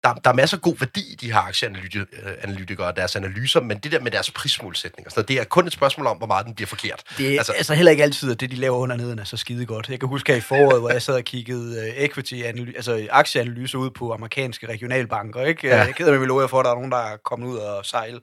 der, 0.06 0.14
der 0.14 0.30
er 0.30 0.34
masser 0.34 0.58
af 0.58 0.62
god 0.62 0.76
værdi 0.80 1.12
i 1.12 1.16
de 1.16 1.32
her 1.32 1.40
aktieanalytikere 1.40 2.88
og 2.88 2.96
deres 2.96 3.16
analyser, 3.16 3.62
men 3.62 3.78
det 3.78 3.92
der 3.92 4.00
med 4.00 4.12
deres 4.12 4.32
prismålsætninger, 4.32 5.12
så 5.12 5.22
det 5.22 5.40
er 5.40 5.44
kun 5.44 5.68
et 5.68 5.74
spørgsmål 5.74 6.08
om, 6.08 6.18
hvor 6.18 6.28
meget 6.28 6.46
den 6.46 6.56
bliver 6.56 6.68
forkert. 6.68 7.04
Det 7.18 7.34
er 7.34 7.38
altså, 7.38 7.52
altså 7.52 7.74
heller 7.74 7.92
ikke 7.92 8.04
altid, 8.04 8.32
at 8.32 8.40
det, 8.40 8.52
de 8.52 8.56
laver 8.56 8.78
under 8.78 8.96
neden, 8.96 9.20
er 9.20 9.24
så 9.24 9.38
skide 9.38 9.66
godt. 9.66 9.90
Jeg 9.90 10.00
kan 10.00 10.10
huske 10.10 10.32
her 10.32 10.38
i 10.38 10.42
foråret, 10.42 10.80
hvor 10.80 10.90
jeg 10.90 11.02
sad 11.02 11.16
og 11.16 11.24
kiggede 11.24 11.80
uh, 11.80 12.04
equity 12.04 12.34
altså 12.34 13.08
aktieanalyser 13.12 13.78
ud 13.78 13.90
på 13.90 14.14
amerikanske 14.14 14.68
regionalbanker. 14.68 15.42
Ikke? 15.42 15.68
Ja. 15.68 15.78
Jeg 15.78 15.96
keder 15.96 16.12
mig 16.12 16.22
vel 16.22 16.50
for, 16.50 16.60
at 16.60 16.66
der 16.66 16.72
er 16.72 16.76
nogen, 16.76 16.92
der 16.92 16.98
er 16.98 17.18
kommet 17.18 17.48
ud 17.48 17.58
og 17.58 17.86
sejle 17.86 18.20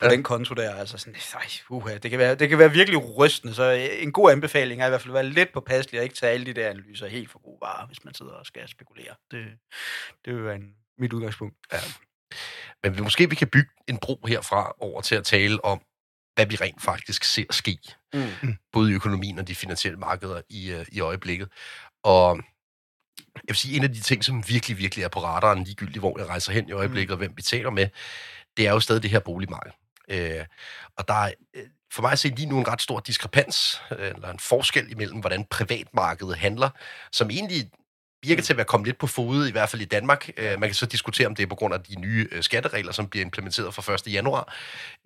på 0.00 0.06
ja. 0.06 0.10
den 0.10 0.22
konto 0.22 0.54
der. 0.54 0.74
Altså 0.74 0.98
sådan, 0.98 1.14
ej, 1.34 1.40
uh, 1.68 1.90
det, 2.02 2.10
kan 2.10 2.18
være, 2.18 2.34
det 2.34 2.48
kan 2.48 2.58
være 2.58 2.72
virkelig 2.72 3.16
rystende, 3.18 3.54
så 3.54 3.72
øh, 3.72 4.02
en 4.02 4.12
god 4.12 4.30
anbefaling 4.30 4.82
er 4.82 4.86
i 4.86 4.88
hvert 4.88 5.00
fald 5.00 5.10
at 5.10 5.14
være 5.14 5.26
lidt 5.26 5.52
påpasselig 5.52 6.00
og 6.00 6.04
ikke 6.04 6.16
tage 6.16 6.32
alle 6.32 6.46
de 6.46 6.52
der 6.52 6.68
analyser 6.68 7.06
helt 7.06 7.30
for 7.30 7.38
gode 7.38 7.58
varer, 7.60 7.86
hvis 7.86 8.04
man 8.04 8.14
sidder 8.14 8.32
og 8.32 8.46
skal 8.46 8.68
spekulere. 8.68 9.14
Det, 9.30 9.44
det 10.24 10.34
vil 10.34 10.44
være 10.44 10.54
en 10.54 10.74
mit 10.98 11.12
udgangspunkt. 11.12 11.56
Ja. 11.72 11.78
Men 12.82 12.96
vi, 12.96 13.02
måske 13.02 13.30
vi 13.30 13.34
kan 13.34 13.48
bygge 13.48 13.70
en 13.88 13.98
bro 13.98 14.26
herfra 14.26 14.72
over 14.80 15.00
til 15.00 15.14
at 15.14 15.24
tale 15.24 15.64
om, 15.64 15.82
hvad 16.34 16.46
vi 16.46 16.56
rent 16.56 16.82
faktisk 16.82 17.24
ser 17.24 17.44
ske. 17.50 17.78
Mm. 18.14 18.56
Både 18.72 18.90
i 18.90 18.94
økonomien 18.94 19.38
og 19.38 19.48
de 19.48 19.54
finansielle 19.54 19.98
markeder 19.98 20.40
i, 20.48 20.74
uh, 20.74 20.84
i 20.92 21.00
øjeblikket. 21.00 21.48
Og 22.04 22.36
jeg 23.18 23.48
vil 23.48 23.56
sige, 23.56 23.76
en 23.76 23.84
af 23.84 23.92
de 23.92 24.00
ting, 24.00 24.24
som 24.24 24.48
virkelig, 24.48 24.78
virkelig 24.78 25.04
er 25.04 25.08
på 25.08 25.22
radaren, 25.22 25.64
ligegyldigt 25.64 25.98
hvor 25.98 26.18
jeg 26.18 26.28
rejser 26.28 26.52
hen 26.52 26.68
i 26.68 26.72
øjeblikket, 26.72 27.08
mm. 27.08 27.12
og 27.12 27.18
hvem 27.18 27.32
vi 27.36 27.42
taler 27.42 27.70
med, 27.70 27.88
det 28.56 28.66
er 28.66 28.70
jo 28.70 28.80
stadig 28.80 29.02
det 29.02 29.10
her 29.10 29.20
boligmarked. 29.20 29.72
Uh, 30.12 30.46
og 30.96 31.08
der 31.08 31.14
er 31.14 31.32
uh, 31.56 31.62
for 31.92 32.02
mig 32.02 32.12
at 32.12 32.18
se 32.18 32.28
lige 32.28 32.46
nu 32.46 32.58
en 32.58 32.68
ret 32.68 32.82
stor 32.82 33.00
diskrepans, 33.00 33.82
eller 33.90 34.30
en 34.30 34.38
forskel 34.38 34.90
imellem, 34.90 35.20
hvordan 35.20 35.44
privatmarkedet 35.44 36.36
handler, 36.36 36.70
som 37.12 37.30
egentlig 37.30 37.70
virker 38.22 38.42
til 38.42 38.52
at 38.52 38.56
være 38.56 38.66
kommet 38.66 38.86
lidt 38.86 38.98
på 38.98 39.06
fod, 39.06 39.46
i 39.46 39.50
hvert 39.50 39.68
fald 39.68 39.82
i 39.82 39.84
Danmark. 39.84 40.30
Uh, 40.38 40.60
man 40.60 40.68
kan 40.68 40.74
så 40.74 40.86
diskutere, 40.86 41.26
om 41.26 41.34
det 41.34 41.42
er 41.42 41.46
på 41.46 41.54
grund 41.54 41.74
af 41.74 41.80
de 41.80 42.00
nye 42.00 42.28
uh, 42.36 42.40
skatteregler, 42.40 42.92
som 42.92 43.08
bliver 43.08 43.24
implementeret 43.24 43.74
fra 43.74 43.94
1. 43.94 44.12
januar. 44.12 44.54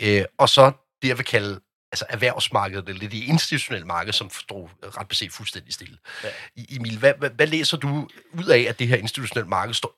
Uh, 0.02 0.22
og 0.38 0.48
så 0.48 0.72
det, 1.02 1.08
jeg 1.08 1.18
vil 1.18 1.26
kalde 1.26 1.60
altså 1.92 2.04
erhvervsmarkedet, 2.08 2.88
eller 2.88 3.08
det 3.08 3.22
institutionelle 3.22 3.86
marked, 3.86 4.12
som 4.12 4.30
stod 4.30 4.68
ret 4.82 5.08
beset 5.08 5.32
fuldstændig 5.32 5.74
stille. 5.74 5.98
Ja. 6.24 6.28
Emil, 6.76 6.98
hvad, 6.98 7.12
hvad, 7.18 7.30
hvad 7.30 7.46
læser 7.46 7.76
du 7.76 8.08
ud 8.32 8.44
af, 8.44 8.66
at 8.68 8.78
det 8.78 8.88
her 8.88 8.96
institutionelle 8.96 9.48
marked 9.48 9.74
står 9.74 9.94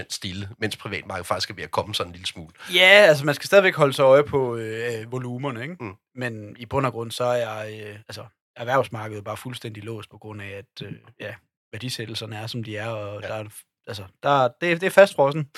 100% 0.00 0.06
stille, 0.10 0.48
mens 0.58 0.76
privatmarkedet 0.76 1.26
faktisk 1.26 1.50
er 1.50 1.54
ved 1.54 1.64
at 1.64 1.70
komme 1.70 1.94
sådan 1.94 2.08
en 2.08 2.12
lille 2.12 2.26
smule? 2.26 2.52
Ja, 2.74 2.88
altså 3.08 3.24
man 3.24 3.34
skal 3.34 3.46
stadigvæk 3.46 3.74
holde 3.74 3.92
sig 3.92 4.02
øje 4.02 4.24
på 4.24 4.56
øh, 4.56 5.12
volumerne, 5.12 5.62
ikke? 5.62 5.76
Mm. 5.80 5.94
Men 6.14 6.56
i 6.58 6.66
bund 6.66 6.86
og 6.86 6.92
grund, 6.92 7.10
så 7.10 7.24
er 7.24 7.66
øh, 7.66 7.98
altså, 8.08 8.24
erhvervsmarkedet 8.56 9.24
bare 9.24 9.36
fuldstændig 9.36 9.84
låst 9.84 10.10
på 10.10 10.18
grund 10.18 10.42
af, 10.42 10.48
at 10.48 10.86
øh, 10.86 10.92
ja, 11.20 11.34
værdisættelserne 11.72 12.36
er, 12.36 12.46
som 12.46 12.64
de 12.64 12.76
er, 12.76 12.88
og 12.88 13.22
ja. 13.22 13.28
der 13.28 13.34
er 13.34 13.44
altså, 13.86 14.04
der, 14.22 14.48
det, 14.60 14.80
det 14.80 14.86
er 14.86 14.90
fastfrossen. 14.90 15.50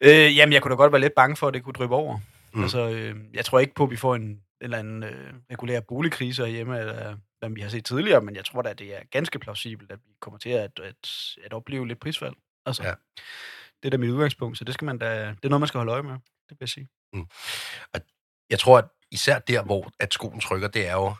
Øh, 0.00 0.36
jamen, 0.36 0.52
jeg 0.52 0.62
kunne 0.62 0.70
da 0.70 0.76
godt 0.76 0.92
være 0.92 1.00
lidt 1.00 1.14
bange 1.14 1.36
for, 1.36 1.48
at 1.48 1.54
det 1.54 1.64
kunne 1.64 1.72
dryppe 1.72 1.94
over. 1.94 2.18
Mm. 2.52 2.62
Altså, 2.62 2.90
øh, 2.90 3.16
jeg 3.32 3.44
tror 3.44 3.58
ikke 3.58 3.74
på, 3.74 3.84
at 3.84 3.90
vi 3.90 3.96
får 3.96 4.14
en 4.14 4.42
eller 4.60 4.80
en 4.80 5.02
øh, 5.02 5.34
regulær 5.50 5.80
boligkrise 5.80 6.46
hjemme, 6.46 6.78
eller 6.78 7.16
hvad 7.38 7.50
vi 7.50 7.60
har 7.60 7.68
set 7.68 7.84
tidligere, 7.84 8.20
men 8.20 8.36
jeg 8.36 8.44
tror 8.44 8.62
da, 8.62 8.68
at 8.68 8.78
det 8.78 8.96
er 8.96 9.00
ganske 9.10 9.38
plausibelt, 9.38 9.92
at 9.92 9.98
vi 10.06 10.12
kommer 10.20 10.38
til 10.38 10.50
at, 10.50 10.80
at, 10.82 11.10
at 11.44 11.52
opleve 11.52 11.88
lidt 11.88 12.00
prisfald. 12.00 12.34
Altså, 12.66 12.82
ja. 12.82 12.94
Det 13.82 13.88
er 13.88 13.90
da 13.90 13.96
mit 13.96 14.10
udgangspunkt, 14.10 14.58
så 14.58 14.64
det, 14.64 14.74
skal 14.74 14.84
man 14.84 14.98
da, 14.98 15.28
det 15.28 15.44
er 15.44 15.48
noget, 15.48 15.60
man 15.60 15.68
skal 15.68 15.78
holde 15.78 15.92
øje 15.92 16.02
med, 16.02 16.12
det 16.12 16.50
vil 16.50 16.56
jeg 16.60 16.68
sige. 16.68 16.88
Mm. 17.12 17.26
Og 17.94 18.00
jeg 18.50 18.58
tror, 18.58 18.78
at 18.78 18.84
især 19.10 19.38
der, 19.38 19.62
hvor 19.62 19.90
at 20.00 20.14
skoen 20.14 20.40
trykker, 20.40 20.68
det 20.68 20.86
er 20.86 20.92
jo, 20.92 21.14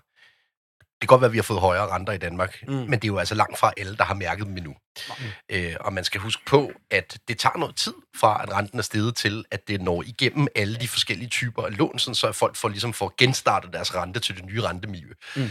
kan 1.07 1.15
godt 1.15 1.21
være, 1.21 1.29
at 1.29 1.33
vi 1.33 1.39
har 1.39 1.43
fået 1.43 1.61
højere 1.61 1.89
renter 1.89 2.13
i 2.13 2.19
Danmark, 2.19 2.63
mm. 2.69 2.75
men 2.75 2.93
det 2.93 3.05
er 3.05 3.09
jo 3.09 3.19
altså 3.19 3.35
langt 3.35 3.59
fra 3.59 3.73
alle, 3.77 3.97
der 3.97 4.05
har 4.05 4.15
mærket 4.15 4.47
dem 4.47 4.57
endnu. 4.57 4.75
Mm. 5.19 5.25
Øh, 5.51 5.75
og 5.81 5.93
man 5.93 6.05
skal 6.05 6.21
huske 6.21 6.43
på, 6.47 6.71
at 6.91 7.19
det 7.29 7.39
tager 7.39 7.59
noget 7.59 7.77
tid 7.77 7.95
fra, 8.17 8.43
at 8.43 8.53
renten 8.53 8.79
er 8.79 8.83
steget 8.83 9.17
til, 9.17 9.45
at 9.51 9.69
det 9.69 9.83
når 9.83 10.03
igennem 10.07 10.49
alle 10.55 10.77
de 10.77 10.89
forskellige 10.89 11.29
typer 11.29 11.63
af 11.63 11.79
lån, 11.79 11.99
sådan 11.99 12.15
så 12.15 12.33
folk 12.33 12.57
får, 12.57 12.69
ligesom 12.69 12.93
får 12.93 13.15
genstartet 13.19 13.73
deres 13.73 13.95
rente 13.95 14.21
til 14.21 14.37
det 14.37 14.45
nye 14.45 14.63
rentemiljø. 14.63 15.09
Mm. 15.37 15.51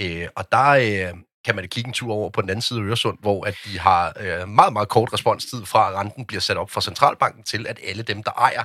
Øh, 0.00 0.28
og 0.36 0.52
der, 0.52 0.68
øh, 0.68 1.14
kan 1.44 1.56
man 1.56 1.68
kigge 1.68 1.88
en 1.88 1.94
tur 1.94 2.12
over 2.12 2.30
på 2.30 2.40
den 2.40 2.50
anden 2.50 2.62
side 2.62 2.80
af 2.80 2.84
Øresund, 2.84 3.18
hvor 3.20 3.44
at 3.44 3.54
de 3.64 3.78
har 3.78 4.12
øh, 4.20 4.48
meget, 4.48 4.72
meget 4.72 4.88
kort 4.88 5.12
responstid 5.12 5.64
fra, 5.64 5.90
at 5.90 5.96
renten 5.96 6.24
bliver 6.24 6.40
sat 6.40 6.56
op 6.56 6.70
fra 6.70 6.80
centralbanken 6.80 7.42
til, 7.42 7.66
at 7.68 7.78
alle 7.88 8.02
dem, 8.02 8.22
der 8.22 8.30
ejer 8.30 8.62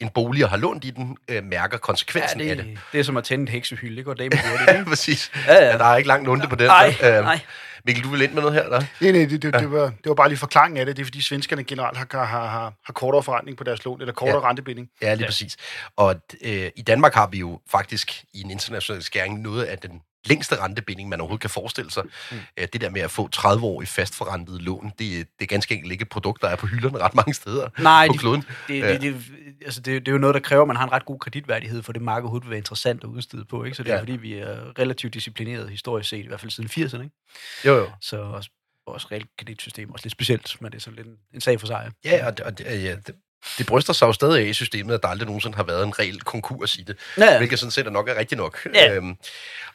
en 0.00 0.08
bolig 0.08 0.44
og 0.44 0.50
har 0.50 0.56
lånt 0.56 0.84
i 0.84 0.90
den, 0.90 1.16
øh, 1.28 1.44
mærker 1.44 1.78
konsekvensen 1.78 2.40
ja, 2.40 2.44
det, 2.44 2.50
af 2.50 2.56
det. 2.56 2.78
Det 2.92 3.00
er 3.00 3.04
som 3.04 3.16
at 3.16 3.24
tænde 3.24 3.44
et 3.44 3.50
heksehylde, 3.50 3.96
det 3.96 4.04
går 4.04 4.14
det 4.14 4.40
hurtigt. 4.50 4.70
ja, 4.70 4.84
præcis. 4.84 5.30
Ja, 5.46 5.54
ja. 5.54 5.64
ja, 5.64 5.78
der 5.78 5.84
er 5.84 5.96
ikke 5.96 6.08
langt 6.08 6.28
onde 6.28 6.48
på 6.48 6.56
den. 6.56 6.66
Nej, 6.66 6.94
øh, 7.02 7.10
nej. 7.10 7.40
Mikkel, 7.84 8.04
du 8.04 8.08
vil 8.08 8.22
ind 8.22 8.32
med 8.32 8.42
noget 8.42 8.54
her, 8.54 8.62
eller? 8.62 8.82
Nej, 9.00 9.10
nej, 9.12 9.24
det, 9.24 9.42
det, 9.42 9.54
ja. 9.54 9.58
det, 9.58 9.72
var, 9.72 9.84
det 9.84 10.06
var 10.06 10.14
bare 10.14 10.28
lige 10.28 10.38
forklaringen 10.38 10.80
af 10.80 10.86
det. 10.86 10.96
Det 10.96 11.02
er, 11.02 11.06
fordi 11.06 11.22
svenskerne 11.22 11.64
generelt 11.64 11.98
har, 11.98 12.06
har, 12.12 12.46
har, 12.46 12.72
har 12.84 12.92
kortere 12.92 13.22
forretning 13.22 13.56
på 13.56 13.64
deres 13.64 13.84
lån, 13.84 14.00
eller 14.00 14.14
kortere 14.14 14.36
ja. 14.36 14.48
rentebinding. 14.48 14.88
Ja, 15.02 15.14
lige 15.14 15.24
ja. 15.24 15.28
præcis. 15.28 15.56
Og 15.96 16.14
øh, 16.44 16.70
i 16.76 16.82
Danmark 16.82 17.14
har 17.14 17.26
vi 17.26 17.38
jo 17.38 17.60
faktisk 17.70 18.24
i 18.34 18.40
en 18.40 18.50
international 18.50 19.02
skæring 19.02 19.40
noget 19.42 19.64
af 19.64 19.78
den 19.78 20.00
længste 20.26 20.62
rentebinding, 20.62 21.08
man 21.08 21.20
overhovedet 21.20 21.40
kan 21.40 21.50
forestille 21.50 21.90
sig. 21.90 22.04
Mm. 22.30 22.38
Det 22.56 22.80
der 22.80 22.90
med 22.90 23.00
at 23.00 23.10
få 23.10 23.28
30 23.28 23.66
år 23.66 23.82
i 23.82 23.86
fastforrentet 23.86 24.62
lån, 24.62 24.92
det, 24.98 24.98
det 24.98 25.26
er 25.40 25.46
ganske 25.46 25.74
enkelt 25.74 25.92
ikke 25.92 26.02
et 26.02 26.08
produkt, 26.08 26.42
der 26.42 26.48
er 26.48 26.56
på 26.56 26.66
hylderne 26.66 26.98
ret 26.98 27.14
mange 27.14 27.34
steder 27.34 27.68
Nej, 27.78 28.06
på 28.06 28.12
kloden. 28.12 28.44
Det, 28.68 28.82
det, 28.82 29.00
det, 29.00 29.22
altså 29.64 29.80
det, 29.80 30.06
det 30.06 30.08
er 30.08 30.12
jo 30.12 30.18
noget, 30.18 30.34
der 30.34 30.40
kræver, 30.40 30.62
at 30.62 30.68
man 30.68 30.76
har 30.76 30.84
en 30.84 30.92
ret 30.92 31.04
god 31.04 31.18
kreditværdighed, 31.18 31.82
for 31.82 31.92
det 31.92 32.02
marked 32.02 32.22
overhovedet 32.22 32.46
vil 32.46 32.50
være 32.50 32.58
interessant 32.58 33.04
at 33.04 33.08
udstede 33.08 33.44
på. 33.44 33.64
Ikke? 33.64 33.76
Så 33.76 33.82
det 33.82 33.90
er 33.90 33.94
ja. 33.94 34.00
fordi, 34.00 34.12
vi 34.12 34.34
er 34.34 34.78
relativt 34.78 35.14
disciplineret 35.14 35.70
historisk 35.70 36.08
set, 36.08 36.24
i 36.24 36.28
hvert 36.28 36.40
fald 36.40 36.50
siden 36.50 36.70
80'erne. 36.86 37.02
Ikke? 37.02 37.16
Jo, 37.64 37.76
jo. 37.76 37.90
Så 38.00 38.16
også, 38.16 38.50
vores 38.86 39.12
realkreditsystem 39.12 39.90
også 39.90 40.04
lidt 40.04 40.12
specielt, 40.12 40.56
men 40.60 40.72
det 40.72 40.78
er 40.78 40.80
sådan 40.80 40.96
lidt 40.96 41.06
en, 41.06 41.16
en 41.34 41.40
sag 41.40 41.60
for 41.60 41.66
sig. 41.66 41.90
Ja, 42.04 42.26
og 42.26 42.34
og 42.44 42.52
ja, 42.60 42.96
det, 43.06 43.14
det 43.58 43.66
bryster 43.66 43.92
sig 43.92 44.06
jo 44.06 44.12
stadig 44.12 44.44
af 44.44 44.48
i 44.48 44.52
systemet, 44.52 44.94
at 44.94 45.02
der 45.02 45.08
aldrig 45.08 45.26
nogensinde 45.26 45.56
har 45.56 45.62
været 45.62 45.84
en 45.84 45.98
reel 45.98 46.20
konkurs 46.20 46.76
i 46.76 46.82
det, 46.82 46.96
ja. 47.18 47.36
hvilket 47.36 47.58
sådan 47.58 47.70
set 47.70 47.86
er 47.86 47.90
nok 47.90 48.08
er 48.08 48.14
rigtigt 48.14 48.38
nok. 48.38 48.66
Ja. 48.74 48.94
Øhm, 48.94 49.16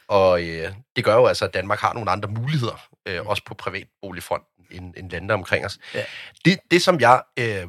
og 0.08 0.42
øh, 0.42 0.72
det 0.96 1.04
gør 1.04 1.14
jo 1.14 1.26
altså, 1.26 1.44
at 1.44 1.54
Danmark 1.54 1.78
har 1.78 1.92
nogle 1.92 2.10
andre 2.10 2.28
muligheder, 2.28 2.88
øh, 3.06 3.26
også 3.26 3.42
på 3.46 3.54
privatboligfronten, 3.54 4.66
end, 4.70 4.94
end 4.96 5.10
lande 5.10 5.34
omkring 5.34 5.64
os. 5.64 5.78
Ja. 5.94 6.04
Det, 6.44 6.58
det, 6.70 6.82
som 6.82 7.00
jeg 7.00 7.22
øh, 7.38 7.66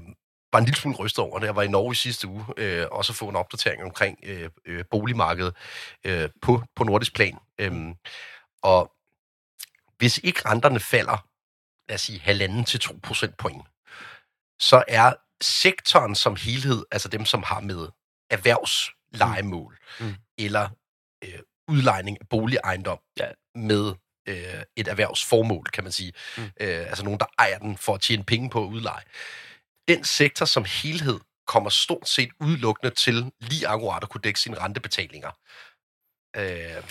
var 0.54 0.60
en 0.60 0.66
lille 0.66 0.80
smule 0.80 0.98
rystet 0.98 1.20
over, 1.20 1.40
da 1.40 1.46
jeg 1.46 1.56
var 1.56 1.64
i 1.64 1.68
Norge 1.68 1.92
i 1.92 1.96
sidste 1.96 2.28
uge, 2.28 2.46
øh, 2.58 2.88
også 2.92 3.12
at 3.12 3.18
få 3.18 3.28
en 3.28 3.36
opdatering 3.36 3.84
omkring 3.84 4.20
øh, 4.24 4.50
øh, 4.66 4.84
boligmarkedet 4.92 5.56
øh, 6.04 6.30
på, 6.42 6.64
på 6.76 6.84
nordisk 6.84 7.16
plan. 7.16 7.38
Øhm, 7.60 7.94
og 8.64 8.92
hvis 9.98 10.18
ikke 10.18 10.50
renterne 10.50 10.80
falder, 10.80 11.28
lad 11.90 11.96
os 11.96 12.02
sige, 12.02 12.20
halvanden 12.20 12.66
til 12.66 12.80
2 12.80 13.00
procentpoint, 13.04 13.66
så 14.60 14.84
er 14.88 15.14
sektoren 15.42 16.16
som 16.16 16.36
helhed, 16.36 16.84
altså 16.92 17.10
dem, 17.10 17.26
som 17.26 17.44
har 17.44 17.60
med 17.60 17.88
erhvervslejemål, 18.30 19.78
mm. 20.00 20.06
mm. 20.06 20.16
eller 20.38 20.70
øh, 21.24 21.40
udlejning 21.68 22.18
af 22.22 22.28
boligejendom 22.30 23.00
ja. 23.20 23.28
med 23.56 23.94
øh, 24.28 24.64
et 24.76 24.88
erhvervsformål, 24.88 25.66
kan 25.66 25.84
man 25.84 25.94
sige. 25.94 26.14
Mm. 26.38 26.44
Øh, 26.44 26.80
altså 26.80 27.04
nogen, 27.04 27.20
der 27.20 27.26
ejer 27.40 27.60
den 27.60 27.78
for 27.78 27.94
at 27.94 28.02
tjene 28.02 28.24
penge 28.24 28.50
på 28.50 28.64
at 28.64 28.68
udleje. 28.68 29.04
Den 29.88 30.04
sektor 30.04 30.46
som 30.46 30.66
helhed 30.66 31.20
kommer 31.48 31.70
stort 31.70 32.10
set 32.10 32.30
udelukkende 32.40 32.96
til 32.96 33.32
lige 33.40 33.68
akkurat 33.68 34.04
at 34.04 34.10
kunne 34.10 34.22
dække 34.22 34.40
sine 34.40 34.60
rentebetalinger 34.60 35.32
øh, 36.36 36.84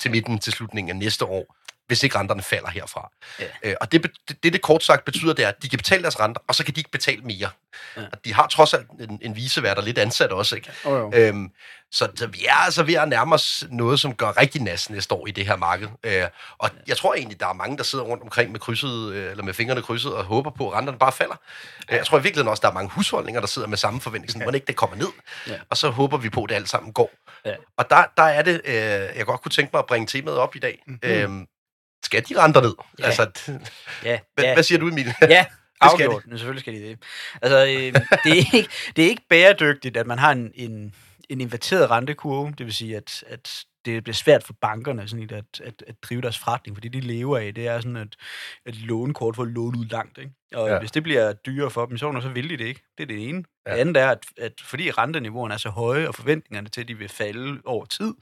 til 0.00 0.10
midten 0.10 0.38
til 0.38 0.52
slutningen 0.52 0.90
af 0.90 0.96
næste 0.96 1.24
år 1.24 1.56
hvis 1.86 2.02
ikke 2.02 2.18
renterne 2.18 2.42
falder 2.42 2.70
herfra. 2.70 3.10
Ja. 3.40 3.44
Øh, 3.62 3.74
og 3.80 3.92
det, 3.92 4.10
det, 4.28 4.52
det, 4.52 4.62
kort 4.62 4.84
sagt 4.84 5.04
betyder, 5.04 5.34
det 5.34 5.44
er, 5.44 5.48
at 5.48 5.62
de 5.62 5.68
kan 5.68 5.76
betale 5.76 6.02
deres 6.02 6.20
renter, 6.20 6.40
og 6.48 6.54
så 6.54 6.64
kan 6.64 6.74
de 6.74 6.80
ikke 6.80 6.90
betale 6.90 7.22
mere. 7.22 7.50
Ja. 7.96 8.02
Og 8.12 8.24
de 8.24 8.34
har 8.34 8.46
trods 8.46 8.74
alt 8.74 8.90
en, 8.90 9.18
en 9.22 9.36
visevært 9.36 9.78
og 9.78 9.84
lidt 9.84 9.98
ansat 9.98 10.32
også. 10.32 10.56
Ikke? 10.56 10.70
Oh, 10.84 11.12
øhm, 11.14 11.50
så, 11.94 12.08
så 12.16 12.26
vi 12.26 12.44
er 12.48 12.54
altså 12.54 12.82
ved 12.82 12.94
at 12.94 13.08
nærme 13.08 13.34
os 13.34 13.64
noget, 13.70 14.00
som 14.00 14.14
gør 14.14 14.40
rigtig 14.40 14.62
nas 14.62 14.90
næste 14.90 15.14
år 15.14 15.26
i 15.26 15.30
det 15.30 15.46
her 15.46 15.56
marked. 15.56 15.88
Øh, 16.04 16.24
og 16.58 16.70
jeg 16.86 16.96
tror 16.96 17.14
egentlig, 17.14 17.40
der 17.40 17.46
er 17.46 17.52
mange, 17.52 17.76
der 17.76 17.82
sidder 17.82 18.04
rundt 18.04 18.22
omkring 18.22 18.52
med, 18.52 18.60
krydset, 18.60 19.12
øh, 19.12 19.30
eller 19.30 19.44
med 19.44 19.54
fingrene 19.54 19.82
krydset 19.82 20.14
og 20.14 20.24
håber 20.24 20.50
på, 20.50 20.70
at 20.70 20.78
renterne 20.78 20.98
bare 20.98 21.12
falder. 21.12 21.36
Ja. 21.90 21.96
Jeg 21.96 22.06
tror 22.06 22.18
i 22.18 22.22
virkeligheden 22.22 22.48
også, 22.50 22.60
der 22.60 22.68
er 22.68 22.72
mange 22.72 22.90
husholdninger, 22.90 23.40
der 23.40 23.48
sidder 23.48 23.68
med 23.68 23.76
samme 23.76 24.00
forventning, 24.00 24.30
sådan, 24.30 24.48
ja. 24.48 24.54
ikke 24.54 24.66
det 24.66 24.76
kommer 24.76 24.96
ned. 24.96 25.08
Ja. 25.48 25.58
Og 25.70 25.76
så 25.76 25.90
håber 25.90 26.16
vi 26.16 26.30
på, 26.30 26.42
at 26.42 26.48
det 26.48 26.54
alt 26.54 26.68
sammen 26.68 26.92
går. 26.92 27.10
Ja. 27.44 27.54
Og 27.76 27.90
der, 27.90 28.04
der 28.16 28.22
er 28.22 28.42
det, 28.42 28.60
øh, 28.64 28.74
jeg 29.16 29.26
godt 29.26 29.42
kunne 29.42 29.52
tænke 29.52 29.70
mig 29.72 29.78
at 29.78 29.86
bringe 29.86 30.06
temaet 30.06 30.38
op 30.38 30.56
i 30.56 30.58
dag. 30.58 30.82
Mm-hmm. 30.86 31.10
Øhm, 31.10 31.46
skal 32.04 32.28
de 32.28 32.42
renter 32.42 32.60
ned? 32.60 32.74
Ja. 32.98 33.04
Altså, 33.04 33.22
ja. 34.04 34.18
Hvad, 34.34 34.44
ja. 34.44 34.54
hvad 34.54 34.62
siger 34.62 34.78
du, 34.78 34.88
Emil? 34.88 35.06
Ja, 35.22 35.46
afgjort. 35.80 36.20
Skal 36.20 36.32
de. 36.32 36.38
Selvfølgelig 36.38 36.60
skal 36.60 36.74
de 36.74 36.82
det. 36.88 36.98
Altså, 37.42 37.58
øh, 37.58 38.02
det, 38.24 38.32
er 38.32 38.34
ikke, 38.34 38.68
det 38.96 39.04
er 39.04 39.08
ikke 39.08 39.26
bæredygtigt, 39.28 39.96
at 39.96 40.06
man 40.06 40.18
har 40.18 40.32
en, 40.32 40.52
en, 40.54 40.94
en 41.28 41.40
inverteret 41.40 41.90
rentekurve. 41.90 42.54
Det 42.58 42.66
vil 42.66 42.74
sige, 42.74 42.96
at, 42.96 43.24
at 43.26 43.64
det 43.84 44.04
bliver 44.04 44.14
svært 44.14 44.44
for 44.44 44.52
bankerne 44.60 45.08
sådan 45.08 45.30
at, 45.32 45.60
at, 45.64 45.84
at 45.86 45.94
drive 46.02 46.20
deres 46.20 46.38
forretning, 46.38 46.76
fordi 46.76 46.88
de 46.88 47.00
lever 47.00 47.38
af, 47.38 47.54
det 47.54 47.66
er 47.66 47.80
sådan, 47.80 47.96
at, 47.96 48.16
at 48.66 48.76
lånekort 48.76 49.36
får 49.36 49.44
lån 49.44 49.76
ud 49.76 49.84
langt. 49.84 50.18
Ikke? 50.18 50.30
Og 50.54 50.68
ja. 50.68 50.78
hvis 50.78 50.90
det 50.90 51.02
bliver 51.02 51.32
dyrere 51.32 51.70
for 51.70 51.86
dem, 51.86 51.98
så, 51.98 52.20
så 52.22 52.28
vil 52.28 52.50
de 52.50 52.56
det 52.56 52.64
ikke. 52.64 52.82
Det 52.98 53.02
er 53.02 53.06
det 53.06 53.28
ene. 53.28 53.44
Ja. 53.66 53.72
Det 53.72 53.78
andet 53.78 53.96
er, 53.96 54.08
at, 54.08 54.26
at 54.38 54.52
fordi 54.64 54.90
renteniveauerne 54.90 55.54
er 55.54 55.58
så 55.58 55.68
høje, 55.68 56.08
og 56.08 56.14
forventningerne 56.14 56.68
til, 56.68 56.80
at 56.80 56.88
de 56.88 56.98
vil 56.98 57.08
falde 57.08 57.60
over 57.64 57.84
tid, 57.84 58.14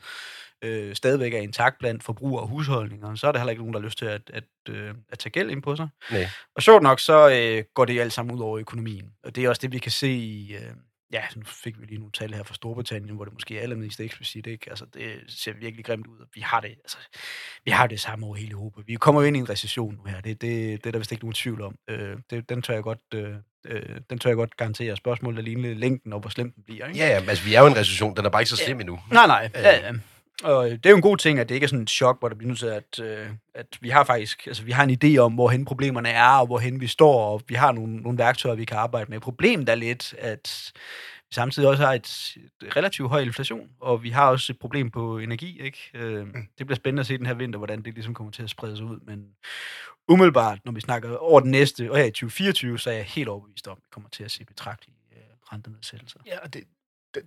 øh, 0.62 0.94
stadigvæk 0.94 1.34
er 1.34 1.38
intakt 1.38 1.78
blandt 1.78 2.04
forbrugere 2.04 2.42
og 2.42 2.48
husholdninger, 2.48 3.14
så 3.14 3.28
er 3.28 3.32
der 3.32 3.38
heller 3.38 3.50
ikke 3.50 3.62
nogen, 3.62 3.74
der 3.74 3.80
har 3.80 3.84
lyst 3.84 3.98
til 3.98 4.06
at, 4.06 4.30
at, 4.34 4.44
øh, 4.68 4.94
at 5.10 5.18
tage 5.18 5.30
gæld 5.30 5.50
ind 5.50 5.62
på 5.62 5.76
sig. 5.76 5.88
Nej. 6.10 6.26
Og 6.56 6.62
sjovt 6.62 6.82
nok, 6.82 7.00
så 7.00 7.30
øh, 7.30 7.64
går 7.74 7.84
det 7.84 8.00
alt 8.00 8.12
sammen 8.12 8.34
ud 8.34 8.40
over 8.40 8.58
økonomien. 8.58 9.12
Og 9.24 9.36
det 9.36 9.44
er 9.44 9.48
også 9.48 9.60
det, 9.60 9.72
vi 9.72 9.78
kan 9.78 9.92
se 9.92 10.08
i... 10.08 10.54
Øh, 10.54 10.74
ja, 11.12 11.22
nu 11.36 11.42
fik 11.44 11.80
vi 11.80 11.86
lige 11.86 11.98
nogle 11.98 12.12
tal 12.12 12.34
her 12.34 12.42
fra 12.42 12.54
Storbritannien, 12.54 13.14
hvor 13.14 13.24
det 13.24 13.32
måske 13.32 13.58
er 13.58 13.62
allermest 13.62 14.00
eksplicit, 14.00 14.46
ikke? 14.46 14.70
Altså, 14.70 14.84
det 14.94 15.12
ser 15.28 15.52
virkelig 15.52 15.84
grimt 15.84 16.06
ud. 16.06 16.26
Vi 16.34 16.40
har 16.40 16.60
det, 16.60 16.70
altså, 16.70 16.96
vi 17.64 17.70
har 17.70 17.86
det 17.86 18.00
samme 18.00 18.26
over 18.26 18.36
hele 18.36 18.52
Europa. 18.52 18.80
Vi 18.86 18.94
kommer 18.94 19.20
jo 19.20 19.26
ind 19.26 19.36
i 19.36 19.40
en 19.40 19.50
recession 19.50 19.94
nu 19.94 20.04
her. 20.04 20.20
Det, 20.20 20.40
det, 20.40 20.84
det 20.84 20.86
er 20.86 20.92
der 20.92 20.98
vist 20.98 21.12
ikke 21.12 21.24
nogen 21.24 21.34
tvivl 21.34 21.62
om. 21.62 21.74
Øh, 21.90 22.16
det, 22.30 22.48
den 22.48 22.62
tør 22.62 22.74
jeg 22.74 22.82
godt... 22.82 22.98
Øh, 23.14 23.34
øh, 23.66 24.00
den 24.10 24.18
tør 24.18 24.30
jeg 24.30 24.36
godt 24.36 24.56
garantere. 24.56 24.96
Spørgsmålet 24.96 25.38
er 25.38 25.42
lige 25.42 25.74
længden 25.74 26.12
og 26.12 26.20
hvor 26.20 26.30
slemt 26.30 26.56
den 26.56 26.64
bliver. 26.64 26.86
Ikke? 26.86 26.98
Ja, 26.98 27.06
ja, 27.06 27.24
altså 27.28 27.44
vi 27.44 27.54
er 27.54 27.60
jo 27.60 27.66
i 27.66 27.70
en 27.70 27.76
recession, 27.76 28.16
den 28.16 28.24
er 28.24 28.30
bare 28.30 28.42
ikke 28.42 28.50
så 28.50 28.56
slem 28.56 28.80
endnu. 28.80 29.00
Nej, 29.10 29.26
nej. 29.26 29.50
Ja, 29.54 29.86
ja. 29.86 29.92
Og 30.42 30.70
det 30.70 30.86
er 30.86 30.90
jo 30.90 30.96
en 30.96 31.02
god 31.02 31.16
ting, 31.16 31.38
at 31.38 31.48
det 31.48 31.54
ikke 31.54 31.64
er 31.64 31.68
sådan 31.68 31.82
et 31.82 31.90
chok, 31.90 32.18
hvor 32.18 32.28
der 32.28 32.36
bliver 32.36 32.48
nødt 32.48 32.58
til, 32.58 32.66
at, 32.66 32.98
øh, 33.00 33.30
at 33.54 33.66
vi 33.80 33.88
har 33.88 34.04
faktisk, 34.04 34.46
altså 34.46 34.62
vi 34.64 34.72
har 34.72 34.84
en 34.84 34.98
idé 35.04 35.16
om, 35.18 35.32
hvorhen 35.34 35.64
problemerne 35.64 36.08
er, 36.08 36.28
og 36.38 36.46
hvorhen 36.46 36.80
vi 36.80 36.86
står, 36.86 37.24
og 37.32 37.42
vi 37.48 37.54
har 37.54 37.72
nogle, 37.72 37.96
nogle 37.96 38.18
værktøjer, 38.18 38.54
vi 38.56 38.64
kan 38.64 38.76
arbejde 38.76 39.10
med. 39.10 39.20
Problemet 39.20 39.68
er 39.68 39.74
lidt, 39.74 40.14
at 40.18 40.72
vi 41.30 41.34
samtidig 41.34 41.68
også 41.68 41.84
har 41.84 41.92
et, 41.92 42.36
relativt 42.76 43.08
høj 43.08 43.20
inflation, 43.20 43.70
og 43.80 44.02
vi 44.02 44.10
har 44.10 44.28
også 44.30 44.52
et 44.52 44.58
problem 44.58 44.90
på 44.90 45.18
energi, 45.18 45.60
ikke? 45.62 45.78
Øh, 45.94 46.26
Mm. 46.26 46.46
det 46.58 46.66
bliver 46.66 46.76
spændende 46.76 47.00
at 47.00 47.06
se 47.06 47.18
den 47.18 47.26
her 47.26 47.34
vinter, 47.34 47.58
hvordan 47.58 47.82
det 47.82 47.94
ligesom 47.94 48.14
kommer 48.14 48.30
til 48.32 48.42
at 48.42 48.50
sprede 48.50 48.76
sig 48.76 48.86
ud, 48.86 49.00
men 49.06 49.26
umiddelbart, 50.08 50.58
når 50.64 50.72
vi 50.72 50.80
snakker 50.80 51.16
over 51.16 51.40
den 51.40 51.50
næste, 51.50 51.90
og 51.90 51.96
her 51.96 52.04
i 52.04 52.10
2024, 52.10 52.78
så 52.78 52.90
er 52.90 52.94
jeg 52.94 53.04
helt 53.04 53.28
overbevist 53.28 53.68
om, 53.68 53.72
at 53.72 53.82
vi 53.82 53.88
kommer 53.92 54.08
til 54.10 54.24
at 54.24 54.30
se 54.30 54.44
betragtelige 54.44 54.96
øh, 55.12 55.18
rentenedsættelser. 55.52 56.18
Ja, 56.26 56.38
og 56.38 56.54
det, 56.54 56.64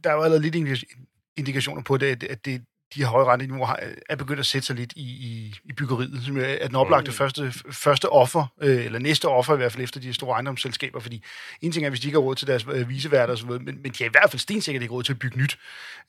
der 0.04 0.10
er 0.10 0.13
jo 0.13 0.21
allerede 0.23 0.41
lidt 0.49 0.56
indika- 0.56 1.32
indikationer 1.38 1.82
på 1.84 1.97
det, 1.97 2.23
at 2.23 2.45
det, 2.45 2.65
de 2.93 2.99
her 3.03 3.07
høje 3.07 3.25
renteniveauer 3.25 3.75
er 4.09 4.15
begyndt 4.15 4.39
at 4.39 4.45
sætte 4.45 4.65
sig 4.67 4.75
lidt 4.75 4.93
i, 4.95 5.01
i, 5.01 5.55
i 5.65 5.73
byggeriet, 5.73 6.21
som 6.25 6.37
er 6.37 6.67
den 6.67 6.75
oplagte 6.75 7.11
Mm. 7.11 7.15
første, 7.15 7.53
første 7.71 8.09
offer, 8.09 8.45
øh, 8.61 8.85
eller 8.85 8.99
næste 8.99 9.25
offer 9.25 9.53
i 9.53 9.57
hvert 9.57 9.71
fald 9.71 9.83
efter 9.83 9.99
de 9.99 10.13
store 10.13 10.33
ejendomsselskaber, 10.33 10.99
fordi 10.99 11.23
en 11.61 11.71
ting 11.71 11.85
er, 11.85 11.89
hvis 11.89 11.99
de 11.99 12.07
ikke 12.07 12.15
har 12.15 12.21
råd 12.21 12.35
til 12.35 12.47
deres 12.47 12.65
øh, 12.73 12.89
viseværter 12.89 13.35
videre, 13.45 13.59
men, 13.59 13.79
men 13.83 13.91
de 13.91 13.97
har 13.97 14.05
i 14.05 14.11
hvert 14.11 14.31
fald 14.31 14.39
stensikkert 14.39 14.81
ikke 14.83 14.93
råd 14.93 15.03
til 15.03 15.13
at 15.13 15.19
bygge 15.19 15.37
nyt. 15.37 15.57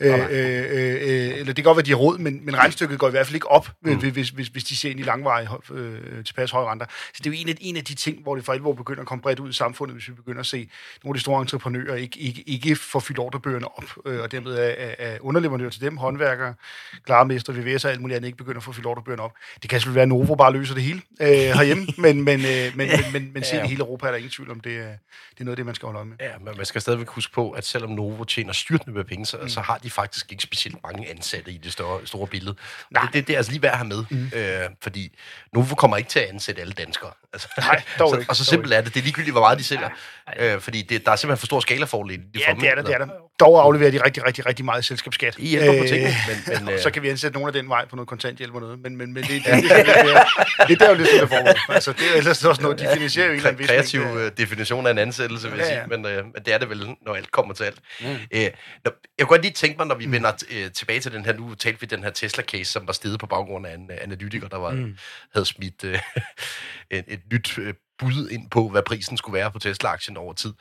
Øh, 0.01 0.13
øh, 0.15 0.29
øh, 0.31 0.65
øh, 0.71 1.35
eller 1.35 1.45
det 1.45 1.55
kan 1.57 1.65
godt 1.65 1.77
være, 1.77 1.85
de 1.85 1.91
har 1.91 1.97
råd, 1.97 2.19
men, 2.19 2.45
men 2.45 2.59
regnstykket 2.59 2.99
går 2.99 3.09
i 3.09 3.11
hvert 3.11 3.27
fald 3.27 3.35
ikke 3.35 3.51
op, 3.51 3.69
Mm. 3.83 3.91
mm. 3.93 4.11
hvis, 4.13 4.29
hvis, 4.31 4.49
hvis 4.49 4.65
de 4.65 4.77
ser 4.77 4.91
ind 4.91 5.01
i 5.01 5.03
langvarige 5.03 5.49
hø- 5.49 5.77
øh, 5.77 6.25
tilpas 6.25 6.51
høje 6.51 6.67
renter. 6.71 6.87
Så 6.91 7.13
det 7.19 7.27
er 7.27 7.31
jo 7.31 7.37
en 7.41 7.49
af, 7.49 7.55
en 7.61 7.77
af 7.77 7.85
de 7.85 7.95
ting, 7.95 8.23
hvor 8.23 8.35
det 8.37 8.45
for 8.45 8.53
alvor 8.53 8.73
begynder 8.73 9.01
at 9.01 9.07
komme 9.07 9.23
bredt 9.23 9.41
ud 9.41 9.51
i 9.51 9.53
samfundet, 9.53 9.95
hvis 9.97 10.09
vi 10.09 10.13
begynder 10.15 10.41
at 10.41 10.47
se 10.47 10.69
nogle 11.05 11.15
af 11.15 11.19
de 11.19 11.21
store 11.21 11.41
entreprenører 11.41 11.95
ikke, 11.97 12.19
ikke, 12.21 12.43
ikke 12.47 12.77
får 12.77 13.01
fyldt 13.01 13.19
ordrebøgerne 13.19 13.79
op, 13.79 13.85
øh, 14.07 14.21
og 14.21 14.33
dermed 14.33 14.53
er, 14.55 14.63
er, 14.63 14.95
er 14.99 15.19
underleverandører 15.21 15.71
til 15.71 15.81
dem, 15.81 15.97
håndværkere, 15.97 16.55
klaremester, 17.05 17.53
VVS 17.53 17.85
og 17.85 17.91
alt 17.91 18.01
muligt 18.01 18.17
andet, 18.17 18.27
ikke 18.27 18.39
begynder 18.39 18.59
at 18.59 18.65
få 18.65 18.73
fyldt 18.73 18.87
ordrebøgerne 18.87 19.23
op. 19.23 19.33
Det 19.63 19.71
kan 19.71 19.81
selvfølgelig 19.81 19.95
være, 19.95 20.03
at 20.03 20.09
Novo 20.09 20.35
bare 20.35 20.53
løser 20.53 20.75
det 20.75 20.83
hele 20.83 21.03
øh, 21.21 21.29
herhjemme, 21.29 21.87
men, 22.05 22.25
men, 22.25 22.41
øh, 22.41 22.47
men, 22.47 22.77
men, 22.77 22.89
men, 23.13 23.33
men 23.33 23.45
set 23.45 23.57
Ja. 23.57 23.65
i 23.65 23.69
hele 23.69 23.81
Europa 23.81 24.07
er 24.07 24.11
der 24.11 24.17
ingen 24.17 24.31
tvivl 24.31 24.51
om, 24.51 24.61
det 24.61 24.77
er, 24.77 24.81
det 24.83 25.41
er 25.41 25.45
noget 25.45 25.53
af 25.53 25.57
det, 25.57 25.67
man 25.67 25.75
skal 25.75 25.87
holde 25.87 25.97
øje 25.99 26.07
med. 26.07 26.17
Ja, 26.21 26.39
men 26.45 26.57
man 26.57 26.67
skal 26.67 26.81
stadigvæk 26.81 27.09
huske 27.09 27.33
på, 27.33 27.51
at 27.51 27.67
selvom 27.67 27.91
Novo 27.91 28.25
tjener 28.25 28.53
styrtende 28.53 28.97
med 28.97 29.05
penge, 29.05 29.27
så, 29.27 29.37
mm. 29.43 29.49
så 29.49 29.61
har 29.61 29.79
de 29.79 29.91
faktisk 29.91 30.33
ikke 30.33 30.43
specielt 30.43 30.77
mange 30.83 31.11
ansatte 31.11 31.51
i 31.53 31.57
det 31.57 31.73
store, 31.73 32.01
store 32.07 32.27
billede. 32.27 32.57
Nej. 32.91 33.03
Det, 33.03 33.13
det, 33.13 33.27
det 33.27 33.33
er 33.33 33.37
altså 33.37 33.53
lige 33.53 33.63
værd 33.63 33.73
at 33.73 33.79
have 33.79 33.89
med, 33.89 34.05
mm. 34.11 34.31
øh, 34.35 34.71
fordi 34.83 35.19
Novo 35.53 35.75
kommer 35.75 35.97
ikke 35.97 36.11
til 36.11 36.19
at 36.19 36.29
ansætte 36.29 36.61
alle 36.61 36.73
danskere. 36.73 37.11
Altså, 37.33 37.49
Nej, 37.59 37.83
dog 37.99 38.11
så, 38.15 38.17
ikke, 38.19 38.31
og 38.31 38.37
så 38.37 38.45
simpelt 38.45 38.73
er 38.75 38.81
det. 38.81 38.95
Det 38.95 39.01
er 39.01 39.05
ligegyldigt, 39.05 39.35
hvor 39.35 39.41
meget 39.41 39.59
de 39.59 39.65
sælger. 39.65 39.89
Øh, 40.39 40.61
fordi 40.61 40.83
det, 40.83 41.07
der 41.07 41.13
er 41.13 41.17
simpelthen 41.17 41.39
for 41.41 41.47
stor 41.47 41.61
skalafordel. 41.61 42.19
De 42.19 42.25
Ja, 42.35 42.55
det 42.61 42.69
er 42.69 42.75
der, 42.75 42.83
det 42.83 42.95
er 42.95 42.99
der. 42.99 43.09
Dog 43.41 43.63
afleverer 43.63 43.91
de 43.91 44.05
rigtig, 44.05 44.27
rigtig, 44.27 44.47
rigtig 44.47 44.65
meget 44.65 44.85
selskabsskat. 44.85 45.35
I 45.39 45.49
hjælper 45.49 45.83
på 45.83 45.89
tingene, 45.89 46.15
men- 46.29 46.65
men, 46.65 46.75
øh, 46.75 46.81
så 46.81 46.91
kan 46.91 47.03
vi 47.03 47.09
ansætte 47.09 47.35
nogle 47.39 47.47
af 47.49 47.53
den 47.53 47.69
vej 47.69 47.85
på 47.87 47.97
noget 47.97 48.09
kontanthjælp 48.09 48.55
og 48.55 48.61
noget. 48.61 48.79
Men, 48.81 48.97
men, 48.97 49.13
men 49.15 49.23
det, 49.23 49.31
det, 49.31 49.45
det, 49.45 49.63
det, 49.63 49.71
det, 49.71 49.87
det, 50.69 50.81
det 50.81 50.83
er 50.87 50.91
jo 50.91 50.95
lidt 50.97 51.09
sådan, 51.09 51.21
det 51.21 51.29
foregår. 51.29 51.73
Altså, 51.73 51.93
det 51.93 52.03
er 52.13 52.17
ellers 52.17 52.45
også 52.45 52.63
noget, 52.63 52.79
de 52.79 52.89
finansierer 52.95 53.27
jo 53.27 53.33
en 53.33 53.37
eller 53.37 53.51
anden 53.51 53.67
kreativ 53.67 54.01
øh, 54.01 54.33
definition 54.39 54.87
af 54.87 54.91
en 54.91 54.99
ansættelse, 54.99 55.51
vil 55.51 55.59
jeg 55.59 55.67
Ja, 55.67 55.71
sige, 55.73 55.81
ja. 55.81 55.87
men, 55.87 56.07
øh, 56.07 56.25
men 56.25 56.43
det 56.45 56.55
er 56.55 56.59
det 56.59 56.71
vel, 56.71 56.87
når 57.07 57.15
alt 57.15 57.31
kommer 57.31 57.55
til 57.55 57.65
alt. 57.65 57.79
Mm. 58.01 58.07
Øh, 58.07 58.41
jeg 58.41 58.53
kunne 59.21 59.27
godt 59.29 59.43
lige 59.43 59.53
tænke 59.53 59.77
mig, 59.79 59.87
når 59.87 59.95
vi 59.95 60.07
mm. 60.07 60.13
vender 60.13 60.33
øh, 60.51 60.71
tilbage 60.73 61.01
til 61.01 61.13
den 61.13 61.25
her, 61.25 61.33
nu 61.33 61.55
talte 61.55 61.81
vi 61.81 61.87
den 61.87 62.03
her 62.03 62.11
Tesla-case, 62.11 62.65
som 62.65 62.87
var 62.87 62.93
steget 62.93 63.21
på 63.21 63.27
baggrund 63.27 63.67
af 63.67 63.75
en 63.75 63.91
øh, 63.91 63.99
analytiker, 64.03 64.49
der 64.49 64.59
var, 64.59 64.71
mm. 64.71 64.97
havde 65.33 65.47
smidt 65.47 65.85
øh, 65.85 65.99
et, 66.91 67.05
et 67.09 67.21
nyt 67.33 67.59
øh, 67.59 67.75
bud 67.99 68.29
ind 68.31 68.51
på, 68.51 68.69
hvad 68.69 68.83
prisen 68.83 69.17
skulle 69.17 69.35
være 69.39 69.51
på 69.51 69.59
Tesla-aktien 69.59 70.17
over 70.17 70.33
tid. 70.33 70.53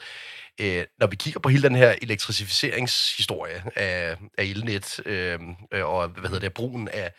Øh, 0.61 0.83
når 0.99 1.07
vi 1.07 1.15
kigger 1.15 1.39
på 1.39 1.49
hele 1.49 1.63
den 1.63 1.75
her 1.75 1.95
elektrificeringshistorie 2.01 3.63
af, 3.75 4.17
af 4.37 4.43
elnet, 4.43 4.99
øh, 5.05 5.39
øh, 5.73 5.85
og 5.85 6.07
hvad 6.07 6.29
hedder 6.29 6.39
det, 6.39 6.53
brugen 6.53 6.87
af, 6.87 7.11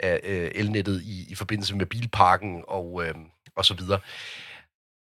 af 0.00 0.20
øh, 0.24 0.50
elnettet 0.54 1.02
i, 1.02 1.26
i 1.28 1.34
forbindelse 1.34 1.76
med 1.76 1.86
bilparken 1.86 2.64
og, 2.68 3.06
øh, 3.06 3.14
og 3.56 3.64
så 3.64 3.74
videre. 3.74 4.00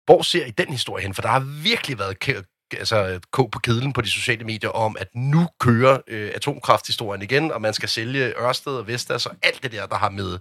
Hvor 0.04 0.22
ser 0.22 0.46
I 0.46 0.50
den 0.50 0.68
historie 0.68 1.02
hen? 1.02 1.14
For 1.14 1.22
der 1.22 1.28
har 1.28 1.62
virkelig 1.62 1.98
været 1.98 2.16
k- 2.24 2.42
altså, 2.78 3.20
kog 3.30 3.50
på 3.50 3.58
kedlen 3.58 3.92
på 3.92 4.00
de 4.00 4.10
sociale 4.10 4.44
medier 4.44 4.70
om, 4.70 4.96
at 5.00 5.08
nu 5.14 5.48
kører 5.60 5.98
øh, 6.06 6.30
atomkrafthistorien 6.34 7.22
igen, 7.22 7.52
og 7.52 7.60
man 7.60 7.74
skal 7.74 7.88
sælge 7.88 8.40
Ørsted 8.40 8.72
og 8.72 8.86
Vestas 8.86 9.26
og 9.26 9.36
alt 9.42 9.62
det 9.62 9.72
der, 9.72 9.86
der 9.86 9.96
har 9.96 10.08
med 10.08 10.38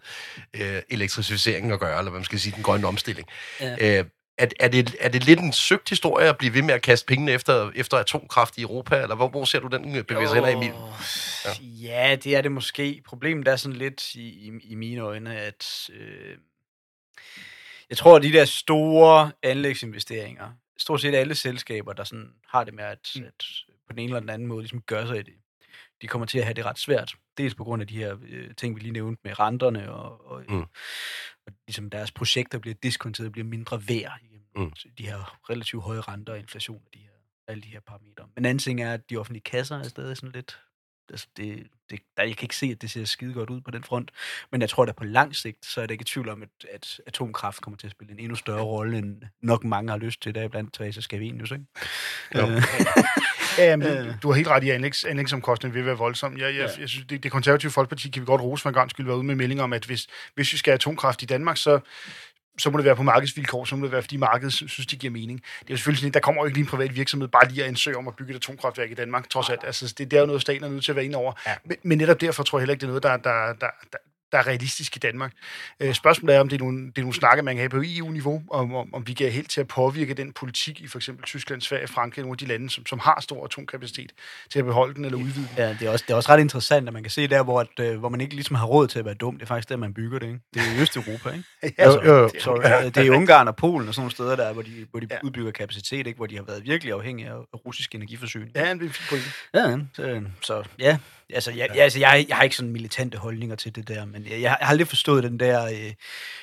øh, 0.54 0.82
elektrificeringen 0.90 1.72
at 1.72 1.80
gøre, 1.80 1.98
eller 2.00 2.12
hvad 2.12 2.20
man 2.20 2.26
skal 2.26 2.40
sige, 2.40 2.56
den 2.56 2.64
grønne 2.64 2.88
omstilling. 2.88 3.28
Ja. 3.60 4.00
Øh, 4.00 4.06
er, 4.38 4.48
er, 4.60 4.68
det, 4.68 4.96
er 5.00 5.10
det 5.10 5.26
lidt 5.26 5.40
en 5.40 5.54
søgt 5.54 5.90
historie 5.90 6.30
at 6.30 6.38
blive 6.38 6.54
ved 6.54 6.62
med 6.62 6.74
at 6.74 6.82
kaste 6.82 7.06
pengene 7.06 7.32
efter, 7.32 7.72
efter 7.76 7.98
atomkraft 7.98 8.58
i 8.58 8.62
Europa, 8.62 9.02
eller 9.02 9.16
hvor, 9.16 9.28
hvor 9.28 9.46
ser 9.46 9.60
du 9.60 9.68
den 9.68 9.96
øh, 9.96 10.04
bevæge 10.04 10.28
sig 10.28 10.46
hen, 10.46 10.58
Emil? 10.58 10.74
Ja. 11.46 11.52
ja, 11.62 12.16
det 12.16 12.36
er 12.36 12.42
det 12.42 12.52
måske. 12.52 13.02
Problemet 13.06 13.48
er 13.48 13.56
sådan 13.56 13.78
lidt 13.78 14.16
i, 14.16 14.22
i, 14.22 14.52
i 14.64 14.76
mine 14.76 15.02
øjne, 15.02 15.38
at 15.40 15.90
øh, 15.94 16.38
jeg 17.90 17.98
tror, 17.98 18.16
at 18.16 18.24
de 18.24 18.34
der 18.34 18.46
store 18.46 19.32
anlægsinvesteringer, 19.44 20.52
stort 20.78 21.02
set 21.02 21.16
alle 21.16 21.36
selskaber, 21.36 21.94
der 21.94 22.04
sådan 22.04 22.34
har 22.48 22.64
det 22.64 22.74
med 22.74 22.84
at, 22.84 23.12
mm. 23.16 23.24
at 23.24 23.46
på 23.88 23.94
den 23.94 24.00
ene 24.00 24.10
eller 24.10 24.20
den 24.20 24.30
anden 24.30 24.48
måde 24.48 24.62
ligesom 24.62 24.82
gør 24.82 25.06
sig 25.06 25.20
i 25.20 25.24
det, 25.24 25.34
de 26.04 26.08
kommer 26.08 26.26
til 26.26 26.38
at 26.40 26.44
have 26.44 26.54
det 26.54 26.66
ret 26.66 26.80
svært. 26.80 27.16
Dels 27.38 27.56
på 27.56 27.64
grund 27.64 27.82
af 27.82 27.88
de 27.88 27.98
her 27.98 28.16
øh, 28.30 28.56
ting, 28.56 28.76
vi 28.76 28.80
lige 28.82 28.92
nævnte 28.92 29.22
med 29.24 29.40
renterne, 29.40 29.92
og, 29.92 30.32
og, 30.32 30.44
Mm. 30.50 30.62
og 31.48 31.54
ligesom 31.68 31.90
deres 31.90 32.12
projekter 32.12 32.60
bliver 32.60 32.76
diskonteret, 32.84 33.32
bliver 33.32 33.46
mindre 33.48 33.82
værd 33.88 34.20
igennem 34.22 34.40
Mm. 34.56 34.72
de 34.98 35.06
her 35.06 35.38
relativt 35.50 35.84
høje 35.84 36.02
renter 36.02 36.34
og 36.34 36.40
inflation 36.40 36.82
af 36.86 36.92
de 36.94 37.00
her, 37.00 37.10
alle 37.48 37.62
de 37.64 37.68
her 37.68 37.80
parametre. 37.88 38.28
Men 38.36 38.46
anden 38.46 38.60
ting 38.60 38.82
er, 38.82 38.94
at 38.94 39.10
de 39.10 39.18
offentlige 39.18 39.44
kasser 39.44 39.78
er 39.80 39.84
stadig 39.84 40.18
sådan 40.18 40.32
lidt 40.32 40.60
altså 41.10 41.28
det, 41.38 41.68
det, 41.90 42.00
der, 42.18 42.24
jeg 42.24 42.38
kan 42.38 42.46
ikke 42.46 42.56
se, 42.56 42.66
at 42.66 42.82
det 42.82 42.92
ser 42.92 43.06
skide 43.06 43.34
godt 43.34 43.50
ud 43.50 43.62
på 43.62 43.72
den 43.72 43.84
front. 43.84 44.12
Men 44.52 44.62
jeg 44.62 44.70
tror, 44.70 44.86
at 44.86 44.96
på 44.96 45.04
lang 45.04 45.36
sigt, 45.36 45.66
så 45.66 45.82
er 45.82 45.86
det 45.86 45.92
ikke 45.92 46.06
tvivl 46.08 46.30
om, 46.30 46.42
at, 46.44 46.50
at 46.72 47.02
atomkraft 47.08 47.62
kommer 47.62 47.78
til 47.78 47.88
at 47.88 47.92
spille 47.92 48.14
en 48.14 48.20
endnu 48.20 48.36
større 48.36 48.62
rolle, 48.64 48.98
end 48.98 49.22
nok 49.42 49.64
mange 49.64 49.92
har 49.92 49.98
lyst 49.98 50.22
til, 50.22 50.36
der 50.36 50.48
blandt 50.48 50.74
Theresa 50.74 51.02
Scavenius, 51.02 51.52
ikke? 51.52 51.66
Jo. 52.36 52.42
Øh, 53.64 53.70
Ja, 53.70 53.76
men 53.76 53.88
du, 54.08 54.14
du 54.24 54.28
har 54.28 54.36
helt 54.36 54.48
ret 54.48 54.64
i, 54.64 54.70
at 54.70 54.76
anlægs, 54.76 55.04
anlægsomkostningen 55.04 55.76
vil 55.76 55.86
være 55.86 55.98
voldsom. 55.98 56.38
Jeg, 56.38 56.42
jeg, 56.42 56.54
Ja. 56.54 56.82
jeg 56.82 56.90
synes, 56.90 57.06
det, 57.10 57.24
det 57.24 57.32
konservative 57.32 57.72
folkeparti 57.72 58.10
kan 58.10 58.22
vi 58.22 58.26
godt 58.26 58.42
rose 58.42 58.62
for 58.62 58.70
en 58.70 58.74
gang 58.76 58.90
skyld 58.90 59.06
være 59.06 59.16
ude 59.16 59.24
med 59.26 59.36
meldinger 59.36 59.64
om, 59.64 59.74
at 59.74 59.86
hvis, 59.86 60.08
hvis 60.36 60.54
vi 60.54 60.58
skal 60.58 60.72
have 60.72 60.76
atomkraft 60.76 61.22
i 61.22 61.26
Danmark, 61.26 61.58
så, 61.58 61.80
så 62.58 62.70
må 62.70 62.78
det 62.78 62.86
være 62.86 62.96
på 62.96 63.04
markedsvilkår, 63.04 63.66
så 63.66 63.76
må 63.76 63.86
det 63.86 63.92
være, 63.92 64.02
fordi 64.02 64.18
markedet 64.18 64.54
sy- 64.54 64.64
synes, 64.68 64.88
det 64.88 65.00
giver 65.00 65.12
mening. 65.14 65.40
Det 65.60 65.66
er 65.70 65.74
jo 65.74 65.78
selvfølgelig 65.78 66.00
sådan, 66.00 66.10
at 66.10 66.14
der 66.14 66.20
kommer 66.20 66.42
jo 66.42 66.46
ikke 66.46 66.58
lige 66.58 66.64
en 66.64 66.70
privat 66.70 66.96
virksomhed 66.96 67.28
bare 67.28 67.48
lige 67.50 67.62
at 67.64 67.68
ansøge 67.68 67.98
om 67.98 68.08
at 68.08 68.16
bygge 68.16 68.32
et 68.32 68.36
atomkraftværk 68.36 68.92
i 68.92 68.94
Danmark, 68.94 69.30
trods 69.30 69.50
alt. 69.50 69.60
Altså, 69.64 69.94
det, 69.98 70.12
det 70.12 70.18
er 70.18 70.22
jo 70.22 70.28
noget, 70.28 70.42
staten 70.42 70.64
er 70.64 70.70
nødt 70.70 70.84
til 70.84 70.92
at 70.92 70.96
være 70.96 71.06
inde 71.06 71.18
over. 71.18 71.34
Ja. 71.48 71.54
Men, 71.66 71.78
men 71.84 71.98
netop 71.98 72.22
derfor 72.22 72.44
tror 72.44 72.58
jeg 72.58 72.62
heller 72.62 72.74
ikke, 72.74 72.82
det 72.82 72.88
er 72.88 72.92
noget, 72.92 73.04
der, 73.04 73.18
der, 73.18 73.54
der, 73.62 73.68
der, 73.92 73.98
der 74.34 74.40
er 74.40 74.48
realistisk 74.48 74.96
i 74.96 75.00
Danmark. 75.00 75.32
Øh, 75.80 75.94
spørgsmålet 75.94 76.36
er, 76.36 76.40
om 76.40 76.50
det 76.50 76.56
er 76.56 76.64
nogle, 76.64 76.86
det 76.88 76.98
er 76.98 77.02
nogle 77.02 77.14
snakke, 77.16 77.44
man 77.44 77.56
kan 77.56 77.62
have 77.62 77.70
på 77.70 77.84
EU-niveau, 77.86 78.44
om, 78.52 78.74
om, 78.76 78.94
om 78.94 79.08
vi 79.08 79.14
kan 79.14 79.32
helt 79.32 79.50
til 79.50 79.62
at 79.62 79.68
påvirke 79.68 80.14
den 80.14 80.34
politik 80.34 80.82
i 80.82 80.88
for 80.88 80.98
eksempel 81.00 81.26
Tyskland, 81.26 81.62
Sverige, 81.62 81.88
Frankrig, 81.88 82.22
nogle 82.24 82.34
af 82.34 82.38
de 82.38 82.46
lande, 82.46 82.70
som, 82.70 82.86
som 82.86 83.00
har 83.00 83.22
stor 83.22 83.46
atomkapacitet, 83.46 84.12
til 84.50 84.60
at 84.60 84.66
beholde 84.66 84.94
den 84.96 85.06
eller 85.06 85.18
udvide 85.18 85.48
den. 85.48 85.50
ja, 85.58 85.70
det 85.80 85.82
er, 85.82 85.90
også, 85.90 86.06
det 86.08 86.14
er 86.14 86.18
også 86.18 86.30
ret 86.30 86.40
interessant, 86.40 86.88
at 86.88 86.94
man 86.94 87.04
kan 87.04 87.10
se 87.12 87.28
der, 87.28 87.44
hvor, 87.44 87.60
at, 87.60 87.68
øh, 87.80 88.00
hvor 88.00 88.10
man 88.10 88.22
ikke 88.22 88.34
ligesom 88.36 88.56
har 88.56 88.66
råd 88.66 88.88
til 88.88 89.00
at 89.00 89.06
være 89.06 89.14
dum. 89.14 89.36
Det 89.36 89.42
er 89.42 89.48
faktisk 89.48 89.70
der, 89.70 89.78
man 89.78 89.94
bygger 89.94 90.20
det, 90.20 90.28
ikke? 90.28 90.40
Det 90.54 90.62
er 90.62 90.78
i 90.78 90.82
Østeuropa, 90.82 91.30
ikke? 91.30 91.44
Ja, 91.78 91.86
Jo, 91.92 92.02
jo, 92.06 92.14
jo. 92.18 92.28
det 92.28 92.36
er- 92.36 92.40
Sorry. 92.42 92.62
Ja, 92.64 92.86
det 92.86 92.98
er 92.98 93.02
i 93.02 93.10
Ungarn 93.10 93.48
og 93.48 93.56
Polen 93.56 93.88
og 93.88 93.94
sådan 93.94 94.02
nogle 94.02 94.12
steder, 94.12 94.36
der, 94.36 94.54
hvor 94.54 94.62
de, 94.62 94.86
hvor 94.92 95.00
de 95.00 95.08
Ja. 95.12 95.18
udbygger 95.24 95.52
kapacitet, 95.52 96.08
ikke? 96.08 96.18
hvor 96.18 96.26
de 96.26 96.36
har 96.36 96.44
været 96.44 96.64
virkelig 96.64 96.94
afhængige 96.94 97.30
af 97.30 97.36
russisk 97.66 97.96
energiforsyning. 97.96 98.52
Ja, 98.56 98.62
det 98.62 98.68
er 98.68 98.72
en 98.72 98.80
fin 98.90 99.06
pointe. 99.10 99.30
Ja, 99.54 99.70
ja. 99.70 99.78
Så, 99.94 100.22
så 100.42 100.64
ja, 100.80 100.98
altså, 101.34 101.52
jeg, 101.52 101.70
ja. 101.76 101.82
altså 101.84 102.00
jeg, 102.00 102.26
jeg 102.28 102.36
har 102.38 102.44
ikke 102.44 102.56
sådan 102.56 102.72
militante 102.72 103.18
holdninger 103.18 103.56
til 103.56 103.76
det 103.76 103.88
der, 103.88 104.06
men 104.06 104.26
jeg, 104.30 104.42
jeg 104.42 104.50
har 104.52 104.58
aldrig 104.58 104.88
forstået 104.88 105.24
den 105.24 105.40
der 105.40 105.66
øh, 105.66 105.94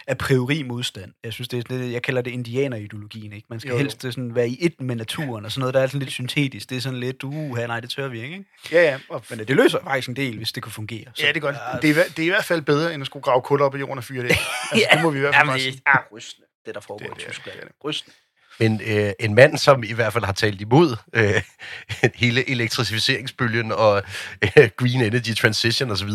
a 0.06 0.14
priori 0.14 0.62
modstand. 0.62 1.12
Jeg 1.24 1.32
synes, 1.32 1.48
det 1.48 1.58
er 1.58 1.62
sådan 1.62 1.80
lidt, 1.80 1.92
jeg 1.92 2.02
kalder 2.02 2.22
det 2.22 2.30
indianerideologien, 2.30 3.32
ikke? 3.32 3.46
Man 3.50 3.60
skal 3.60 3.68
Jo, 3.68 3.74
jo, 3.74 3.78
jo. 3.78 3.82
helst 3.82 4.02
sådan 4.02 4.34
være 4.34 4.48
i 4.48 4.56
et 4.60 4.80
med 4.80 4.96
naturen, 4.96 5.44
og 5.44 5.52
sådan 5.52 5.60
noget, 5.60 5.74
der 5.74 5.80
er 5.80 5.86
sådan 5.86 5.98
lidt 6.00 6.12
syntetisk. 6.12 6.70
Det 6.70 6.76
er 6.76 6.80
sådan 6.80 7.00
lidt, 7.00 7.24
uh, 7.24 7.56
nej, 7.56 7.80
det 7.80 7.90
tør 7.90 8.08
vi 8.08 8.22
ikke, 8.22 8.32
ikke? 8.36 8.46
Ja, 8.72 8.82
ja. 8.82 8.98
Og, 9.08 9.24
Men 9.30 9.40
øh, 9.40 9.48
det 9.48 9.56
løser 9.56 9.78
faktisk 9.84 10.08
en 10.08 10.16
del, 10.16 10.36
hvis 10.36 10.52
det 10.52 10.62
kunne 10.62 10.72
fungere. 10.72 11.04
Så, 11.14 11.22
ja, 11.22 11.28
det 11.28 11.36
er 11.36 11.40
godt. 11.40 11.56
Det 11.82 11.90
er, 11.90 12.02
det 12.16 12.18
er 12.18 12.26
i 12.26 12.28
hvert 12.28 12.44
fald 12.44 12.62
bedre, 12.62 12.94
end 12.94 13.02
at 13.02 13.06
skulle 13.06 13.22
grave 13.22 13.42
kul 13.42 13.62
op 13.62 13.74
i 13.74 13.78
jorden 13.78 13.98
og 13.98 14.04
fyre 14.04 14.22
det. 14.22 14.30
Altså, 14.72 14.86
det 14.92 15.02
må 15.02 15.10
vi 15.10 15.18
i 15.18 15.20
hvert 15.20 15.34
fald 15.34 15.46
bare 15.48 15.60
sige. 15.60 15.72
det 15.72 15.82
er 15.86 15.98
rystende, 16.12 16.46
det 16.66 16.74
der 16.74 16.80
foregår 16.80 17.14
Det- 17.14 17.22
i 17.22 17.26
Tyskland. 17.30 17.58
det 17.58 17.66
det. 17.68 17.72
Rystende. 17.84 18.16
Men 18.60 18.80
øh, 18.86 19.12
en 19.20 19.34
mand, 19.34 19.58
som 19.58 19.82
i 19.84 19.92
hvert 19.92 20.12
fald 20.12 20.24
har 20.24 20.32
talt 20.32 20.60
imod 20.60 20.96
øh, 21.12 21.42
hele 22.14 22.50
elektrificeringsbølgen 22.50 23.72
og 23.72 24.02
øh, 24.42 24.68
green 24.76 25.00
energy 25.02 25.34
transition 25.34 25.90
osv., 25.90 26.08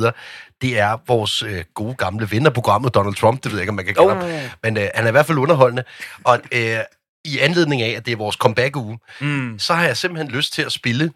det 0.61 0.79
er 0.79 0.97
vores 1.07 1.41
øh, 1.43 1.63
gode 1.73 1.95
gamle 1.95 2.31
ven 2.31 2.45
af 2.45 2.53
programmet, 2.53 2.93
Donald 2.95 3.15
Trump. 3.15 3.43
Det 3.43 3.51
ved 3.51 3.59
jeg 3.59 3.63
ikke, 3.63 3.69
om 3.69 3.75
man 3.75 3.85
kan 3.85 3.95
kalde 3.95 4.11
Oh. 4.11 4.21
ham. 4.21 4.49
Men 4.63 4.77
øh, 4.77 4.87
han 4.95 5.03
er 5.03 5.07
i 5.07 5.11
hvert 5.11 5.25
fald 5.25 5.37
underholdende. 5.37 5.83
Og 6.23 6.39
øh, 6.51 6.77
i 7.25 7.39
anledning 7.39 7.81
af, 7.81 7.89
at 7.97 8.05
det 8.05 8.11
er 8.11 8.15
vores 8.17 8.35
comeback-uge, 8.35 8.99
Mm. 9.19 9.59
så 9.59 9.73
har 9.73 9.85
jeg 9.85 9.97
simpelthen 9.97 10.31
lyst 10.35 10.53
til 10.53 10.61
at 10.61 10.71
spille 10.71 11.11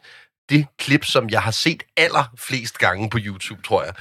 det 0.50 0.65
klip, 0.80 1.06
som 1.06 1.30
jeg 1.30 1.42
har 1.42 1.52
set 1.52 1.84
allerflest 1.98 2.78
gange 2.78 3.10
på 3.10 3.18
YouTube, 3.22 3.62
tror 3.62 3.84
jeg. 3.84 3.94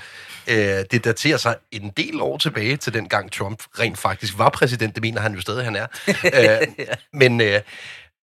Øh, 0.49 0.85
det 0.91 1.05
daterer 1.05 1.37
sig 1.37 1.57
en 1.73 1.91
del 1.97 2.21
år 2.21 2.39
tilbage 2.39 2.77
til 2.77 2.95
den 2.95 3.09
gang 3.09 3.33
Trump 3.33 3.63
rent 3.79 3.99
faktisk 3.99 4.39
var 4.39 4.49
præsident. 4.49 4.95
Det 4.95 5.03
mener 5.03 5.21
han 5.21 5.35
jo 5.35 5.41
stadig, 5.41 5.65
han 5.65 5.77
er. 5.77 5.87
øh, 6.61 6.87
men 7.13 7.41
øh, 7.41 7.61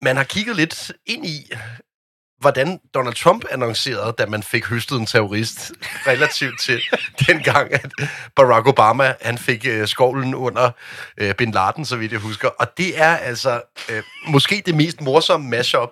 man 0.03 0.17
har 0.17 0.25
kigget 0.25 0.57
lidt 0.57 0.93
ind 1.07 1.27
i, 1.27 1.53
hvordan 2.41 2.81
Donald 2.95 3.15
Trump 3.15 3.45
annoncerede, 3.51 4.15
da 4.19 4.27
man 4.27 4.43
fik 4.43 4.67
høstet 4.67 4.99
en 4.99 5.07
terrorist, 5.07 5.73
relativt 6.07 6.61
til 6.61 6.81
dengang, 7.27 7.73
at 7.73 7.93
Barack 8.37 8.67
Obama 8.67 9.15
han 9.21 9.39
fik 9.39 9.67
øh, 9.67 9.89
skovlen 9.89 10.35
under 10.35 10.71
øh, 11.19 11.35
Bin 11.35 11.51
Laden, 11.51 11.85
så 11.85 11.97
vidt 11.97 12.13
jeg 12.13 12.21
husker. 12.21 12.49
Og 12.49 12.67
det 12.77 13.01
er 13.01 13.17
altså 13.17 13.63
øh, 13.91 14.03
måske 14.27 14.63
det 14.67 14.75
mest 14.75 15.01
morsomme 15.01 15.49
mashup, 15.49 15.91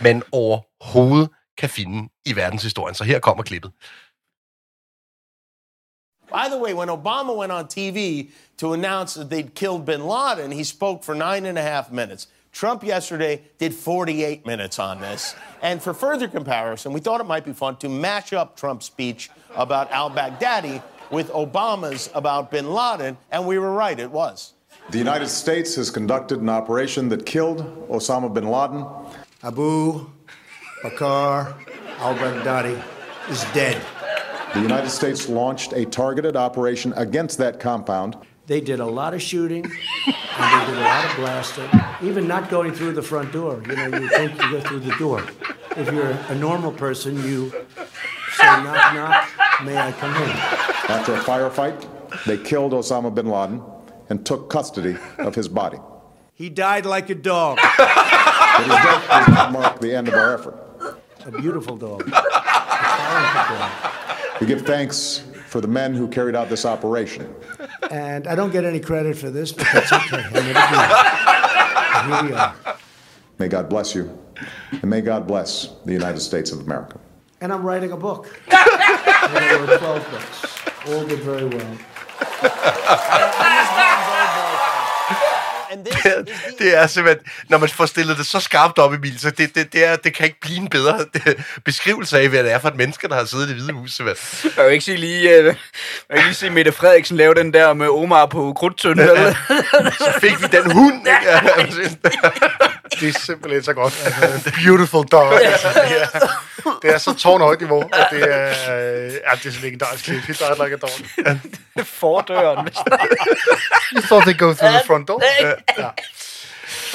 man 0.00 0.22
overhovedet 0.32 1.28
kan 1.58 1.68
finde 1.68 2.08
i 2.26 2.36
verdenshistorien. 2.36 2.94
Så 2.94 3.04
her 3.04 3.18
kommer 3.18 3.42
klippet. 3.42 3.70
By 6.36 6.50
the 6.50 6.58
way, 6.58 6.74
when 6.74 6.88
Obama 6.88 7.34
went 7.34 7.50
on 7.50 7.64
TV 7.64 8.28
to 8.58 8.74
announce 8.74 9.14
that 9.14 9.30
they'd 9.30 9.54
killed 9.54 9.86
bin 9.86 10.04
Laden, 10.06 10.50
he 10.50 10.64
spoke 10.64 11.02
for 11.02 11.14
nine 11.14 11.46
and 11.46 11.56
a 11.56 11.62
half 11.62 11.90
minutes. 11.90 12.26
Trump 12.52 12.84
yesterday 12.84 13.40
did 13.56 13.72
48 13.72 14.44
minutes 14.44 14.78
on 14.78 15.00
this. 15.00 15.34
And 15.62 15.82
for 15.82 15.94
further 15.94 16.28
comparison, 16.28 16.92
we 16.92 17.00
thought 17.00 17.22
it 17.22 17.26
might 17.26 17.46
be 17.46 17.54
fun 17.54 17.76
to 17.76 17.88
mash 17.88 18.34
up 18.34 18.54
Trump's 18.54 18.84
speech 18.84 19.30
about 19.54 19.90
al 19.90 20.10
Baghdadi 20.10 20.82
with 21.10 21.30
Obama's 21.30 22.10
about 22.12 22.50
bin 22.50 22.70
Laden, 22.70 23.16
and 23.32 23.46
we 23.46 23.58
were 23.58 23.72
right, 23.72 23.98
it 23.98 24.10
was. 24.10 24.52
The 24.90 24.98
United 24.98 25.28
States 25.28 25.74
has 25.76 25.88
conducted 25.88 26.42
an 26.42 26.50
operation 26.50 27.08
that 27.08 27.24
killed 27.24 27.88
Osama 27.88 28.30
bin 28.34 28.46
Laden. 28.46 28.84
Abu 29.42 30.06
Bakr 30.82 31.54
al 31.98 32.14
Baghdadi 32.14 32.82
is 33.30 33.42
dead. 33.54 33.82
The 34.56 34.62
United 34.62 34.88
States 34.88 35.28
launched 35.28 35.74
a 35.74 35.84
targeted 35.84 36.34
operation 36.34 36.94
against 36.96 37.36
that 37.38 37.60
compound. 37.60 38.16
They 38.46 38.62
did 38.62 38.80
a 38.80 38.86
lot 38.86 39.12
of 39.12 39.20
shooting 39.20 39.64
and 39.66 39.72
they 39.74 40.66
did 40.72 40.78
a 40.78 40.80
lot 40.80 41.04
of 41.04 41.16
blasting, 41.16 41.68
even 42.02 42.26
not 42.26 42.48
going 42.48 42.72
through 42.72 42.92
the 42.92 43.02
front 43.02 43.32
door. 43.32 43.62
You 43.68 43.76
know, 43.76 43.98
you 43.98 44.08
think 44.08 44.32
you 44.42 44.50
go 44.52 44.60
through 44.62 44.80
the 44.80 44.94
door. 44.96 45.22
If 45.76 45.92
you're 45.92 46.08
a 46.10 46.34
normal 46.36 46.72
person, 46.72 47.16
you 47.22 47.50
say, 47.50 48.46
knock, 48.46 48.94
knock, 48.94 49.28
may 49.62 49.76
I 49.76 49.92
come 49.92 50.14
in? 50.16 50.30
After 50.90 51.12
a 51.12 51.18
firefight, 51.20 52.24
they 52.24 52.38
killed 52.38 52.72
Osama 52.72 53.14
bin 53.14 53.26
Laden 53.28 53.62
and 54.08 54.24
took 54.24 54.48
custody 54.48 54.96
of 55.18 55.34
his 55.34 55.48
body. 55.48 55.76
He 56.32 56.48
died 56.48 56.86
like 56.86 57.10
a 57.10 57.14
dog, 57.14 57.58
But 57.76 58.60
his 58.60 58.68
death 58.68 59.06
does 59.08 59.28
not 59.28 59.52
mark 59.52 59.80
the 59.80 59.94
end 59.94 60.08
of 60.08 60.14
our 60.14 60.32
effort. 60.32 60.98
a 61.26 61.30
beautiful 61.30 61.76
dog, 61.76 62.08
a 62.08 62.10
talented 62.10 63.58
dog. 63.58 63.92
We 64.40 64.46
give 64.46 64.62
thanks 64.62 65.22
for 65.46 65.60
the 65.60 65.68
men 65.68 65.94
who 65.94 66.08
carried 66.08 66.34
out 66.34 66.48
this 66.48 66.64
operation. 66.64 67.34
And 67.90 68.26
I 68.26 68.34
don't 68.34 68.50
get 68.50 68.64
any 68.64 68.80
credit 68.80 69.16
for 69.16 69.30
this, 69.30 69.52
but 69.52 69.66
that's 69.72 69.92
okay. 69.92 70.22
I 70.22 70.30
never 70.30 70.52
do. 70.52 72.14
And 72.14 72.28
here 72.28 72.34
we 72.34 72.36
are. 72.38 72.54
May 73.38 73.48
God 73.48 73.68
bless 73.68 73.94
you, 73.94 74.18
and 74.70 74.84
may 74.84 75.02
God 75.02 75.26
bless 75.26 75.68
the 75.84 75.92
United 75.92 76.20
States 76.20 76.52
of 76.52 76.60
America. 76.60 76.98
And 77.40 77.52
I'm 77.52 77.62
writing 77.62 77.92
a 77.92 77.96
book. 77.96 78.40
there 78.50 79.58
were 79.60 79.76
12 79.76 80.10
books. 80.10 80.58
All 80.88 81.04
did 81.06 81.20
very 81.20 81.44
well. 81.44 81.78
And 85.76 85.86
this 85.86 86.04
is 86.04 86.12
the 86.12 86.24
Det 86.58 86.76
er 86.76 86.86
simpelthen, 86.86 87.26
når 87.48 87.58
man 87.58 87.68
får 87.68 87.86
stillet 87.86 88.18
det 88.18 88.26
så 88.26 88.40
skarpt 88.40 88.78
op, 88.78 88.92
Emil, 88.92 89.18
så 89.20 89.30
det, 89.30 89.54
det, 89.54 89.72
det, 89.72 89.84
er, 89.84 89.96
det 89.96 90.14
kan 90.14 90.26
ikke 90.26 90.40
blive 90.40 90.58
en 90.58 90.68
bedre 90.68 90.98
det, 91.14 91.44
beskrivelse 91.64 92.18
af, 92.18 92.28
hvad 92.28 92.44
det 92.44 92.52
er 92.52 92.58
for 92.58 92.68
et 92.68 92.76
menneske, 92.76 93.08
der 93.08 93.14
har 93.14 93.24
siddet 93.24 93.44
i 93.44 93.48
det 93.48 93.56
hvide 93.56 93.72
hus. 93.72 93.92
simpelthen. 93.96 94.40
Jeg 94.44 94.52
kan 94.54 94.64
jo 94.64 94.70
ikke 94.70 94.84
se 94.84 94.96
lige, 94.96 95.30
jeg 95.30 95.54
kan 96.10 96.24
lige 96.24 96.34
se 96.34 96.50
Mette 96.50 96.72
Frederiksen 96.72 97.16
lave 97.16 97.34
den 97.34 97.52
der 97.54 97.74
med 97.74 97.88
Omar 97.88 98.26
på 98.26 98.52
krudtønden. 98.56 99.08
eller? 99.08 99.34
Så 99.98 100.12
fik 100.20 100.42
vi 100.42 100.46
den 100.56 100.70
hund? 100.72 101.06
Altså, 101.08 101.96
Det 103.00 103.08
er 103.08 103.18
simpelthen 103.20 103.62
så 103.62 103.72
godt. 103.72 103.94
Altså, 104.22 104.52
beautiful 104.64 105.04
dog. 105.06 105.44
Altså, 105.44 105.68
det, 105.68 106.02
er, 106.02 106.06
det 106.82 106.94
er 106.94 106.98
så 106.98 107.14
tårnhøjt 107.14 107.60
niveau, 107.60 107.82
og 107.82 108.06
det 108.10 108.22
er, 108.34 108.48
øh, 108.48 109.12
ja, 109.12 109.34
det 109.42 109.46
er 109.46 109.50
så 109.52 109.58
legendarisk 109.62 110.04
klip. 110.04 110.22
He 110.22 110.32
died 110.32 110.64
like 110.64 110.74
a 110.74 110.78
dog. 110.78 110.90
Fordøren. 111.86 112.68
You 113.92 114.00
thought 114.00 114.24
they 114.26 114.38
go 114.38 114.52
through 114.54 114.72
the 114.72 114.86
front 114.86 115.08
door? 115.08 115.22
Ja. 115.40 115.52
Ja. 115.78 115.90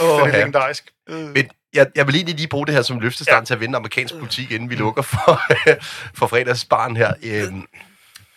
Åh, 0.01 0.19
Det 0.19 0.27
er 0.27 0.37
legendarisk. 0.37 0.91
Men 1.07 1.49
jeg, 1.73 1.87
jeg 1.95 2.07
vil 2.07 2.15
egentlig 2.15 2.35
lige 2.35 2.47
bruge 2.47 2.67
det 2.67 2.75
her 2.75 2.81
som 2.81 2.99
løftestang 2.99 3.39
ja. 3.39 3.45
til 3.45 3.53
at 3.53 3.59
vinde 3.59 3.75
amerikansk 3.75 4.13
politik, 4.13 4.51
inden 4.51 4.69
vi 4.69 4.75
lukker 4.75 5.01
for, 5.01 5.41
for 6.19 6.27
fredagsbarn 6.27 6.97
her. 6.97 7.13
Øhm, 7.23 7.65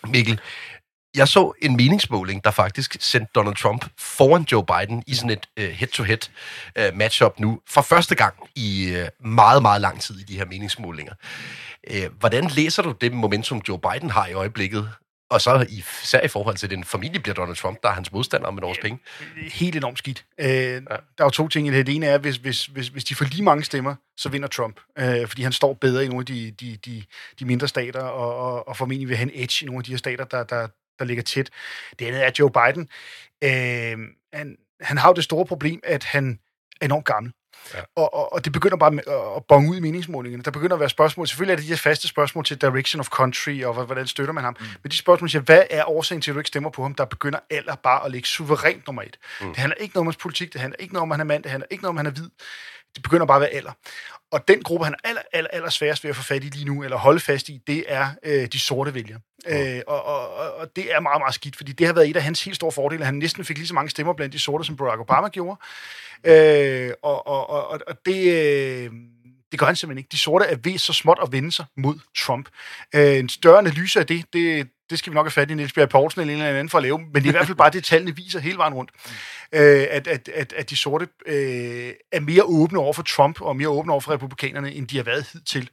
Mikkel, 0.06 0.40
jeg 1.16 1.28
så 1.28 1.52
en 1.62 1.76
meningsmåling, 1.76 2.44
der 2.44 2.50
faktisk 2.50 2.96
sendte 3.00 3.30
Donald 3.34 3.56
Trump 3.56 3.86
foran 3.98 4.46
Joe 4.52 4.64
Biden 4.64 5.04
i 5.06 5.14
sådan 5.14 5.30
et 5.30 5.46
uh, 5.60 5.64
head-to-head 5.64 6.28
uh, 6.78 6.96
matchup 6.96 7.40
nu, 7.40 7.60
for 7.68 7.82
første 7.82 8.14
gang 8.14 8.34
i 8.56 8.96
uh, 9.00 9.28
meget, 9.30 9.62
meget 9.62 9.80
lang 9.80 10.00
tid 10.00 10.18
i 10.18 10.22
de 10.22 10.36
her 10.36 10.44
meningsmålinger. 10.44 11.12
Uh, 11.90 12.18
hvordan 12.18 12.46
læser 12.46 12.82
du 12.82 12.92
det 13.00 13.12
momentum, 13.12 13.62
Joe 13.68 13.78
Biden 13.78 14.10
har 14.10 14.26
i 14.26 14.32
øjeblikket? 14.32 14.90
Og 15.30 15.40
så 15.40 15.66
især 15.68 16.20
i 16.20 16.28
forhold 16.28 16.56
til 16.56 16.70
den 16.70 16.84
familie 16.84 17.20
bliver 17.20 17.34
Donald 17.34 17.56
Trump, 17.56 17.82
der 17.82 17.88
er 17.88 17.92
hans 17.92 18.12
modstander 18.12 18.46
om 18.46 18.58
et 18.58 18.64
års 18.64 18.78
penge. 18.78 18.98
helt 19.52 19.76
enormt 19.76 19.98
skidt. 19.98 20.24
Øh, 20.40 20.46
Der 20.48 20.84
er 21.18 21.24
jo 21.24 21.30
to 21.30 21.48
ting 21.48 21.68
i 21.68 21.70
det. 21.70 21.86
Det 21.86 21.94
ene 21.94 22.06
er, 22.06 22.18
hvis, 22.18 22.36
hvis, 22.36 22.66
hvis, 22.66 22.88
hvis 22.88 23.04
de 23.04 23.14
får 23.14 23.24
lige 23.24 23.42
mange 23.42 23.64
stemmer, 23.64 23.94
så 24.16 24.28
vinder 24.28 24.48
Trump. 24.48 24.80
Øh, 24.98 25.28
fordi 25.28 25.42
han 25.42 25.52
står 25.52 25.74
bedre 25.74 26.04
i 26.04 26.08
nogle 26.08 26.22
af 26.22 26.26
de, 26.26 26.50
de, 26.50 26.76
de, 26.76 27.04
de 27.38 27.44
mindre 27.44 27.68
stater, 27.68 28.00
og, 28.02 28.36
og, 28.36 28.68
og 28.68 28.76
formentlig 28.76 29.08
vil 29.08 29.16
have 29.16 29.34
en 29.34 29.42
edge 29.42 29.64
i 29.64 29.66
nogle 29.66 29.78
af 29.80 29.84
de 29.84 29.90
her 29.90 29.98
stater, 29.98 30.24
der, 30.24 30.44
der, 30.44 30.68
der 30.98 31.04
ligger 31.04 31.22
tæt. 31.22 31.50
Det 31.98 32.06
andet 32.06 32.26
er 32.26 32.30
Joe 32.38 32.50
Biden. 32.50 32.88
Øh, 33.44 34.08
han, 34.32 34.56
han 34.80 34.98
har 34.98 35.08
jo 35.08 35.14
det 35.14 35.24
store 35.24 35.46
problem, 35.46 35.80
at 35.84 36.04
han 36.04 36.38
er 36.80 36.84
enormt 36.84 37.04
gammel. 37.04 37.32
Ja. 37.74 37.80
Og, 37.96 38.14
og, 38.14 38.32
og 38.32 38.44
det 38.44 38.52
begynder 38.52 38.76
bare 38.76 38.92
at- 39.36 39.44
bonge 39.48 39.70
ud 39.70 39.76
i 39.76 39.80
meningsmålingerne. 39.80 40.42
Der 40.44 40.50
begynder 40.50 40.74
at 40.76 40.80
være 40.80 40.88
spørgsmål. 40.88 41.28
Selvfølgelig 41.28 41.52
er 41.52 41.56
det 41.56 41.64
de 41.64 41.68
her 41.68 41.76
faste 41.76 42.08
spørgsmål 42.08 42.44
til 42.44 42.60
direction 42.60 43.00
of 43.00 43.08
country, 43.08 43.62
og 43.64 43.72
hvor- 43.74 43.84
hvordan 43.84 44.06
støtter 44.06 44.32
man 44.32 44.44
ham. 44.44 44.56
Mm. 44.60 44.66
Men 44.82 44.90
de 44.90 44.96
spørgsmål 44.96 45.30
siger, 45.30 45.42
hvad 45.42 45.62
er 45.70 45.88
årsagen 45.90 46.22
til, 46.22 46.30
at 46.30 46.34
du 46.34 46.40
ikke 46.40 46.48
stemmer 46.48 46.70
på 46.70 46.82
ham? 46.82 46.94
Der 46.94 47.04
begynder 47.04 47.38
alder 47.50 47.74
bare 47.74 48.04
at 48.04 48.10
ligge 48.12 48.28
suverænt 48.28 48.86
nummer 48.86 49.02
et. 49.02 49.18
Mm. 49.40 49.46
Det 49.46 49.56
handler 49.56 49.74
ikke 49.74 49.94
noget 49.94 50.02
om 50.02 50.06
hans 50.06 50.16
politik, 50.16 50.52
det 50.52 50.60
handler 50.60 50.76
ikke 50.78 50.94
noget 50.94 51.02
om, 51.02 51.12
at 51.12 51.16
han 51.16 51.20
er 51.20 51.24
mand, 51.24 51.42
det 51.42 51.50
handler 51.50 51.66
ikke 51.70 51.82
noget 51.82 51.90
om, 51.90 51.98
at 51.98 52.04
han 52.04 52.06
er 52.06 52.20
hvid. 52.20 52.30
Det 52.94 53.02
begynder 53.02 53.26
bare 53.26 53.36
at 53.36 53.40
være 53.40 53.50
alder. 53.50 53.72
Og 54.32 54.48
den 54.48 54.62
gruppe, 54.62 54.84
han 54.84 54.94
er 54.94 55.08
aller, 55.08 55.22
aller, 55.32 55.50
aller 55.52 55.70
sværest 55.70 56.04
ved 56.04 56.10
at 56.10 56.16
få 56.16 56.22
fat 56.22 56.44
i 56.44 56.48
lige 56.48 56.64
nu, 56.64 56.82
eller 56.82 56.96
holde 56.96 57.20
fast 57.20 57.48
i, 57.48 57.60
det 57.66 57.84
er 57.88 58.08
øh, 58.22 58.46
de 58.52 58.58
sorte 58.58 58.94
vælgere. 58.94 59.20
Øh, 59.46 59.80
og, 59.86 60.04
og, 60.06 60.28
og- 60.56 60.76
det 60.76 60.94
er 60.94 61.00
meget, 61.00 61.20
meget 61.20 61.34
skidt, 61.34 61.56
fordi 61.56 61.72
det 61.72 61.86
har 61.86 61.94
været 61.94 62.08
et 62.10 62.16
af 62.16 62.22
hans 62.22 62.44
helt 62.44 62.56
store 62.56 62.72
fordele. 62.72 63.04
Han 63.04 63.14
næsten 63.14 63.44
fik 63.44 63.58
lige 63.58 63.68
så 63.68 63.74
mange 63.74 63.90
stemmer 63.90 64.12
blandt 64.14 64.32
de 64.32 64.38
sorte, 64.38 64.64
som 64.64 64.76
Barack 64.76 65.00
Obama 65.00 65.28
gjorde. 65.28 65.60
Øh, 66.24 66.90
og, 67.02 67.26
og, 67.26 67.50
og, 67.50 67.68
og- 67.68 67.80
og 67.86 67.96
det, 68.06 68.32
øh, 68.32 68.90
det 69.54 69.60
gør 69.60 69.66
han 69.66 69.76
simpelthen 69.76 69.98
ikke. 69.98 70.12
De 70.12 70.18
sorte 70.18 70.44
er 70.44 70.56
ved 70.56 70.78
så 70.78 70.92
småt 70.92 71.18
at 71.22 71.32
vende 71.32 71.52
sig 71.52 71.64
mod 71.76 71.98
Trump. 72.18 72.48
Øh, 72.94 73.18
en 73.18 73.28
større 73.28 73.58
analyse 73.58 74.00
af 74.00 74.06
det, 74.06 74.24
det, 74.32 74.68
det 74.90 74.98
skal 74.98 75.12
vi 75.12 75.14
nok 75.14 75.26
have 75.26 75.30
fat 75.30 75.50
i 75.50 75.54
Niels 75.54 75.72
Bjerg 75.72 75.88
Poulsen 75.88 76.20
eller 76.20 76.34
en 76.34 76.40
eller 76.40 76.50
anden 76.50 76.68
for 76.68 76.78
at 76.78 76.82
lave, 76.82 76.98
men 76.98 77.14
det 77.14 77.24
er 77.24 77.28
i 77.28 77.30
hvert 77.30 77.46
fald 77.46 77.56
bare 77.56 77.70
det, 77.70 77.84
tallene 77.84 78.16
viser 78.16 78.40
hele 78.40 78.58
vejen 78.58 78.74
rundt. 78.74 78.90
Øh, 79.52 79.86
at, 79.90 80.06
at, 80.06 80.28
at, 80.28 80.52
at 80.52 80.70
de 80.70 80.76
sorte 80.76 81.08
øh, 81.26 81.92
er 82.12 82.20
mere 82.20 82.42
åbne 82.42 82.78
over 82.78 82.92
for 82.92 83.02
Trump 83.02 83.40
og 83.40 83.56
mere 83.56 83.68
åbne 83.68 83.92
over 83.92 84.00
for 84.00 84.12
republikanerne, 84.12 84.72
end 84.72 84.88
de 84.88 84.96
har 84.96 85.04
været 85.04 85.26
hidtil. 85.32 85.70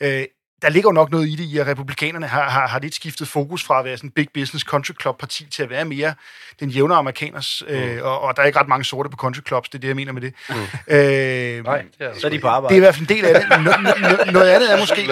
Øh, 0.00 0.24
der 0.62 0.68
ligger 0.68 0.88
jo 0.88 0.92
nok 0.92 1.10
noget 1.10 1.28
i 1.28 1.36
det 1.36 1.44
i, 1.44 1.58
at 1.58 1.66
republikanerne 1.66 2.26
har, 2.26 2.50
har, 2.50 2.66
har 2.68 2.78
lidt 2.78 2.94
skiftet 2.94 3.28
fokus 3.28 3.64
fra 3.64 3.78
at 3.78 3.84
være 3.84 3.96
sådan 3.96 4.08
en 4.08 4.12
big 4.12 4.28
business 4.34 4.64
country 4.64 4.92
club 5.00 5.18
parti 5.18 5.44
til 5.50 5.62
at 5.62 5.70
være 5.70 5.84
mere 5.84 6.14
den 6.60 6.70
jævne 6.70 6.94
amerikaners, 6.94 7.62
øh, 7.68 7.98
og, 8.02 8.20
og 8.20 8.36
der 8.36 8.42
er 8.42 8.46
ikke 8.46 8.58
ret 8.58 8.68
mange 8.68 8.84
sorte 8.84 9.10
på 9.10 9.16
country 9.16 9.40
clubs, 9.46 9.68
det 9.68 9.78
er 9.78 9.80
det, 9.80 9.88
jeg 9.88 9.96
mener 9.96 10.12
med 10.12 10.22
det. 10.22 10.34
Mm. 10.48 10.54
Øh, 10.54 11.64
Nej, 11.64 11.84
det 11.98 12.06
er 12.06 12.18
Så 12.18 12.26
er 12.26 12.30
de 12.30 12.38
på 12.38 12.46
det 12.46 12.50
er 12.50 12.56
arbejde. 12.56 12.76
i 12.76 12.78
hvert 12.78 12.94
fald 12.94 13.10
en 13.10 13.16
del 13.16 13.24
af 13.24 13.34
det. 13.40 13.48
No, 13.50 13.56
no, 13.56 13.72
no, 13.80 14.32
noget 14.32 14.50
andet 14.50 14.72
er 14.72 14.78
måske, 14.78 15.06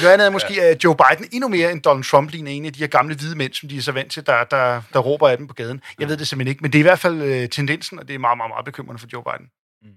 noget 0.00 0.12
andet 0.12 0.26
er 0.26 0.30
måske 0.30 0.62
at 0.62 0.84
Joe 0.84 0.96
Biden 0.96 1.28
endnu 1.32 1.48
mere 1.48 1.72
end 1.72 1.82
Donald 1.82 2.04
Trump 2.04 2.30
ligner 2.30 2.50
en 2.50 2.64
af 2.66 2.72
de 2.72 2.80
her 2.80 2.86
gamle 2.86 3.14
hvide 3.14 3.36
mænd, 3.36 3.52
som 3.54 3.68
de 3.68 3.76
er 3.76 3.82
så 3.82 3.92
vant 3.92 4.12
til, 4.12 4.26
der, 4.26 4.44
der, 4.44 4.82
der 4.92 4.98
råber 4.98 5.28
af 5.28 5.36
dem 5.36 5.46
på 5.48 5.54
gaden. 5.54 5.80
Jeg 5.98 6.08
ved 6.08 6.16
det 6.16 6.28
simpelthen 6.28 6.50
ikke, 6.50 6.62
men 6.62 6.72
det 6.72 6.78
er 6.78 6.80
i 6.80 6.82
hvert 6.82 6.98
fald 6.98 7.22
øh, 7.22 7.48
tendensen, 7.48 7.98
og 7.98 8.08
det 8.08 8.14
er 8.14 8.18
meget, 8.18 8.36
meget, 8.36 8.50
meget 8.50 8.64
bekymrende 8.64 9.00
for 9.00 9.06
Joe 9.12 9.22
Biden. 9.22 9.46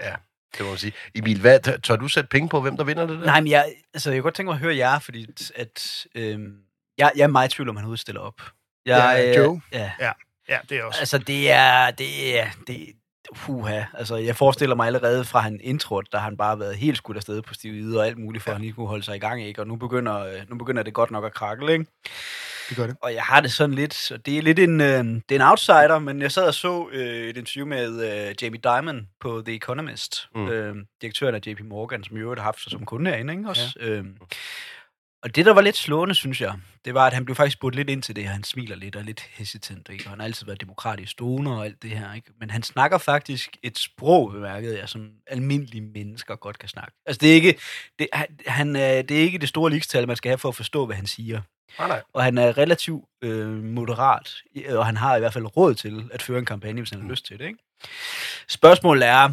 Ja, 0.02 0.14
det 0.58 0.66
må 0.66 0.72
man 0.72 0.78
sige. 0.78 0.94
Emil, 1.16 1.42
hvad, 1.42 1.60
tør- 1.68 1.78
tør 1.78 1.96
du 1.96 2.08
sætte 2.08 2.28
penge 2.28 2.50
på, 2.50 2.62
hvem 2.62 2.78
der 2.78 2.84
vinder 2.84 3.08
det 3.08 3.20
der? 3.20 3.26
Nej, 3.26 3.42
men 3.42 3.52
jeg, 3.52 3.74
altså, 3.94 4.10
jeg 4.12 4.18
kunne 4.18 4.24
godt 4.24 4.36
tænke 4.36 4.48
mig 4.48 4.54
at 4.54 4.60
høre 4.60 4.76
jer, 4.76 5.00
fordi 5.00 5.28
at, 5.30 5.52
at 5.56 6.06
øhm, 6.16 6.54
jeg, 6.98 7.12
jeg 7.16 7.24
er 7.24 7.28
meget 7.28 7.54
i 7.54 7.56
tvivl 7.56 7.70
om, 7.70 7.76
han 7.76 7.86
udstiller 7.86 8.22
op. 8.22 8.42
Jeg, 8.86 9.16
Ja, 9.18 9.30
øh, 9.30 9.36
Joe? 9.36 9.62
Ja. 9.72 9.92
Ja, 10.00 10.12
ja 10.50 10.58
det 10.70 10.78
er 10.78 10.84
også. 10.84 11.00
Altså, 11.00 11.18
det 11.18 11.52
er, 11.52 11.92
det 11.92 12.40
er, 12.40 12.48
det, 12.68 12.88
Puha, 13.36 13.84
altså 13.94 14.16
jeg 14.16 14.36
forestiller 14.36 14.76
mig 14.76 14.88
allerede 14.88 15.26
fra 15.26 15.40
han 15.40 15.60
intro, 15.64 16.02
der 16.02 16.18
har 16.18 16.26
han 16.26 16.38
bare 16.38 16.60
været 16.60 16.76
helt 16.76 16.98
skudt 16.98 17.18
afsted 17.18 17.42
på 17.42 17.54
stiv 17.54 17.96
og 17.96 18.08
alt 18.08 18.18
muligt, 18.18 18.44
for 18.44 18.50
ja. 18.50 18.54
at 18.54 18.58
han 18.58 18.64
ikke 18.64 18.76
kunne 18.76 18.88
holde 18.88 19.04
sig 19.04 19.16
i 19.16 19.20
gang, 19.20 19.44
ikke? 19.44 19.62
Og 19.62 19.68
nu 19.68 19.76
begynder, 19.76 20.20
øh, 20.20 20.42
nu 20.50 20.58
begynder 20.58 20.84
det 20.84 20.94
godt 20.94 21.12
nok 21.12 21.26
at 21.26 21.34
krakle, 21.34 21.74
ikke? 21.74 21.86
Det 22.70 22.78
gør 22.78 22.88
det. 22.88 22.96
Og 23.02 23.14
jeg 23.14 23.24
har 23.24 23.42
det 23.42 23.52
sådan 23.52 23.76
lidt, 23.76 24.12
og 24.12 24.26
det 24.26 24.38
er 24.38 24.42
lidt 24.42 24.60
en, 24.60 24.82
øh, 24.82 25.04
det 25.06 25.32
er 25.32 25.36
en 25.36 25.42
outsider, 25.42 26.00
men 26.00 26.22
jeg 26.22 26.32
sad 26.32 26.48
og 26.48 26.54
så 26.54 26.90
øh, 26.92 27.30
et 27.30 27.38
interview 27.38 27.68
med 27.68 28.28
øh, 28.30 28.36
Jamie 28.42 28.62
Dimon 28.64 29.08
på 29.20 29.42
The 29.46 29.56
Economist, 29.56 30.28
mm. 30.36 30.48
øh, 30.48 30.76
direktøren 31.02 31.36
af 31.36 31.40
JP 31.48 31.60
Morgan, 31.60 32.04
som 32.04 32.18
i 32.18 32.20
øvrigt 32.20 32.40
har 32.40 32.46
haft 32.46 32.62
sig 32.62 32.72
som 32.72 32.86
kunde 32.86 33.10
herinde, 33.12 33.34
ikke 33.34 33.50
også? 33.50 33.78
Ja. 33.80 33.86
Øh, 33.86 34.06
og 35.26 35.36
det, 35.36 35.46
der 35.46 35.54
var 35.54 35.62
lidt 35.62 35.78
slående, 35.78 36.16
synes 36.16 36.42
jeg, 36.42 36.54
det 36.86 36.94
var, 36.94 37.08
at 37.08 37.14
han 37.14 37.26
blev 37.26 37.36
faktisk 37.36 37.58
spurgt 37.58 37.76
lidt 37.76 37.90
ind 37.90 38.02
til 38.02 38.16
det, 38.16 38.26
og 38.26 38.30
han 38.30 38.44
smiler 38.44 38.76
lidt 38.76 38.96
og 38.96 39.02
er 39.02 39.06
lidt 39.06 39.22
hesitant, 39.22 39.90
ikke? 39.90 40.04
og 40.06 40.10
han 40.10 40.20
har 40.20 40.26
altid 40.26 40.46
været 40.46 40.62
demokratisk 40.62 41.20
doner 41.20 41.56
og 41.56 41.66
alt 41.66 41.82
det 41.82 41.90
her, 41.90 42.14
ikke? 42.14 42.32
men 42.40 42.50
han 42.50 42.64
snakker 42.64 42.98
faktisk 42.98 43.58
et 43.64 43.78
sprog, 43.78 44.32
bemærkede 44.32 44.80
jeg, 44.80 44.90
som 44.90 45.10
almindelige 45.28 45.82
mennesker 45.82 46.36
godt 46.36 46.60
kan 46.60 46.70
snakke. 46.70 46.92
Altså, 47.06 47.20
det 47.22 47.32
er 47.32 47.34
ikke 47.34 47.60
det, 48.00 48.08
han, 48.48 48.76
det, 48.76 49.12
er 49.12 49.22
ikke 49.22 49.38
det 49.38 49.50
store 49.50 49.72
ligestal, 49.72 50.08
man 50.08 50.16
skal 50.16 50.30
have 50.30 50.38
for 50.38 50.50
at 50.50 50.56
forstå, 50.56 50.86
hvad 50.86 50.96
han 50.96 51.08
siger. 51.08 51.42
Nej, 51.80 51.88
nej. 51.88 52.02
Og 52.14 52.24
han 52.24 52.38
er 52.38 52.58
relativt 52.58 53.06
øh, 53.22 53.64
moderat, 53.64 54.36
og 54.70 54.86
han 54.86 54.98
har 54.98 55.16
i 55.16 55.20
hvert 55.20 55.34
fald 55.34 55.58
råd 55.58 55.76
til 55.76 56.10
at 56.14 56.22
føre 56.22 56.40
en 56.40 56.46
kampagne, 56.46 56.82
hvis 56.82 56.90
han 56.90 57.00
har 57.00 57.04
mm. 57.04 57.12
lyst 57.12 57.26
til 57.26 57.40
det. 57.40 57.46
Ikke? 57.46 57.60
Spørgsmålet 58.48 59.08
er, 59.08 59.30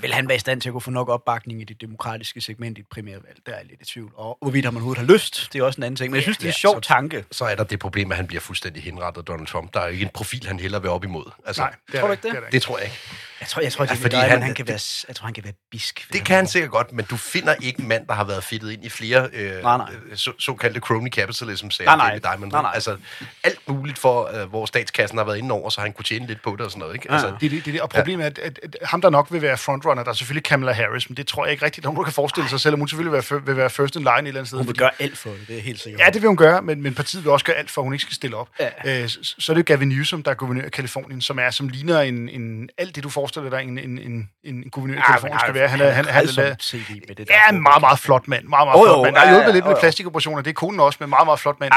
vil 0.00 0.14
han 0.14 0.28
være 0.28 0.36
i 0.36 0.38
stand 0.38 0.60
til 0.60 0.68
at 0.68 0.72
kunne 0.72 0.80
få 0.80 0.90
nok 0.90 1.08
opbakning 1.08 1.60
i 1.60 1.64
det 1.64 1.80
demokratiske 1.80 2.40
segment 2.40 2.78
i 2.78 2.80
et 2.80 2.86
primærvalg? 2.86 3.36
Der 3.46 3.52
er 3.52 3.56
jeg 3.56 3.66
lidt 3.66 3.80
i 3.80 3.84
tvivl. 3.84 4.12
Og 4.16 4.38
hvorvidt 4.40 4.64
har 4.64 4.72
man 4.72 4.76
overhovedet 4.76 5.06
har 5.06 5.12
lyst, 5.12 5.48
det 5.52 5.58
er 5.58 5.64
også 5.64 5.80
en 5.80 5.82
anden 5.82 5.96
ting. 5.96 6.10
Men 6.10 6.14
jeg 6.14 6.22
synes, 6.22 6.38
det 6.38 6.44
er 6.44 6.48
en 6.48 6.54
sjov 6.54 6.74
så, 6.74 6.88
tanke. 6.88 7.24
Så 7.30 7.44
er 7.44 7.54
der 7.54 7.64
det 7.64 7.78
problem, 7.78 8.10
at 8.10 8.16
han 8.16 8.26
bliver 8.26 8.40
fuldstændig 8.40 8.82
henrettet 8.82 9.28
Donald 9.28 9.46
Trump. 9.46 9.74
Der 9.74 9.80
er 9.80 9.84
jo 9.84 9.92
ikke 9.92 10.02
en 10.02 10.10
profil, 10.14 10.46
han 10.46 10.60
heller 10.60 10.78
vil 10.78 10.90
op 10.90 11.04
imod. 11.04 11.30
Altså, 11.46 11.62
Nej, 11.62 11.74
det 11.92 12.00
tror 12.00 12.06
du 12.06 12.12
ikke 12.12 12.28
det? 12.28 12.36
Det, 12.36 12.52
det 12.52 12.62
tror 12.62 12.78
jeg 12.78 12.84
ikke. 12.84 12.98
Jeg 13.40 13.48
tror, 13.48 13.62
jeg 13.62 13.72
tror, 13.72 13.84
ja, 13.84 13.94
fordi 13.94 14.16
han, 14.16 14.42
han, 14.42 14.54
kan 14.54 14.68
være, 14.68 14.80
jeg 15.08 15.16
tror, 15.16 15.24
han 15.24 15.34
kan 15.34 15.44
være 15.44 15.52
bisk. 15.70 16.08
Det 16.12 16.24
kan 16.24 16.36
han 16.36 16.46
sikkert 16.46 16.70
godt, 16.70 16.92
men 16.92 17.04
du 17.04 17.16
finder 17.16 17.54
ikke 17.54 17.80
en 17.80 17.88
mand, 17.88 18.06
der 18.06 18.14
har 18.14 18.24
været 18.24 18.44
fedtet 18.44 18.70
ind 18.70 18.84
i 18.84 18.88
flere 18.88 19.28
øh, 19.32 19.62
nej, 19.62 19.76
nej. 19.76 19.90
Øh, 20.10 20.16
så, 20.16 20.32
såkaldte 20.38 20.80
crony 20.80 21.10
capitalism, 21.10 21.70
sagde 21.70 21.86
nej, 21.86 21.96
nej. 21.96 22.18
Diamond. 22.18 22.52
Nej, 22.52 22.62
nej. 22.62 22.70
Altså, 22.74 22.96
alt 23.44 23.68
muligt 23.68 23.98
for, 23.98 24.40
øh, 24.40 24.48
hvor 24.48 24.66
statskassen 24.66 25.18
har 25.18 25.24
været 25.24 25.38
inde 25.38 25.52
over, 25.52 25.70
så 25.70 25.80
han 25.80 25.92
kunne 25.92 26.04
tjene 26.04 26.26
lidt 26.26 26.42
på 26.42 26.52
det 26.52 26.60
og 26.60 26.70
sådan 26.70 26.80
noget. 26.80 26.94
Ikke? 26.94 27.10
Altså, 27.10 27.34
det, 27.40 27.50
det, 27.50 27.64
det, 27.64 27.80
og 27.80 27.90
problemet 27.90 28.24
ja. 28.24 28.28
er, 28.28 28.46
at, 28.46 28.58
at, 28.62 28.76
at, 28.80 28.88
ham, 28.88 29.00
der 29.00 29.10
nok 29.10 29.32
vil 29.32 29.42
være 29.42 29.58
frontrunner, 29.82 30.02
der 30.02 30.10
er 30.10 30.14
selvfølgelig 30.14 30.44
Kamala 30.44 30.72
Harris, 30.72 31.10
men 31.10 31.16
det 31.16 31.26
tror 31.26 31.44
jeg 31.44 31.52
ikke 31.52 31.64
rigtigt, 31.64 31.84
nogen 31.84 32.04
kan 32.04 32.12
forestille 32.12 32.48
sig, 32.48 32.60
selvom 32.60 32.80
hun 32.80 32.88
selvfølgelig 32.88 33.12
vil 33.12 33.22
være, 33.30 33.46
vil 33.46 33.56
være 33.56 33.70
first 33.70 33.96
in 33.96 34.02
line 34.02 34.10
et 34.10 34.18
eller 34.18 34.40
andet 34.40 34.48
sted. 34.48 34.58
Hun 34.58 34.66
vil 34.66 34.76
gøre 34.76 34.90
alt 34.98 35.18
for 35.18 35.30
det, 35.30 35.48
det 35.48 35.58
er 35.58 35.60
helt 35.60 35.80
sikkert. 35.80 36.00
Ja, 36.00 36.06
det 36.10 36.22
vil 36.22 36.28
hun 36.28 36.36
gøre, 36.36 36.62
men, 36.62 36.82
men 36.82 36.94
partiet 36.94 37.24
vil 37.24 37.32
også 37.32 37.44
gøre 37.44 37.56
alt 37.56 37.70
for, 37.70 37.80
at 37.80 37.86
hun 37.86 37.92
ikke 37.92 38.02
skal 38.02 38.14
stille 38.14 38.36
op. 38.36 38.48
Ja. 38.60 39.02
Øh, 39.02 39.08
så, 39.08 39.34
så 39.38 39.52
er 39.52 39.56
det 39.56 39.66
Gavin 39.66 39.88
Newsom, 39.88 40.22
der 40.22 40.30
er 40.30 40.34
guvernør 40.34 40.64
af 40.64 40.70
Kalifornien, 40.70 41.20
som 41.20 41.38
er 41.38 41.50
som 41.50 41.68
ligner 41.68 42.00
en, 42.00 42.28
en 42.28 42.68
alt 42.78 42.96
det, 42.96 43.04
du 43.04 43.08
forestiller 43.08 43.50
dig, 43.50 43.62
en, 43.62 43.78
en, 43.78 43.98
en, 43.98 44.28
en 44.44 44.70
guvernør 44.70 44.98
i 44.98 45.00
Kalifornien 45.06 45.38
skal 45.40 45.54
være. 45.54 45.68
Han 45.68 45.80
er, 45.80 45.90
han, 45.90 46.04
han, 46.04 46.14
han, 46.14 46.28
han, 46.36 46.56
med 47.08 47.14
det 47.16 47.30
ja, 47.30 47.54
en 47.54 47.62
meget, 47.62 47.80
meget 47.80 47.98
flot 47.98 48.28
mand. 48.28 48.44
Meget, 48.44 48.66
meget 48.66 48.80
oh, 48.80 48.86
flot 48.86 49.02
mand. 49.04 49.14
Der 49.14 49.20
er 49.20 49.32
hjulpet 49.32 49.54
lidt 49.54 49.66
med 49.66 49.74
plastikoperationer, 49.80 50.42
det 50.42 50.50
er 50.50 50.54
konen 50.54 50.80
også, 50.80 50.96
men 51.00 51.10
meget, 51.10 51.26
meget 51.26 51.40
flot 51.40 51.60
mand. 51.60 51.72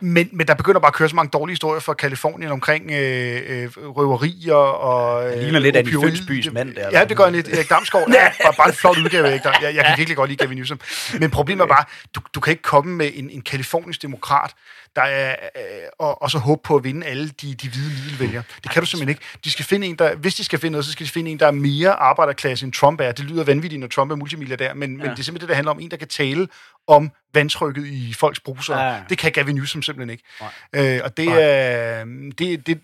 Men, 0.00 0.28
men 0.32 0.46
der 0.46 0.54
begynder 0.54 0.80
bare 0.80 0.90
at 0.90 0.94
køre 0.94 1.08
så 1.08 1.16
mange 1.16 1.30
dårlige 1.30 1.52
historier 1.52 1.80
fra 1.80 1.94
Kalifornien 1.94 2.50
omkring 2.50 2.90
øh, 2.90 3.42
øh, 3.46 3.68
røverier 3.76 4.54
og... 4.54 5.32
Øh, 5.32 5.42
ligner 5.42 5.58
lidt 5.58 5.76
af 5.76 5.80
en 5.80 6.54
mand 6.54 6.74
der. 6.74 6.88
Ja, 6.92 7.04
det 7.04 7.16
gør 7.16 7.24
han 7.24 7.34
lidt. 7.36 7.48
Erik 7.48 7.70
Damsgaard, 7.70 8.08
ja, 8.12 8.32
bare, 8.42 8.52
bare 8.56 8.68
en 8.68 8.74
flot 8.74 8.98
udgave, 8.98 9.28
Erik 9.28 9.44
jeg, 9.44 9.74
jeg 9.74 9.84
kan 9.84 9.94
virkelig 9.98 10.16
godt 10.16 10.30
lide 10.30 10.38
Gavin 10.38 10.56
Newsom. 10.56 10.80
Men 11.20 11.30
problemet 11.30 11.62
er 11.62 11.68
bare, 11.68 11.84
du, 12.14 12.20
du 12.34 12.40
kan 12.40 12.50
ikke 12.50 12.62
komme 12.62 12.96
med 12.96 13.10
en, 13.14 13.30
en 13.30 13.42
kalifornisk 13.42 14.02
demokrat, 14.02 14.54
der 14.96 15.02
er, 15.02 15.36
øh, 15.56 15.62
og, 15.98 16.22
og 16.22 16.30
så 16.30 16.38
håbe 16.38 16.60
på 16.64 16.76
at 16.76 16.84
vinde 16.84 17.06
alle 17.06 17.28
de, 17.28 17.54
de 17.54 17.68
hvide 17.68 17.88
middelvælgere. 17.88 18.42
Det 18.62 18.70
kan 18.70 18.82
du 18.82 18.86
simpelthen 18.86 19.08
ikke. 19.08 19.22
De 19.44 19.50
skal 19.50 19.64
finde 19.64 19.86
en, 19.86 19.96
der, 19.96 20.14
hvis 20.14 20.34
de 20.34 20.44
skal 20.44 20.58
finde 20.58 20.72
noget, 20.72 20.84
så 20.84 20.92
skal 20.92 21.06
de 21.06 21.10
finde 21.10 21.30
en, 21.30 21.38
der 21.38 21.46
er 21.46 21.50
mere 21.50 21.92
arbejderklasse 21.92 22.64
end 22.64 22.72
Trump 22.72 23.00
er. 23.00 23.12
Det 23.12 23.24
lyder 23.24 23.44
vanvittigt, 23.44 23.80
når 23.80 23.88
Trump 23.88 24.10
er 24.10 24.16
multimilliardær, 24.16 24.74
men, 24.74 24.96
ja. 24.96 25.02
men 25.02 25.10
det 25.10 25.18
er 25.18 25.22
simpelthen 25.22 25.40
det, 25.40 25.48
der 25.48 25.54
handler 25.54 25.70
om 25.70 25.80
en, 25.80 25.90
der 25.90 25.96
kan 25.96 26.08
tale 26.08 26.48
om 26.86 27.10
vandtrykket 27.34 27.86
i 27.86 28.14
folks 28.18 28.40
bruser. 28.40 28.78
Ja. 28.78 29.00
Det 29.08 29.18
kan 29.18 29.32
Gavin 29.32 29.54
Newsom 29.54 29.82
simpelthen 29.82 30.10
ikke. 30.10 30.24
Øh, 30.72 31.00
og 31.04 31.16
det 31.16 31.28
er, 31.28 32.04
det, 32.38 32.66
det, 32.66 32.80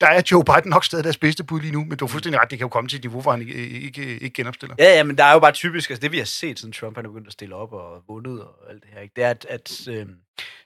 der 0.00 0.06
er 0.06 0.22
Joe 0.32 0.44
Biden 0.44 0.70
nok 0.70 0.84
stadig 0.84 1.04
deres 1.04 1.18
bedste 1.18 1.44
bud 1.44 1.60
lige 1.60 1.72
nu, 1.72 1.84
men 1.84 1.98
du 1.98 2.04
har 2.04 2.08
fuldstændig 2.08 2.40
ret, 2.40 2.50
det 2.50 2.58
kan 2.58 2.64
jo 2.64 2.68
komme 2.68 2.88
til 2.88 2.96
et 2.96 3.04
niveau, 3.04 3.20
hvor 3.20 3.30
han 3.30 3.40
ikke, 3.40 3.54
ikke, 3.54 4.18
ikke 4.18 4.30
genopstiller. 4.34 4.76
Ja, 4.78 4.96
ja, 4.96 5.02
men 5.02 5.18
der 5.18 5.24
er 5.24 5.32
jo 5.32 5.38
bare 5.38 5.52
typisk, 5.52 5.90
altså 5.90 6.00
det 6.00 6.12
vi 6.12 6.18
har 6.18 6.24
set, 6.24 6.58
siden 6.58 6.72
Trump 6.72 6.96
han 6.96 7.04
er 7.04 7.08
begyndt 7.08 7.26
at 7.26 7.32
stille 7.32 7.54
op 7.54 7.72
og 7.72 8.02
vundet 8.08 8.42
og 8.42 8.70
alt 8.70 8.82
det 8.82 8.90
her, 8.92 9.00
ikke? 9.00 9.12
det 9.16 9.24
er, 9.24 9.30
at, 9.30 9.46
at 9.48 9.88
øh, 9.88 10.06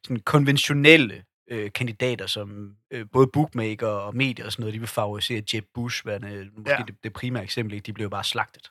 sådan 0.04 0.20
konventionelle 0.24 1.24
øh, 1.50 1.72
kandidater, 1.72 2.26
som 2.26 2.72
øh, 2.90 3.06
både 3.12 3.26
bookmaker 3.26 3.86
og 3.86 4.16
medier 4.16 4.46
og 4.46 4.52
sådan 4.52 4.62
noget, 4.62 4.74
de 4.74 4.78
vil 4.78 4.88
favorisere 4.88 5.42
Jeb 5.54 5.64
Bush, 5.74 6.04
hvad 6.04 6.20
måske 6.56 6.70
ja. 6.70 6.84
det, 6.86 6.94
det 7.04 7.12
primære 7.12 7.42
eksempel, 7.42 7.74
ikke? 7.74 7.86
de 7.86 7.92
blev 7.92 8.10
bare 8.10 8.24
slagtet. 8.24 8.70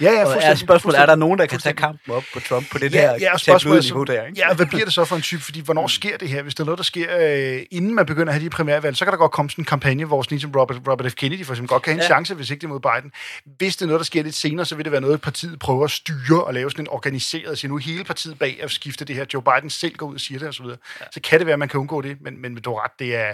Ja, 0.00 0.12
ja, 0.12 0.26
og 0.26 0.36
er 0.42 0.54
spørgsmålet, 0.54 1.00
er 1.00 1.06
der 1.06 1.14
nogen, 1.14 1.38
der 1.38 1.46
kan 1.46 1.58
tage 1.58 1.74
kampen 1.74 2.14
op 2.14 2.24
på 2.34 2.40
Trump 2.40 2.70
på 2.72 2.78
det 2.78 2.94
ja, 2.94 3.02
der 3.02 3.16
ja, 3.20 3.36
spørgsmålet 3.36 3.84
niveau 3.84 4.04
der? 4.04 4.24
Ikke? 4.24 4.38
Ja, 4.38 4.54
hvad 4.54 4.66
bliver 4.66 4.84
det 4.84 4.94
så 4.94 5.04
for 5.04 5.16
en 5.16 5.22
type? 5.22 5.42
Fordi 5.42 5.60
hvornår 5.60 5.86
sker 5.86 6.16
det 6.16 6.28
her? 6.28 6.42
Hvis 6.42 6.54
det 6.54 6.60
er 6.60 6.64
noget, 6.64 6.78
der 6.78 6.84
sker, 6.84 7.18
øh, 7.20 7.62
inden 7.70 7.94
man 7.94 8.06
begynder 8.06 8.28
at 8.28 8.34
have 8.34 8.44
de 8.44 8.50
primærvalg, 8.50 8.96
så 8.96 9.04
kan 9.04 9.12
der 9.12 9.18
godt 9.18 9.32
komme 9.32 9.50
sådan 9.50 9.62
en 9.62 9.66
kampagne, 9.66 10.04
hvor 10.04 10.22
sådan 10.22 10.40
som 10.40 10.52
Robert, 10.56 10.76
Robert 10.88 11.12
F. 11.12 11.14
Kennedy 11.14 11.44
for 11.44 11.52
eksempel 11.52 11.68
godt 11.68 11.82
kan 11.82 11.92
have 11.92 11.98
en 11.98 12.02
ja. 12.02 12.06
chance, 12.06 12.34
hvis 12.34 12.50
ikke 12.50 12.60
det 12.60 12.66
er 12.66 12.72
mod 12.72 12.80
Biden. 12.80 13.12
Hvis 13.58 13.76
det 13.76 13.82
er 13.82 13.86
noget, 13.86 14.00
der 14.00 14.04
sker 14.04 14.22
lidt 14.22 14.34
senere, 14.34 14.66
så 14.66 14.74
vil 14.74 14.84
det 14.84 14.92
være 14.92 15.00
noget, 15.00 15.20
partiet 15.20 15.58
prøver 15.58 15.84
at 15.84 15.90
styre 15.90 16.44
og 16.44 16.54
lave 16.54 16.70
sådan 16.70 16.84
en 16.84 16.88
organiseret, 16.88 17.58
så 17.58 17.68
nu 17.68 17.76
hele 17.76 18.04
partiet 18.04 18.38
bag 18.38 18.58
at 18.62 18.70
skifte 18.70 19.04
det 19.04 19.16
her. 19.16 19.24
Joe 19.34 19.42
Biden 19.42 19.70
selv 19.70 19.96
går 19.96 20.06
ud 20.06 20.14
og 20.14 20.20
siger 20.20 20.38
det 20.38 20.48
og 20.48 20.54
så. 20.54 20.62
Ja. 20.64 21.04
Så 21.12 21.20
kan 21.20 21.38
det 21.38 21.46
være, 21.46 21.52
at 21.52 21.58
man 21.58 21.68
kan 21.68 21.80
undgå 21.80 22.02
det, 22.02 22.16
men, 22.20 22.42
men 22.42 22.54
du 22.54 22.74
ret, 22.74 22.90
det 22.98 23.16
er, 23.16 23.32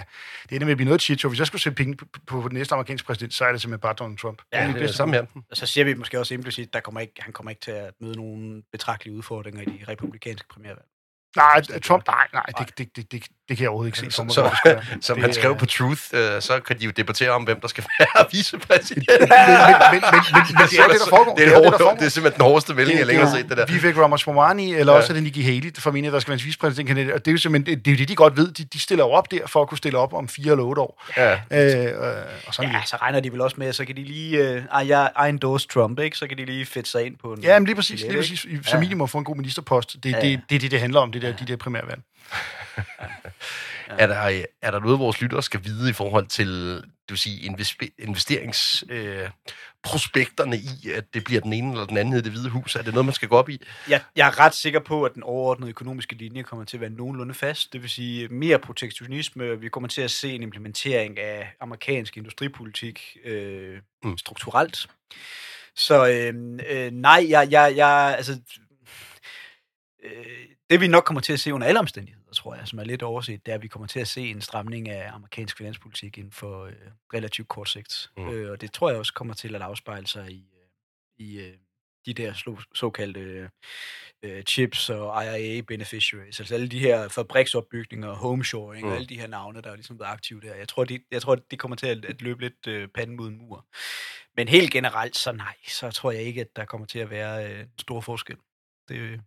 det 0.48 0.54
er 0.54 0.58
nemlig 0.58 0.70
at 0.70 0.76
blive 0.76 0.84
noget 0.84 1.02
shit 1.02 1.24
Hvis 1.24 1.38
jeg 1.38 1.46
skulle 1.46 1.62
sætte 1.62 1.76
penge 1.76 1.96
på, 1.96 2.04
på, 2.26 2.40
på, 2.40 2.48
den 2.48 2.56
næste 2.56 2.74
amerikanske 2.74 3.06
præsident, 3.06 3.34
så 3.34 3.44
er 3.44 3.52
det 3.52 3.60
simpelthen 3.60 3.80
bare 3.80 3.94
Donald 3.98 4.18
Trump. 4.18 4.42
Ja, 4.52 4.66
det 4.66 4.76
er 4.76 4.86
det 4.86 4.94
samme 4.94 5.14
her. 5.14 5.22
Og 5.50 5.56
så 5.56 5.66
siger 5.66 5.84
vi 5.84 5.94
måske 5.94 6.18
også 6.18 6.29
implicit, 6.34 6.72
der 6.72 6.80
kommer 6.80 7.00
ikke, 7.00 7.22
han 7.22 7.32
kommer 7.32 7.50
ikke 7.50 7.60
til 7.60 7.70
at 7.70 7.94
møde 8.00 8.16
nogle 8.16 8.62
betragtelige 8.72 9.16
udfordringer 9.16 9.62
i 9.62 9.64
de 9.64 9.84
republikanske 9.88 10.48
primærvalg. 10.48 10.86
Nej, 11.36 11.60
Trump, 11.60 12.06
nej, 12.06 12.28
nej, 12.32 12.44
det, 12.58 12.78
det, 12.78 12.96
det, 12.96 13.12
det, 13.12 13.28
det 13.50 13.56
kan 13.56 13.62
jeg 13.62 13.70
overhovedet 13.70 13.98
ikke 13.98 14.12
se 14.12 14.16
for 14.16 14.24
mig. 14.24 14.32
Så, 14.32 14.50
så, 14.64 14.80
som 15.00 15.16
det, 15.16 15.24
han 15.24 15.34
skrev 15.34 15.56
på 15.56 15.66
Truth, 15.66 16.02
øh, 16.12 16.42
så 16.42 16.60
kan 16.66 16.78
de 16.78 16.84
jo 16.84 16.90
debattere 16.90 17.30
om, 17.30 17.42
hvem 17.42 17.60
der 17.60 17.68
skal 17.68 17.84
være 17.98 18.24
vicepræsident. 18.32 19.06
men, 19.08 19.18
men, 19.20 19.30
men, 19.92 20.00
men, 20.34 20.42
men 20.58 20.66
det 20.70 20.78
er 20.78 20.88
det, 20.88 21.00
der 21.04 21.08
foregår. 21.08 21.34
Det 21.34 21.46
er, 21.46 21.60
det, 21.60 21.66
er, 21.66 21.90
det, 21.90 22.00
det 22.00 22.06
er 22.06 22.10
simpelthen 22.10 22.40
den 22.40 22.50
hårdeste 22.50 22.74
melding, 22.74 22.98
jeg 22.98 23.06
længere 23.06 23.26
har 23.26 23.36
set 23.36 23.48
det 23.48 23.56
der. 23.56 23.66
Vivek 23.66 23.96
Ramaswamy, 23.96 24.60
eller 24.60 24.92
ja. 24.92 24.98
også 24.98 25.12
er 25.12 25.14
det 25.14 25.22
Nikki 25.22 25.42
Haley, 25.42 25.70
der 25.74 25.80
formentlig, 25.80 26.12
der 26.12 26.20
skal 26.20 26.30
være 26.30 26.40
en 26.40 26.46
vicepræsidentkandidat. 26.46 27.14
Og 27.14 27.24
det 27.24 27.30
er 27.30 27.32
jo 27.32 27.38
simpelthen, 27.38 27.76
det, 27.76 27.84
det 27.84 27.90
er 27.90 27.94
jo 27.94 27.98
det, 27.98 28.08
de 28.08 28.14
godt 28.14 28.36
ved. 28.36 28.52
De, 28.52 28.64
de 28.64 28.80
stiller 28.80 29.04
jo 29.04 29.10
op 29.10 29.30
der, 29.30 29.46
for 29.46 29.62
at 29.62 29.68
kunne 29.68 29.78
stille 29.78 29.98
op 29.98 30.12
om 30.12 30.28
fire 30.28 30.50
eller 30.50 30.64
otte 30.64 30.82
år. 30.82 31.04
Ja. 31.16 31.32
Øh, 31.32 32.00
og 32.46 32.54
sådan 32.54 32.72
ja, 32.72 32.80
så 32.86 32.96
regner 32.96 33.20
de 33.20 33.32
vel 33.32 33.40
også 33.40 33.56
med, 33.58 33.72
så 33.72 33.84
kan 33.84 33.96
de 33.96 34.04
lige, 34.04 34.56
uh, 34.56 34.80
ah, 34.80 34.88
jeg, 34.88 35.10
I 35.26 35.28
endorse 35.28 35.68
Trump, 35.68 35.98
ikke? 35.98 36.16
Så 36.16 36.26
kan 36.26 36.38
de 36.38 36.44
lige 36.44 36.66
fedte 36.66 36.90
sig 36.90 37.06
ind 37.06 37.16
på 37.16 37.32
en... 37.32 37.42
Ja, 37.42 37.58
men 37.58 37.66
lige 37.66 37.76
præcis, 37.76 38.00
lige 38.00 38.16
præcis. 38.16 38.46
Som 38.66 38.80
minimum 38.80 39.08
få 39.08 39.18
en 39.18 39.24
god 39.24 39.36
ministerpost. 39.36 39.96
Det 40.02 40.14
er 40.14 40.20
det, 40.20 40.40
det, 40.50 40.70
det, 40.70 40.80
handler 40.80 41.00
om, 41.00 41.12
det 41.12 41.22
der, 41.22 41.32
de 41.32 41.44
der 41.44 41.56
primærvalg. 41.56 42.00
er, 43.88 44.06
der, 44.06 44.44
er 44.62 44.70
der 44.70 44.80
noget, 44.80 44.98
vores 44.98 45.20
lyttere 45.20 45.42
skal 45.42 45.64
vide 45.64 45.90
i 45.90 45.92
forhold 45.92 46.26
til 46.26 46.82
du 47.10 47.16
sige, 47.16 47.56
investeringsprospekterne 47.98 50.56
øh, 50.56 50.62
i, 50.62 50.90
at 50.90 51.14
det 51.14 51.24
bliver 51.24 51.40
den 51.40 51.52
ene 51.52 51.72
eller 51.72 51.86
den 51.86 51.96
anden 51.96 52.14
i 52.14 52.20
det 52.20 52.32
hvide 52.32 52.48
hus? 52.48 52.76
Er 52.76 52.82
det 52.82 52.94
noget, 52.94 53.04
man 53.04 53.14
skal 53.14 53.28
gå 53.28 53.36
op 53.36 53.48
i? 53.48 53.62
Jeg, 53.88 54.02
jeg 54.16 54.28
er 54.28 54.40
ret 54.40 54.54
sikker 54.54 54.80
på, 54.80 55.04
at 55.04 55.14
den 55.14 55.22
overordnede 55.22 55.70
økonomiske 55.70 56.14
linje 56.14 56.42
kommer 56.42 56.64
til 56.64 56.76
at 56.76 56.80
være 56.80 56.90
nogenlunde 56.90 57.34
fast. 57.34 57.72
Det 57.72 57.82
vil 57.82 57.90
sige 57.90 58.28
mere 58.28 58.58
protektionisme. 58.58 59.60
Vi 59.60 59.68
kommer 59.68 59.88
til 59.88 60.02
at 60.02 60.10
se 60.10 60.34
en 60.34 60.42
implementering 60.42 61.18
af 61.18 61.54
amerikansk 61.60 62.16
industripolitik 62.16 63.16
øh, 63.24 63.78
mm. 64.04 64.18
strukturelt. 64.18 64.86
Så 65.76 66.08
øh, 66.08 66.34
øh, 66.68 66.92
nej, 66.92 67.26
jeg, 67.28 67.48
jeg, 67.50 67.72
jeg 67.76 68.14
altså, 68.16 68.40
øh, 70.04 70.46
det 70.70 70.80
vi 70.80 70.86
nok 70.86 71.04
kommer 71.04 71.20
til 71.20 71.32
at 71.32 71.40
se 71.40 71.54
under 71.54 71.66
alle 71.66 71.80
omstændigheder, 71.80 72.32
tror 72.32 72.54
jeg, 72.54 72.68
som 72.68 72.78
er 72.78 72.84
lidt 72.84 73.02
overset, 73.02 73.46
det 73.46 73.52
er, 73.52 73.56
at 73.56 73.62
vi 73.62 73.68
kommer 73.68 73.86
til 73.86 74.00
at 74.00 74.08
se 74.08 74.20
en 74.20 74.40
stramning 74.40 74.88
af 74.88 75.12
amerikansk 75.12 75.58
finanspolitik 75.58 76.18
inden 76.18 76.32
for 76.32 76.64
øh, 76.64 76.72
relativt 77.14 77.48
kort 77.48 77.68
sigt. 77.68 78.10
Mm. 78.16 78.28
Øh, 78.28 78.50
og 78.50 78.60
det 78.60 78.72
tror 78.72 78.90
jeg 78.90 78.98
også 78.98 79.14
kommer 79.14 79.34
til 79.34 79.54
at 79.54 79.62
afspejle 79.62 80.06
sig 80.06 80.30
i, 80.30 80.46
øh, 80.54 81.26
i 81.26 81.38
øh, 81.40 81.56
de 82.06 82.14
der 82.14 82.32
så, 82.32 82.56
såkaldte 82.74 83.50
øh, 84.22 84.42
chips 84.42 84.90
og 84.90 85.24
IRA 85.24 85.62
beneficiaries, 85.62 86.40
altså 86.40 86.54
alle 86.54 86.68
de 86.68 86.78
her 86.78 87.08
fabriksopbygninger, 87.08 88.12
homeshoring 88.12 88.86
mm. 88.86 88.90
og 88.90 88.96
alle 88.96 89.08
de 89.08 89.20
her 89.20 89.26
navne, 89.26 89.60
der 89.60 89.70
er 89.70 89.74
ligesom 89.74 89.98
været 89.98 90.12
aktive 90.12 90.40
der. 90.40 90.54
Jeg 90.54 90.68
tror, 90.68 90.84
de, 90.84 91.00
jeg 91.10 91.22
tror, 91.22 91.34
de 91.34 91.56
kommer 91.56 91.76
til 91.76 91.86
at, 91.86 92.04
at 92.04 92.22
løbe 92.22 92.40
lidt 92.40 92.66
øh, 92.66 92.88
panden 92.88 93.16
mod 93.16 93.28
en 93.28 93.38
mur. 93.38 93.66
Men 94.36 94.48
helt 94.48 94.72
generelt, 94.72 95.16
så 95.16 95.32
nej, 95.32 95.54
så 95.68 95.90
tror 95.90 96.10
jeg 96.10 96.22
ikke, 96.22 96.40
at 96.40 96.56
der 96.56 96.64
kommer 96.64 96.86
til 96.86 96.98
at 96.98 97.10
være 97.10 97.52
øh, 97.52 97.66
stor 97.78 98.00
forskel. 98.00 98.36
Det, 98.88 99.20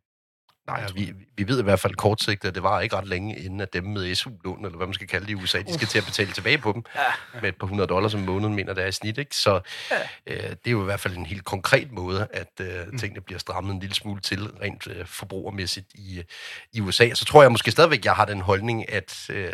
Nej, 0.68 0.86
vi, 0.96 1.14
vi 1.38 1.48
ved 1.48 1.60
i 1.60 1.64
hvert 1.64 1.80
fald 1.80 1.96
kortsigtet, 1.96 2.48
at 2.48 2.56
det 2.56 2.64
var 2.64 2.82
ikke 2.82 2.96
ret 2.96 3.08
længe, 3.08 3.38
inden 3.38 3.62
at 3.62 3.74
dem 3.74 3.84
med 3.84 4.16
SU-lån, 4.16 4.66
eller 4.66 4.78
hvad 4.78 4.88
man 4.88 4.94
skal 4.94 5.08
kalde 5.08 5.26
det 5.26 5.32
i 5.32 5.36
USA, 5.36 5.62
de 5.62 5.74
skal 5.74 5.88
til 5.88 5.98
at 5.98 6.06
betale 6.06 6.32
tilbage 6.32 6.58
på 6.58 6.72
dem 6.72 6.84
ja. 6.96 7.40
med 7.42 7.50
et 7.50 7.56
par 7.56 7.68
hundrede 7.68 7.88
dollars 7.88 8.14
om 8.14 8.20
måneden, 8.20 8.56
mener 8.56 8.74
det 8.74 8.84
er 8.84 8.88
i 8.88 8.92
snit. 8.92 9.18
Ikke? 9.18 9.36
Så 9.36 9.62
ja. 9.92 9.98
øh, 10.28 10.50
det 10.50 10.68
er 10.68 10.72
jo 10.72 10.82
i 10.82 10.86
hvert 10.86 11.00
fald 11.00 11.18
en 11.18 11.26
helt 11.26 11.46
konkret 11.46 11.92
måde, 11.92 12.28
at 12.34 12.52
øh, 12.62 12.88
mm. 12.92 12.98
tingene 12.98 13.22
bliver 13.22 13.40
strammet 13.40 13.74
en 13.74 13.80
lille 13.80 13.96
smule 13.96 14.22
til, 14.22 14.50
rent 14.62 14.88
øh, 14.88 15.06
forbrugermæssigt 15.06 15.88
i, 15.94 16.24
i 16.74 16.82
USA. 16.82 17.14
Så 17.14 17.26
tror 17.26 17.42
jeg 17.42 17.52
måske 17.52 17.72
stadigvæk, 17.72 18.06
jeg 18.06 18.14
har 18.14 18.26
den 18.26 18.42
holdning, 18.42 18.90
at 18.90 19.30
øh, 19.30 19.52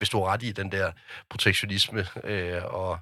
hvis 0.00 0.08
du 0.08 0.18
har 0.24 0.32
ret 0.32 0.42
i 0.42 0.52
den 0.52 0.72
der 0.72 0.92
protektionisme 1.30 2.06
øh, 2.24 2.64
og 2.64 2.98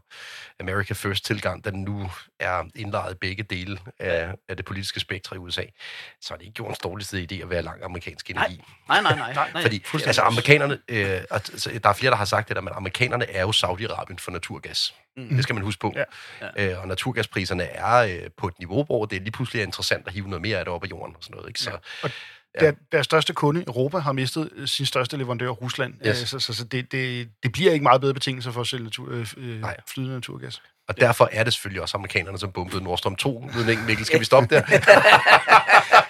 America 0.60 0.94
First-tilgang, 0.94 1.64
den 1.64 1.74
nu 1.82 2.10
er 2.40 2.64
indlejret 2.74 3.14
i 3.14 3.16
begge 3.20 3.42
dele 3.42 3.78
af, 3.98 4.34
af 4.48 4.56
det 4.56 4.64
politiske 4.64 5.00
spektrum 5.00 5.38
i 5.38 5.40
USA, 5.40 5.62
så 6.20 6.34
er 6.34 6.38
det 6.38 6.46
ikke 6.46 6.56
jordens 6.58 6.78
dårligste 6.78 7.28
idé 7.32 7.42
at 7.42 7.50
være 7.50 7.62
lang 7.62 7.84
amerikansk 7.84 8.30
energi. 8.30 8.62
Nej, 8.88 9.02
nej, 9.02 9.16
nej. 9.16 9.34
nej, 9.34 9.50
nej. 9.52 9.62
Fordi 9.62 9.82
altså, 10.06 10.22
amerikanerne, 10.22 10.78
øh, 10.88 11.20
altså, 11.30 11.80
der 11.82 11.88
er 11.88 11.92
flere, 11.92 12.10
der 12.10 12.16
har 12.16 12.24
sagt 12.24 12.48
det 12.48 12.56
der, 12.56 12.62
men 12.62 12.72
amerikanerne 12.76 13.30
er 13.30 13.40
jo 13.40 13.50
Saudi-Arabien 13.50 14.16
for 14.18 14.30
naturgas. 14.30 14.94
Mm. 15.16 15.28
Det 15.28 15.42
skal 15.42 15.54
man 15.54 15.64
huske 15.64 15.80
på. 15.80 15.94
Ja. 16.40 16.70
Øh, 16.72 16.80
og 16.80 16.88
naturgaspriserne 16.88 17.62
er 17.62 17.96
øh, 17.96 18.30
på 18.36 18.48
et 18.48 18.58
niveau, 18.58 18.84
hvor 18.84 19.06
det 19.06 19.22
lige 19.22 19.32
pludselig 19.32 19.60
er 19.60 19.66
interessant 19.66 20.06
at 20.06 20.12
hive 20.12 20.28
noget 20.28 20.42
mere 20.42 20.58
af 20.58 20.64
det 20.64 20.74
op 20.74 20.84
af 20.84 20.90
jorden 20.90 21.16
og 21.16 21.22
sådan 21.22 21.36
noget. 21.36 21.48
Ikke? 21.48 21.60
Så, 21.60 21.70
Ja. 21.70 21.76
Og 22.02 22.10
der, 22.60 22.72
deres 22.92 23.04
største 23.04 23.32
kunde, 23.32 23.64
Europa, 23.66 23.98
har 23.98 24.12
mistet 24.12 24.50
øh, 24.56 24.68
sin 24.68 24.86
største 24.86 25.16
leverandør, 25.16 25.48
Rusland. 25.48 25.94
Yes. 26.06 26.20
Øh, 26.20 26.26
Så, 26.26 26.38
så, 26.38 26.52
så 26.52 26.64
det, 26.64 26.92
det, 26.92 27.28
det 27.42 27.52
bliver 27.52 27.72
ikke 27.72 27.82
meget 27.82 28.00
bedre 28.00 28.14
betingelser 28.14 28.50
for 28.50 28.60
at 28.60 28.66
sælge 28.66 28.84
natur, 28.84 29.08
øh, 29.10 29.26
øh, 29.36 29.64
flydende 29.88 30.14
naturgas. 30.14 30.62
Og 30.88 31.00
derfor 31.00 31.28
er 31.32 31.44
det 31.44 31.52
selvfølgelig 31.52 31.82
også 31.82 31.96
amerikanerne, 31.96 32.38
som 32.38 32.52
bombede 32.52 32.84
Nord 32.84 32.98
Stream 32.98 33.16
2. 33.16 33.44
Uden 33.58 33.86
Mikkel, 33.86 34.06
skal 34.06 34.20
vi 34.20 34.24
stoppe 34.24 34.54
der? 34.54 34.62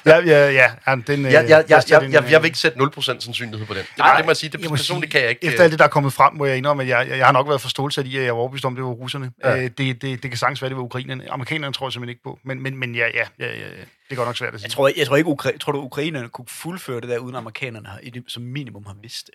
Ja, 0.06 0.18
ja, 0.18 0.50
ja. 0.50 0.72
ja 0.86 0.94
den, 1.06 1.26
øh, 1.26 1.32
jeg, 1.32 1.48
jeg, 1.48 1.64
jeg, 1.68 1.76
første 1.76 1.94
af 1.94 1.98
jeg, 2.00 2.04
den, 2.06 2.12
jeg, 2.12 2.24
øh, 2.24 2.32
jeg 2.32 2.42
vil 2.42 2.46
ikke 2.46 2.58
sætte 2.58 2.78
0% 2.78 3.00
sandsynlighed 3.00 3.66
på 3.66 3.74
den. 3.74 3.82
Det, 3.82 3.98
Nej, 3.98 4.16
det 4.16 4.24
må 4.24 4.30
jeg 4.30 4.36
sige. 4.36 4.50
Det, 4.50 4.60
jeg 4.62 4.70
personligt 4.70 5.12
sige, 5.12 5.20
kan 5.20 5.20
jeg 5.20 5.30
ikke... 5.30 5.46
Efter 5.46 5.62
alt 5.62 5.70
det, 5.70 5.78
der 5.78 5.84
er 5.84 5.88
kommet 5.88 6.12
frem, 6.12 6.34
må 6.34 6.44
jeg 6.44 6.56
indrømme, 6.56 6.82
at 6.82 6.88
jeg, 6.88 7.08
jeg, 7.08 7.18
jeg 7.18 7.26
har 7.26 7.32
nok 7.32 7.48
været 7.48 7.60
for 7.60 7.68
stålsat 7.68 8.06
i, 8.06 8.16
at 8.16 8.24
jeg 8.24 8.32
var 8.34 8.40
overbevist 8.40 8.64
om, 8.64 8.74
det 8.74 8.84
var 8.84 8.90
russerne. 8.90 9.32
Ja. 9.44 9.50
Ja. 9.54 9.56
Øh, 9.64 9.70
det, 9.78 10.02
det, 10.02 10.22
det 10.22 10.30
kan 10.30 10.36
sagtens 10.36 10.62
være, 10.62 10.68
det 10.68 10.76
var 10.76 10.82
ukrainerne. 10.82 11.30
Amerikanerne 11.32 11.72
tror 11.72 11.86
jeg 11.86 11.92
simpelthen 11.92 12.10
ikke 12.10 12.22
på. 12.22 12.38
Men, 12.44 12.62
men, 12.62 12.76
men 12.76 12.94
ja, 12.94 13.06
ja, 13.14 13.26
ja, 13.38 13.46
ja, 13.46 13.52
ja, 13.58 13.66
det 13.68 14.10
er 14.10 14.14
godt 14.14 14.28
nok 14.28 14.36
svært 14.36 14.54
at 14.54 14.60
sige. 14.60 14.66
Jeg 14.66 14.72
tror, 14.72 14.90
jeg 14.96 15.06
tror 15.06 15.16
ikke, 15.16 15.30
Ukra- 15.30 15.58
tror 15.58 15.72
du, 15.72 15.78
ukrainerne 15.80 16.28
kunne 16.28 16.46
fuldføre 16.48 17.00
det 17.00 17.08
der, 17.08 17.18
uden 17.18 17.36
amerikanerne 17.36 17.88
har, 17.88 17.98
i 18.02 18.10
det, 18.10 18.24
som 18.28 18.42
minimum 18.42 18.86
har 18.86 18.96
vidst 19.02 19.26
det? 19.26 19.34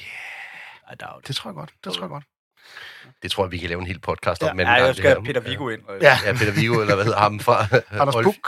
Yeah. 0.00 0.92
I 0.92 0.96
doubt. 1.00 1.28
Det 1.28 1.36
tror 1.36 1.50
jeg 1.50 1.54
godt. 1.54 1.70
Det 1.84 1.92
tror 1.92 2.02
jeg 2.02 2.08
godt. 2.08 2.24
Det 3.24 3.32
tror 3.32 3.44
jeg, 3.44 3.52
vi 3.52 3.58
kan 3.58 3.68
lave 3.68 3.80
en 3.80 3.86
hel 3.86 3.98
podcast 4.00 4.42
om. 4.42 4.46
Ja. 4.48 4.52
men 4.54 4.66
Ja, 4.66 4.72
jeg 4.72 4.94
skal 4.94 5.10
have 5.10 5.24
Peter 5.24 5.40
Viggo 5.40 5.68
ind. 5.68 5.80
Og, 5.88 5.94
Ja. 6.02 6.18
Ja, 6.26 6.32
Peter 6.32 6.52
Viggo, 6.52 6.80
eller 6.80 6.94
hvad 6.94 7.04
hedder 7.04 7.18
ham 7.18 7.40
fra? 7.40 7.66
Anders 8.00 8.14
Olf- 8.14 8.22
Buch. 8.22 8.38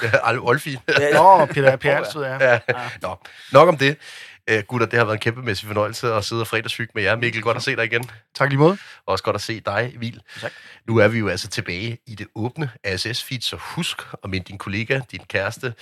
Olfi. 0.42 0.78
Nå, 1.14 1.46
Peter, 1.46 1.76
Peter 1.76 2.18
ved 2.18 2.26
jeg. 2.26 2.60
Ja. 2.68 2.76
Nå, 3.02 3.16
nok 3.52 3.68
om 3.68 3.76
det. 3.76 3.96
Uh, 4.52 4.58
gutter, 4.58 4.86
det 4.86 4.98
har 4.98 5.04
været 5.04 5.16
en 5.16 5.20
kæmpemæssig 5.20 5.66
fornøjelse 5.66 6.12
at 6.12 6.24
sidde 6.24 6.42
og 6.42 6.46
fredagssyge 6.46 6.88
med 6.94 7.02
jer. 7.02 7.16
Mikkel, 7.16 7.42
godt 7.42 7.56
at 7.56 7.62
se 7.62 7.76
dig 7.76 7.84
igen. 7.84 8.10
Tak 8.34 8.48
lige 8.48 8.58
måde. 8.58 8.78
Også 9.06 9.24
godt 9.24 9.34
at 9.34 9.42
se 9.42 9.60
dig, 9.60 9.94
Vil. 9.98 10.22
Tak. 10.40 10.52
Nu 10.88 10.96
er 10.96 11.08
vi 11.08 11.18
jo 11.18 11.28
altså 11.28 11.48
tilbage 11.48 11.98
i 12.06 12.14
det 12.14 12.26
åbne 12.34 12.70
ASS-feed, 12.84 13.40
så 13.40 13.56
husk 13.60 14.02
at 14.24 14.30
minde 14.30 14.44
din 14.44 14.58
kollega, 14.58 15.00
din 15.10 15.24
kæreste, 15.28 15.74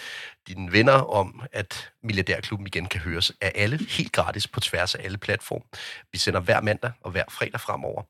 dine 0.48 0.72
venner 0.72 0.92
om, 0.92 1.42
at 1.52 1.90
Milliardærklubben 2.02 2.66
igen 2.66 2.86
kan 2.86 3.00
høres 3.00 3.32
af 3.40 3.52
alle 3.54 3.78
helt 3.88 4.12
gratis 4.12 4.48
på 4.48 4.60
tværs 4.60 4.94
af 4.94 5.04
alle 5.04 5.18
platforme. 5.18 5.64
Vi 6.12 6.18
sender 6.18 6.40
hver 6.40 6.60
mandag 6.60 6.92
og 7.00 7.10
hver 7.10 7.24
fredag 7.30 7.60
fremover. 7.60 8.02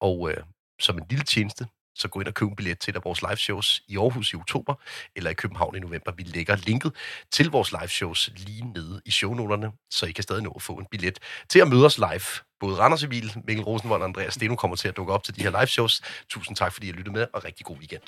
Og 0.00 0.30
øh, 0.30 0.36
som 0.80 0.98
en 0.98 1.04
lille 1.10 1.24
tjeneste, 1.24 1.66
så 1.94 2.08
gå 2.08 2.20
ind 2.20 2.28
og 2.28 2.34
køb 2.34 2.48
en 2.48 2.56
billet 2.56 2.78
til 2.78 2.90
et 2.90 2.96
af 2.96 3.04
vores 3.04 3.22
live 3.22 3.36
shows 3.36 3.82
i 3.88 3.96
Aarhus 3.96 4.32
i 4.32 4.36
oktober, 4.36 4.74
eller 5.16 5.30
i 5.30 5.34
København 5.34 5.76
i 5.76 5.80
november. 5.80 6.12
Vi 6.16 6.22
lægger 6.22 6.56
linket 6.56 6.92
til 7.32 7.50
vores 7.50 7.72
live 7.72 7.88
shows 7.88 8.30
lige 8.36 8.72
nede 8.72 9.02
i 9.06 9.10
shownoterne, 9.10 9.72
så 9.90 10.06
I 10.06 10.12
kan 10.12 10.22
stadig 10.22 10.42
nå 10.42 10.52
at 10.56 10.62
få 10.62 10.72
en 10.72 10.86
billet 10.90 11.18
til 11.48 11.58
at 11.58 11.68
møde 11.68 11.86
os 11.86 11.98
live. 11.98 12.42
Både 12.60 12.78
Randers 12.78 13.02
Emil, 13.02 13.32
Mikkel 13.46 13.64
Rosenvold 13.64 14.02
og 14.02 14.08
Andreas 14.08 14.34
Steno 14.34 14.54
kommer 14.56 14.76
til 14.76 14.88
at 14.88 14.96
dukke 14.96 15.12
op 15.12 15.24
til 15.24 15.36
de 15.36 15.42
her 15.42 15.50
live 15.50 15.66
shows. 15.66 16.02
Tusind 16.28 16.56
tak, 16.56 16.72
fordi 16.72 16.86
I 16.86 16.90
har 16.90 16.96
lyttet 16.96 17.12
med, 17.12 17.26
og 17.32 17.44
rigtig 17.44 17.66
god 17.66 17.76
weekend. 17.76 18.02